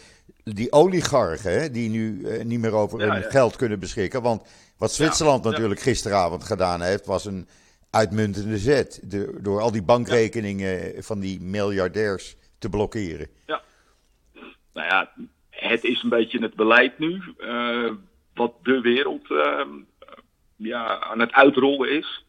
die 0.44 0.72
oligarchen, 0.72 1.74
die 1.74 1.90
nu 1.90 2.20
uh, 2.20 2.44
niet 2.44 2.60
meer 2.60 2.74
over 2.74 3.00
hun 3.00 3.08
ja, 3.08 3.16
ja. 3.16 3.30
geld 3.30 3.56
kunnen 3.56 3.80
beschikken. 3.80 4.22
Want 4.22 4.48
wat 4.78 4.94
Zwitserland 4.94 5.44
natuurlijk 5.44 5.80
gisteravond 5.80 6.44
gedaan 6.44 6.82
heeft, 6.82 7.06
was 7.06 7.26
een 7.26 7.48
uitmuntende 7.90 8.58
zet. 8.58 9.00
De, 9.04 9.38
door 9.42 9.62
al 9.62 9.72
die 9.72 9.84
bankrekeningen 9.84 11.04
van 11.04 11.20
die 11.20 11.42
miljardairs 11.42 12.36
te 12.58 12.70
blokkeren. 12.70 13.28
Ja. 13.46 13.62
Nou 14.74 14.88
ja, 14.88 15.12
het 15.50 15.84
is 15.84 16.04
een 16.04 16.10
beetje 16.10 16.42
het 16.42 16.56
beleid 16.56 17.00
nu, 17.00 17.22
uh, 17.38 17.92
wat 18.34 18.54
de 18.64 18.82
wereld 18.82 19.30
uh, 19.30 19.66
ja, 20.56 21.00
aan 21.00 21.20
het 21.20 21.32
uitrollen 21.32 21.92
is. 21.92 22.26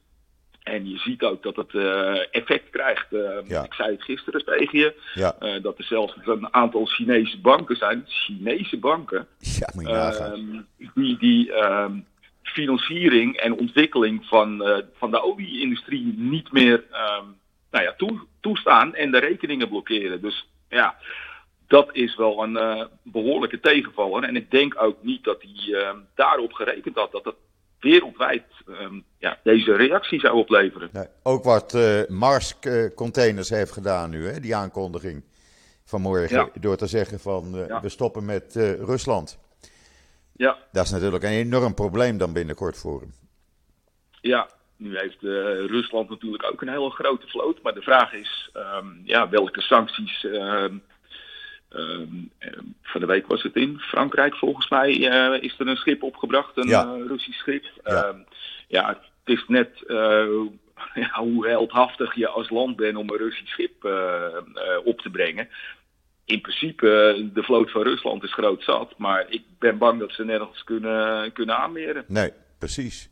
En 0.63 0.89
je 0.89 0.99
ziet 0.99 1.23
ook 1.23 1.43
dat 1.43 1.57
het 1.57 1.73
uh, 1.73 2.35
effect 2.35 2.71
krijgt. 2.71 3.13
Uh, 3.13 3.31
ja. 3.45 3.65
Ik 3.65 3.75
zei 3.75 3.91
het 3.91 4.03
gisteren 4.03 4.45
tegen 4.45 4.79
je. 4.79 4.95
Ja. 5.15 5.37
Uh, 5.41 5.63
dat 5.63 5.79
er 5.79 5.85
zelfs 5.85 6.15
een 6.25 6.55
aantal 6.55 6.87
Chinese 6.87 7.39
banken 7.39 7.77
zijn. 7.77 8.05
Chinese 8.07 8.79
banken. 8.79 9.27
Ja, 9.39 9.71
moet 9.75 9.87
je 9.87 9.93
nagaan. 9.93 10.67
die 10.95 11.19
die 11.19 11.53
ehm, 11.53 11.99
financiering 12.43 13.37
en 13.37 13.59
ontwikkeling 13.59 14.27
van, 14.27 14.83
van 14.95 15.11
de 15.11 15.23
olie-industrie 15.23 16.15
niet 16.17 16.53
meer 16.53 16.85
ehm, 16.91 17.25
nou 17.71 17.85
ja, 17.85 17.95
toe, 17.97 18.21
toestaan. 18.41 18.95
En 18.95 19.11
de 19.11 19.19
rekeningen 19.19 19.69
blokkeren. 19.69 20.21
Dus 20.21 20.49
ja, 20.69 20.97
dat 21.67 21.89
is 21.93 22.17
wel 22.17 22.43
een 22.43 22.89
behoorlijke 23.03 23.61
tegenvaller. 23.61 24.23
En 24.23 24.37
ik 24.37 24.51
denk 24.51 24.83
ook 24.83 25.03
niet 25.03 25.25
dat 25.25 25.43
hij 25.43 25.95
daarop 26.15 26.53
gerekend 26.53 26.97
had. 26.97 27.13
Dat 27.13 27.25
het 27.25 27.35
wereldwijd 27.83 28.45
um, 28.69 29.05
ja, 29.19 29.39
deze 29.43 29.77
reactie 29.77 30.21
zou 30.21 30.35
opleveren. 30.35 30.89
Nee, 30.93 31.07
ook 31.23 31.45
wat 31.45 31.75
uh, 31.75 32.01
Mars 32.09 32.55
uh, 32.61 32.95
Containers 32.95 33.49
heeft 33.49 33.73
gedaan 33.73 34.11
nu, 34.11 34.27
hè, 34.27 34.41
die 34.41 34.57
aankondiging 34.57 35.25
vanmorgen. 35.85 36.37
Ja. 36.37 36.49
Door 36.61 36.77
te 36.77 36.87
zeggen 36.87 37.21
van 37.21 37.55
uh, 37.55 37.67
ja. 37.67 37.81
we 37.81 37.89
stoppen 37.89 38.25
met 38.25 38.55
Rusland. 38.79 39.39
Ja. 40.37 40.59
Dat 40.73 40.85
is 40.85 40.91
natuurlijk 40.91 41.25
een 41.25 41.31
enorm 41.31 41.75
probleem 41.75 42.19
dan 42.19 42.33
binnenkort 42.33 42.79
voor 42.79 43.01
hem. 43.01 43.13
Ja, 44.21 44.49
nu 44.77 44.99
heeft 44.99 45.23
Rusland 45.71 46.09
natuurlijk 46.09 46.45
ook 46.53 46.63
een 46.63 46.69
hele 46.69 46.91
grote 46.91 47.27
vloot. 47.27 47.63
Maar 47.63 47.75
de 47.75 47.83
vraag 47.83 48.13
is 48.13 48.51
um, 48.55 49.03
ja, 49.05 49.29
welke 49.29 49.61
sancties 49.61 50.25
Um, 50.25 50.83
van 52.83 53.01
de 53.01 53.07
week 53.07 53.27
was 53.27 53.43
het 53.43 53.57
in 53.57 53.79
Frankrijk 53.79 54.35
volgens 54.35 54.69
mij 54.69 54.97
uh, 54.97 55.43
is 55.43 55.55
er 55.59 55.69
een 55.69 55.77
schip 55.77 56.03
opgebracht, 56.03 56.57
een 56.57 56.69
ja. 56.69 56.85
uh, 56.85 57.07
Russisch 57.07 57.39
schip. 57.39 57.65
Ja. 57.85 58.07
Um, 58.07 58.25
ja, 58.69 58.89
het 58.89 59.39
is 59.39 59.45
net 59.47 59.71
ja, 60.95 61.11
hoe 61.15 61.49
heldhaftig 61.49 62.15
je 62.15 62.29
als 62.29 62.51
land 62.51 62.77
bent 62.77 62.97
om 62.97 63.11
een 63.11 63.17
Russisch 63.17 63.53
schip 63.53 63.85
op 64.85 65.01
te 65.01 65.11
brengen. 65.11 65.49
In 66.25 66.41
principe, 66.41 67.31
de 67.35 67.43
vloot 67.43 67.71
van 67.71 67.83
Rusland 67.83 68.23
is 68.23 68.33
groot 68.33 68.63
zat, 68.63 68.99
maar 68.99 69.27
ik 69.29 69.43
ben 69.59 69.79
bang 69.79 70.01
dat 70.01 70.13
ze 70.13 70.25
nergens 70.25 70.65
kunnen, 70.65 71.33
kunnen 71.33 71.57
aanmeren. 71.57 72.05
Nee, 72.09 72.33
precies. 72.59 73.11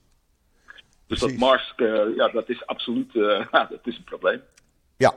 Dus 1.06 1.18
dat 1.18 1.36
Mars, 1.36 1.74
ja, 2.16 2.28
dat 2.28 2.48
is 2.48 2.66
absoluut 2.66 3.12
ja, 3.12 3.66
dat 3.70 3.86
is 3.86 3.96
een 3.96 4.04
probleem. 4.04 4.42
Ja, 4.96 5.14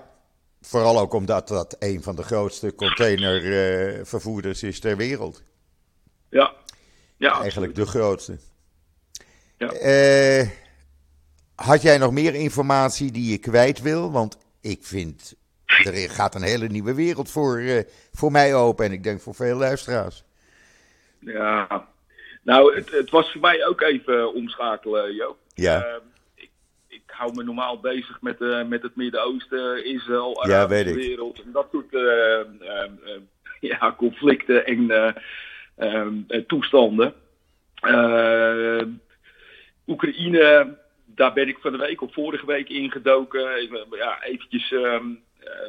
vooral 0.66 1.00
ook 1.00 1.14
omdat 1.14 1.48
dat 1.48 1.76
een 1.80 2.04
van 2.04 2.16
de 2.16 2.24
grootste 2.24 2.76
containervervoerders 2.76 4.64
is 4.64 4.80
ter 4.80 4.98
wereld. 4.98 5.44
Ja, 6.30 6.54
ja 7.18 7.42
Eigenlijk 7.42 7.76
de 7.76 7.86
grootste. 7.86 8.38
Ja. 9.58 9.72
Uh, 10.42 10.48
had 11.56 11.82
jij 11.82 11.98
nog 11.98 12.12
meer 12.12 12.36
informatie 12.36 13.12
die 13.12 13.32
je 13.32 13.38
kwijt 13.38 13.82
wil? 13.82 14.12
Want 14.12 14.38
ik 14.62 14.84
vind, 14.84 15.36
er 15.66 16.10
gaat 16.10 16.36
een 16.36 16.44
hele 16.44 16.68
nieuwe 16.68 16.94
wereld 16.94 17.32
voor, 17.32 17.60
uh, 17.60 17.82
voor 18.12 18.32
mij 18.32 18.56
open 18.56 18.86
en 18.86 18.92
ik 18.92 19.04
denk 19.04 19.22
voor 19.22 19.36
veel 19.36 19.58
luisteraars. 19.58 20.24
Ja, 21.20 21.88
nou, 22.44 22.76
het, 22.76 22.92
het 22.92 23.10
was 23.10 23.32
voor 23.32 23.42
mij 23.42 23.66
ook 23.66 23.82
even 23.82 24.34
omschakelen, 24.34 25.16
Joop. 25.16 25.38
Ja. 25.54 25.86
Uh, 25.86 25.94
ik, 25.94 26.13
hou 27.14 27.34
me 27.36 27.44
normaal 27.44 27.80
bezig 27.80 28.22
met, 28.22 28.42
uh, 28.42 28.66
met 28.66 28.82
het 28.82 28.96
Midden-Oosten, 28.96 29.86
Israël, 29.86 30.48
ja, 30.48 30.68
weet 30.68 30.88
ik. 30.88 30.96
wereld 30.96 31.42
en 31.42 31.52
dat 31.52 31.68
soort 31.72 31.92
ja, 33.60 33.94
conflicten 33.98 34.66
en 34.66 35.16
toestanden. 36.48 37.14
Oekraïne 39.88 40.78
daar 41.16 41.34
ben 41.34 41.48
ik 41.48 41.58
van 41.58 41.72
de 41.72 41.78
week 41.78 42.02
of 42.02 42.14
vorige 42.14 42.46
week 42.46 42.70
ingedoken. 42.70 43.42
Ja, 43.92 44.24
eventjes 44.24 44.72
um, 44.72 45.24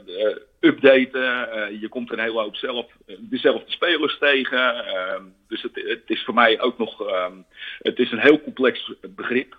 uh, 0.07 0.36
updaten. 0.61 1.80
Je 1.80 1.88
komt 1.88 2.12
een 2.12 2.18
hele 2.18 2.40
hoop 2.40 2.57
zelf, 2.57 2.86
dezelfde 3.18 3.70
spelers 3.70 4.18
tegen. 4.18 4.74
Uh, 4.74 5.22
dus 5.49 5.62
het, 5.62 5.74
het, 5.74 6.03
is 6.07 6.24
voor 6.24 6.34
mij 6.34 6.61
ook 6.61 6.78
nog. 6.78 7.01
Um, 7.01 7.45
het 7.78 7.99
is 7.99 8.12
een 8.12 8.18
heel 8.18 8.42
complex 8.42 8.92
begrip. 9.09 9.57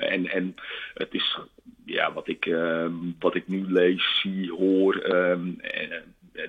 En, 0.00 0.26
en 0.26 0.54
het 0.94 1.14
is 1.14 1.38
ja, 1.84 2.12
wat, 2.12 2.28
ik, 2.28 2.54
wat 3.18 3.34
ik 3.34 3.48
nu 3.48 3.72
lees, 3.72 4.20
zie, 4.20 4.52
hoor, 4.52 4.96
en, 4.96 5.60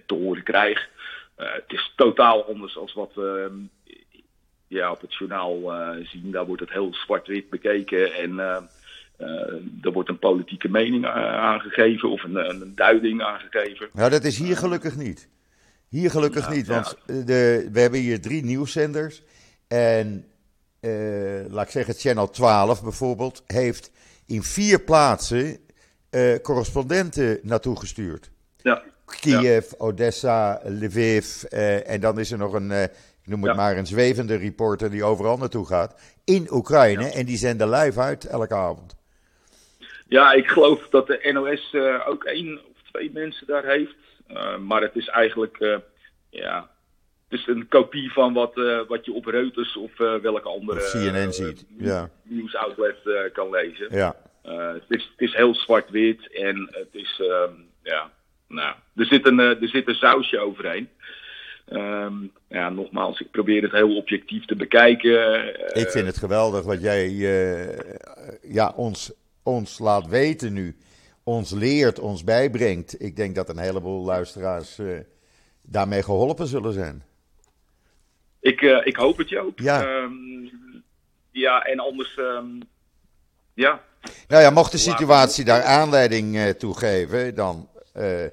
te 0.06 0.14
horen 0.14 0.44
krijg. 0.44 0.90
het 1.36 1.64
is 1.68 1.94
totaal 1.96 2.48
anders 2.48 2.74
dan 2.74 2.90
wat 2.94 3.12
we 3.14 3.52
ja, 4.68 4.92
op 4.92 5.02
het 5.02 5.14
journaal 5.14 5.60
zien. 6.04 6.32
Daar 6.32 6.46
wordt 6.46 6.62
het 6.62 6.72
heel 6.72 6.94
zwart-wit 6.94 7.50
bekeken 7.50 8.14
en 8.14 8.40
er 9.82 9.92
wordt 9.92 10.10
een 10.10 10.20
politieke 10.20 10.70
mening 10.70 11.06
aangegeven 11.06 12.10
of 12.10 12.24
een, 12.24 12.36
een, 12.36 12.76
duiding 12.76 13.22
aangegeven. 13.22 13.90
Nou, 13.94 14.10
dat 14.10 14.24
is 14.24 14.38
hier 14.38 14.58
gelukkig 14.58 14.96
niet. 14.96 15.30
Hier 15.90 16.10
gelukkig 16.10 16.50
niet, 16.50 16.68
want 16.68 16.98
de, 17.06 17.70
we 17.72 17.80
hebben 17.80 18.00
hier 18.00 18.22
drie 18.22 18.44
nieuwszenders. 18.44 19.22
En 19.68 20.26
laat 21.50 21.66
ik 21.66 21.72
zeggen, 21.72 21.94
Channel 21.94 22.30
12 22.30 22.84
bijvoorbeeld 22.84 23.44
heeft 23.48 23.92
in 24.26 24.44
vier 24.44 24.82
plaatsen 24.82 25.60
correspondenten 26.42 27.40
naartoe 27.44 27.80
gestuurd. 27.80 28.32
Ja. 28.62 28.84
Kiev, 29.06 29.72
Odessa, 29.78 30.62
Lviv 30.64 31.44
en 31.44 32.00
dan 32.00 32.20
is 32.20 32.32
er 32.32 32.38
nog 32.38 32.54
een 32.54 32.90
ik 33.26 33.32
noem 33.32 33.44
het 33.44 33.56
maar 33.56 33.78
een 33.78 33.86
zwevende 33.86 34.36
reporter 34.36 34.92
die 34.92 35.04
overal 35.04 35.38
naartoe 35.38 35.66
gaat, 35.66 36.16
in 36.24 36.48
Oekraïne. 36.52 37.10
En 37.10 37.26
die 37.26 37.38
zenden 37.38 37.70
live 37.70 38.00
uit 38.00 38.26
elke 38.26 38.54
avond. 38.54 38.96
Ja, 40.08 40.32
ik 40.32 40.48
geloof 40.48 40.88
dat 40.90 41.08
de 41.08 41.30
NOS 41.34 41.74
uh, 41.74 42.08
ook 42.08 42.24
één 42.24 42.60
of 42.72 42.92
twee 42.92 43.12
mensen 43.12 43.48
daar 43.48 43.66
heeft. 43.66 43.96
Maar 44.60 44.82
het 44.82 44.96
is 44.96 45.08
eigenlijk, 45.08 45.82
ja, 46.30 46.70
is 47.40 47.48
een 47.48 47.68
kopie 47.68 48.12
van 48.12 48.34
wat, 48.34 48.54
wat 48.88 49.06
je 49.06 49.14
op 49.14 49.26
Reuters 49.26 49.78
of 49.78 49.98
welke 49.98 50.50
andere 50.50 50.80
of 50.80 50.92
CNN 50.92 51.34
ziet. 51.34 51.66
Ja. 51.78 52.10
nieuwsoutlet 52.24 52.98
kan 53.34 53.50
lezen. 53.50 53.88
Ja. 53.92 54.16
het, 54.74 54.84
is, 54.88 55.12
het 55.12 55.30
is 55.30 55.34
heel 55.34 55.56
zwart-wit 55.56 56.34
en 56.34 56.68
het 56.72 56.90
is, 56.92 57.22
ehm, 57.22 57.52
ja, 57.84 58.12
nou, 58.48 58.76
er 58.96 59.06
zit, 59.06 59.28
een, 59.28 59.40
er 59.40 59.68
zit 59.68 59.88
een 59.88 59.96
sausje 59.96 60.40
overheen. 60.40 60.90
Um, 61.74 62.32
ja, 62.48 62.70
nogmaals, 62.70 63.20
ik 63.20 63.32
probeer 63.32 63.62
het 63.62 63.72
heel 63.72 63.96
objectief 63.96 64.46
te 64.46 64.56
bekijken. 64.56 65.48
Ik 65.76 65.90
vind 65.90 66.06
het 66.06 66.18
geweldig 66.18 66.64
wat 66.64 66.82
jij 66.82 67.10
uh, 67.10 67.80
ja, 68.42 68.74
ons, 68.76 69.12
ons 69.44 69.80
laat 69.80 70.08
weten 70.08 70.54
nu. 70.54 70.76
Ons 71.24 71.52
leert, 71.52 72.00
ons 72.00 72.24
bijbrengt. 72.24 73.02
Ik 73.02 73.16
denk 73.16 73.36
dat 73.36 73.50
een 73.50 73.58
heleboel 73.58 74.06
luisteraars 74.06 74.80
uh, 74.80 75.00
daarmee 75.62 76.04
geholpen 76.04 76.48
zullen 76.48 76.74
zijn. 76.74 77.04
Ik, 78.46 78.62
uh, 78.62 78.86
ik 78.86 78.96
hoop 78.96 79.18
het 79.18 79.30
je 79.30 79.40
ook. 79.40 79.60
Ja, 79.60 80.02
um, 80.02 80.52
ja 81.32 81.62
en 81.62 81.80
anders, 81.80 82.18
um, 82.18 82.60
ja. 83.54 83.82
Nou 84.28 84.42
ja, 84.42 84.50
mocht 84.50 84.72
de 84.72 84.78
situatie 84.78 85.46
daar 85.46 85.64
aanleiding 85.64 86.54
toe 86.58 86.78
geven, 86.78 87.36
dan 87.36 87.70
uh, 87.98 88.26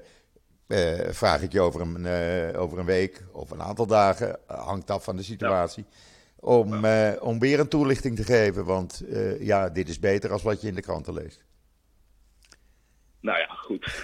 vraag 1.09 1.41
ik 1.41 1.51
je 1.51 1.61
over 1.61 1.81
een, 1.81 1.99
uh, 1.99 2.61
over 2.61 2.79
een 2.79 2.85
week 2.85 3.23
of 3.31 3.51
een 3.51 3.61
aantal 3.61 3.87
dagen, 3.87 4.39
hangt 4.47 4.91
af 4.91 5.03
van 5.03 5.15
de 5.15 5.23
situatie, 5.23 5.85
ja. 5.89 6.47
om, 6.47 6.85
om 7.19 7.39
weer 7.39 7.59
een 7.59 7.67
toelichting 7.67 8.15
te 8.15 8.23
geven. 8.23 8.65
Want 8.65 9.03
ja, 9.39 9.69
dit 9.69 9.89
is 9.89 9.99
beter 9.99 10.31
als 10.31 10.43
wat 10.43 10.61
je 10.61 10.67
in 10.67 10.75
de 10.75 10.81
kranten 10.81 11.13
leest. 11.13 11.43
Nou 13.23 13.37
ja, 13.37 13.47
goed. 13.47 13.85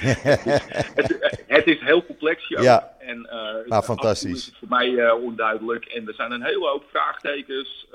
het, 0.95 1.43
het, 1.47 1.67
is 1.67 1.79
heel 1.79 2.05
complex, 2.05 2.47
ja. 2.47 2.61
ja. 2.61 2.95
En 2.99 3.21
nou, 3.65 3.83
fantastisch. 3.83 4.31
is 4.31 4.45
het 4.45 4.55
voor 4.57 4.67
mij 4.67 5.11
onduidelijk. 5.11 5.85
En 5.85 6.07
er 6.07 6.13
zijn 6.13 6.31
een 6.31 6.43
hele 6.43 6.67
hoop 6.67 6.83
vraagtekens. 6.89 7.87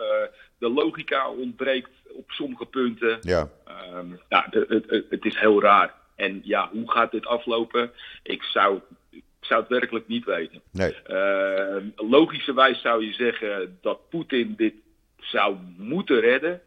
de 0.58 0.68
logica 0.68 1.30
ontbreekt 1.30 1.90
op 2.14 2.30
sommige 2.30 2.66
punten. 2.66 3.18
Ja. 3.20 3.48
Um, 3.94 4.20
nou, 4.28 4.44
het, 4.50 4.68
het, 4.88 5.04
het 5.10 5.24
is 5.24 5.38
heel 5.38 5.62
raar. 5.62 5.94
En 6.16 6.40
ja, 6.44 6.68
hoe 6.72 6.90
gaat 6.90 7.10
dit 7.10 7.26
aflopen? 7.26 7.90
Ik 8.22 8.42
zou, 8.42 8.80
ik 9.10 9.22
zou 9.40 9.60
het 9.60 9.70
werkelijk 9.70 10.08
niet 10.08 10.24
weten. 10.24 10.62
Nee. 10.72 10.94
Uh, 11.10 11.76
logischerwijs 11.96 12.80
zou 12.80 13.04
je 13.04 13.12
zeggen 13.12 13.78
dat 13.80 14.08
Poetin 14.08 14.54
dit 14.56 14.74
zou 15.18 15.56
moeten 15.76 16.20
redden. 16.20 16.60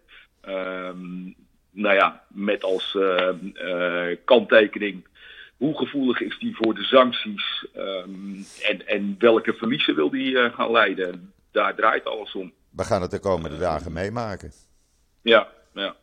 Uh, 0.48 0.90
nou 1.78 1.96
ja, 1.96 2.24
met 2.28 2.64
als 2.64 2.94
uh, 2.94 3.30
uh, 3.54 4.18
kanttekening. 4.26 5.08
Hoe 5.58 5.78
gevoelig 5.78 6.22
is 6.22 6.40
die 6.40 6.56
voor 6.56 6.74
de 6.74 6.84
sancties? 6.84 7.68
Um, 7.78 8.46
en, 8.62 8.88
en 8.88 9.16
welke 9.20 9.54
verliezen 9.54 9.96
wil 9.96 10.10
die 10.10 10.32
uh, 10.32 10.54
gaan 10.54 10.72
leiden? 10.72 11.34
Daar 11.52 11.76
draait 11.76 12.06
alles 12.06 12.36
om. 12.36 12.54
We 12.70 12.84
gaan 12.84 13.02
het 13.02 13.12
de 13.12 13.20
komende 13.20 13.58
dagen 13.58 13.92
meemaken. 13.92 14.52
Ja, 15.22 15.48
ja. 15.74 15.96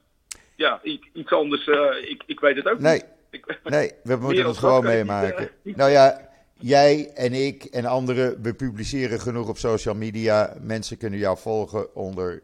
Ja, 0.56 0.80
iets 1.12 1.32
anders. 1.32 1.66
ik, 2.08 2.22
ik 2.26 2.40
weet 2.40 2.56
het 2.56 2.68
ook 2.68 2.78
nee. 2.78 3.02
niet. 3.30 3.44
Nee, 3.64 3.92
we 4.02 4.16
moeten 4.16 4.46
het 4.46 4.58
gewoon 4.58 4.84
meemaken. 4.84 5.50
Nou 5.62 5.90
ja, 5.90 6.28
jij 6.58 7.10
en 7.14 7.32
ik 7.32 7.64
en 7.64 7.84
anderen, 7.84 8.42
we 8.42 8.54
publiceren 8.54 9.20
genoeg 9.20 9.48
op 9.48 9.56
social 9.56 9.94
media. 9.94 10.54
Mensen 10.60 10.98
kunnen 10.98 11.18
jou 11.18 11.38
volgen 11.38 11.94
onder 11.94 12.42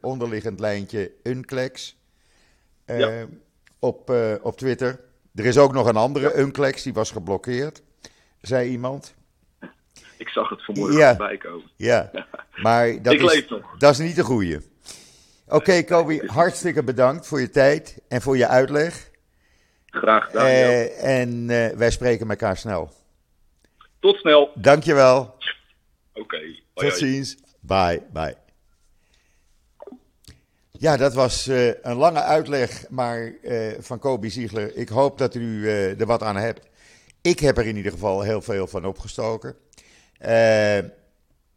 onderliggend 0.00 0.60
lijntje 0.60 1.12
Unclex 1.22 1.97
uh, 2.90 2.98
ja. 2.98 3.26
op, 3.78 4.10
uh, 4.10 4.34
op 4.42 4.56
Twitter. 4.56 5.00
Er 5.34 5.44
is 5.44 5.58
ook 5.58 5.72
nog 5.72 5.86
een 5.86 5.96
andere 5.96 6.28
ja. 6.28 6.38
Unclex, 6.38 6.82
die 6.82 6.92
was 6.92 7.10
geblokkeerd, 7.10 7.82
zei 8.40 8.70
iemand. 8.70 9.14
Ik 10.16 10.28
zag 10.28 10.48
het 10.48 10.64
vanmorgen 10.64 10.98
ja. 10.98 11.08
voorbij 11.16 11.36
komen. 11.36 11.70
Ja, 11.76 12.10
maar 12.62 13.02
dat, 13.02 13.12
ik 13.12 13.22
is, 13.22 13.32
leef 13.32 13.48
nog. 13.48 13.76
dat 13.78 13.92
is 13.92 13.98
niet 13.98 14.16
de 14.16 14.24
goede. 14.24 14.62
Oké, 15.46 15.56
okay, 15.56 15.84
Kobi, 15.84 16.20
hartstikke 16.26 16.84
bedankt 16.84 17.26
voor 17.26 17.40
je 17.40 17.50
tijd 17.50 18.00
en 18.08 18.22
voor 18.22 18.36
je 18.36 18.46
uitleg. 18.46 19.10
Graag 19.86 20.24
gedaan. 20.24 20.46
Uh, 20.46 21.20
en 21.20 21.46
wij 21.78 21.90
spreken 21.90 22.30
elkaar 22.30 22.56
snel. 22.56 22.92
Tot 24.00 24.16
snel. 24.16 24.50
Dankjewel. 24.54 25.20
Oké. 25.20 26.20
Okay. 26.20 26.62
Tot 26.74 26.92
ziens. 26.92 27.36
Bye, 27.60 28.02
bye. 28.12 28.47
Ja, 30.80 30.96
dat 30.96 31.14
was 31.14 31.48
uh, 31.48 31.66
een 31.82 31.96
lange 31.96 32.22
uitleg 32.22 32.88
maar, 32.88 33.32
van 33.78 33.98
Kobi 33.98 34.30
Ziegler. 34.30 34.76
Ik 34.76 34.88
hoop 34.88 35.18
dat 35.18 35.34
u 35.34 35.68
er 35.70 36.06
wat 36.06 36.22
aan 36.22 36.36
hebt. 36.36 36.68
Ik 37.20 37.38
heb 37.38 37.58
er 37.58 37.66
in 37.66 37.76
ieder 37.76 37.92
geval 37.92 38.22
heel 38.22 38.42
veel 38.42 38.66
van 38.66 38.86
opgestoken. 38.86 39.56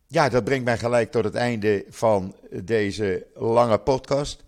ja, 0.07 0.29
dat 0.29 0.43
brengt 0.43 0.65
mij 0.65 0.77
gelijk 0.77 1.11
tot 1.11 1.23
het 1.23 1.35
einde 1.35 1.85
van 1.89 2.35
deze 2.63 3.27
lange 3.33 3.77
podcast. 3.77 4.43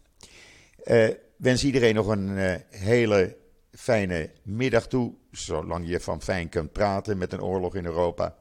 wens 1.35 1.63
iedereen 1.63 1.95
nog 1.95 2.07
een 2.07 2.61
hele 2.69 3.37
fijne 3.71 4.29
middag 4.43 4.87
toe, 4.87 5.13
zolang 5.31 5.87
je 5.87 5.99
van 5.99 6.21
fijn 6.21 6.49
kunt 6.49 6.71
praten 6.71 7.17
met 7.17 7.33
een 7.33 7.43
oorlog 7.43 7.75
in 7.75 7.85
Europa. 7.85 8.35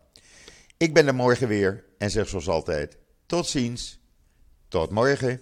Ik 0.77 0.95
ben 0.95 1.07
er 1.07 1.15
morgen 1.15 1.49
weer 1.49 1.85
en 1.99 2.11
zeg 2.11 2.29
zoals 2.29 2.49
altijd: 2.49 2.97
tot 3.27 3.47
ziens, 3.47 4.01
tot 4.69 4.91
morgen. 4.91 5.41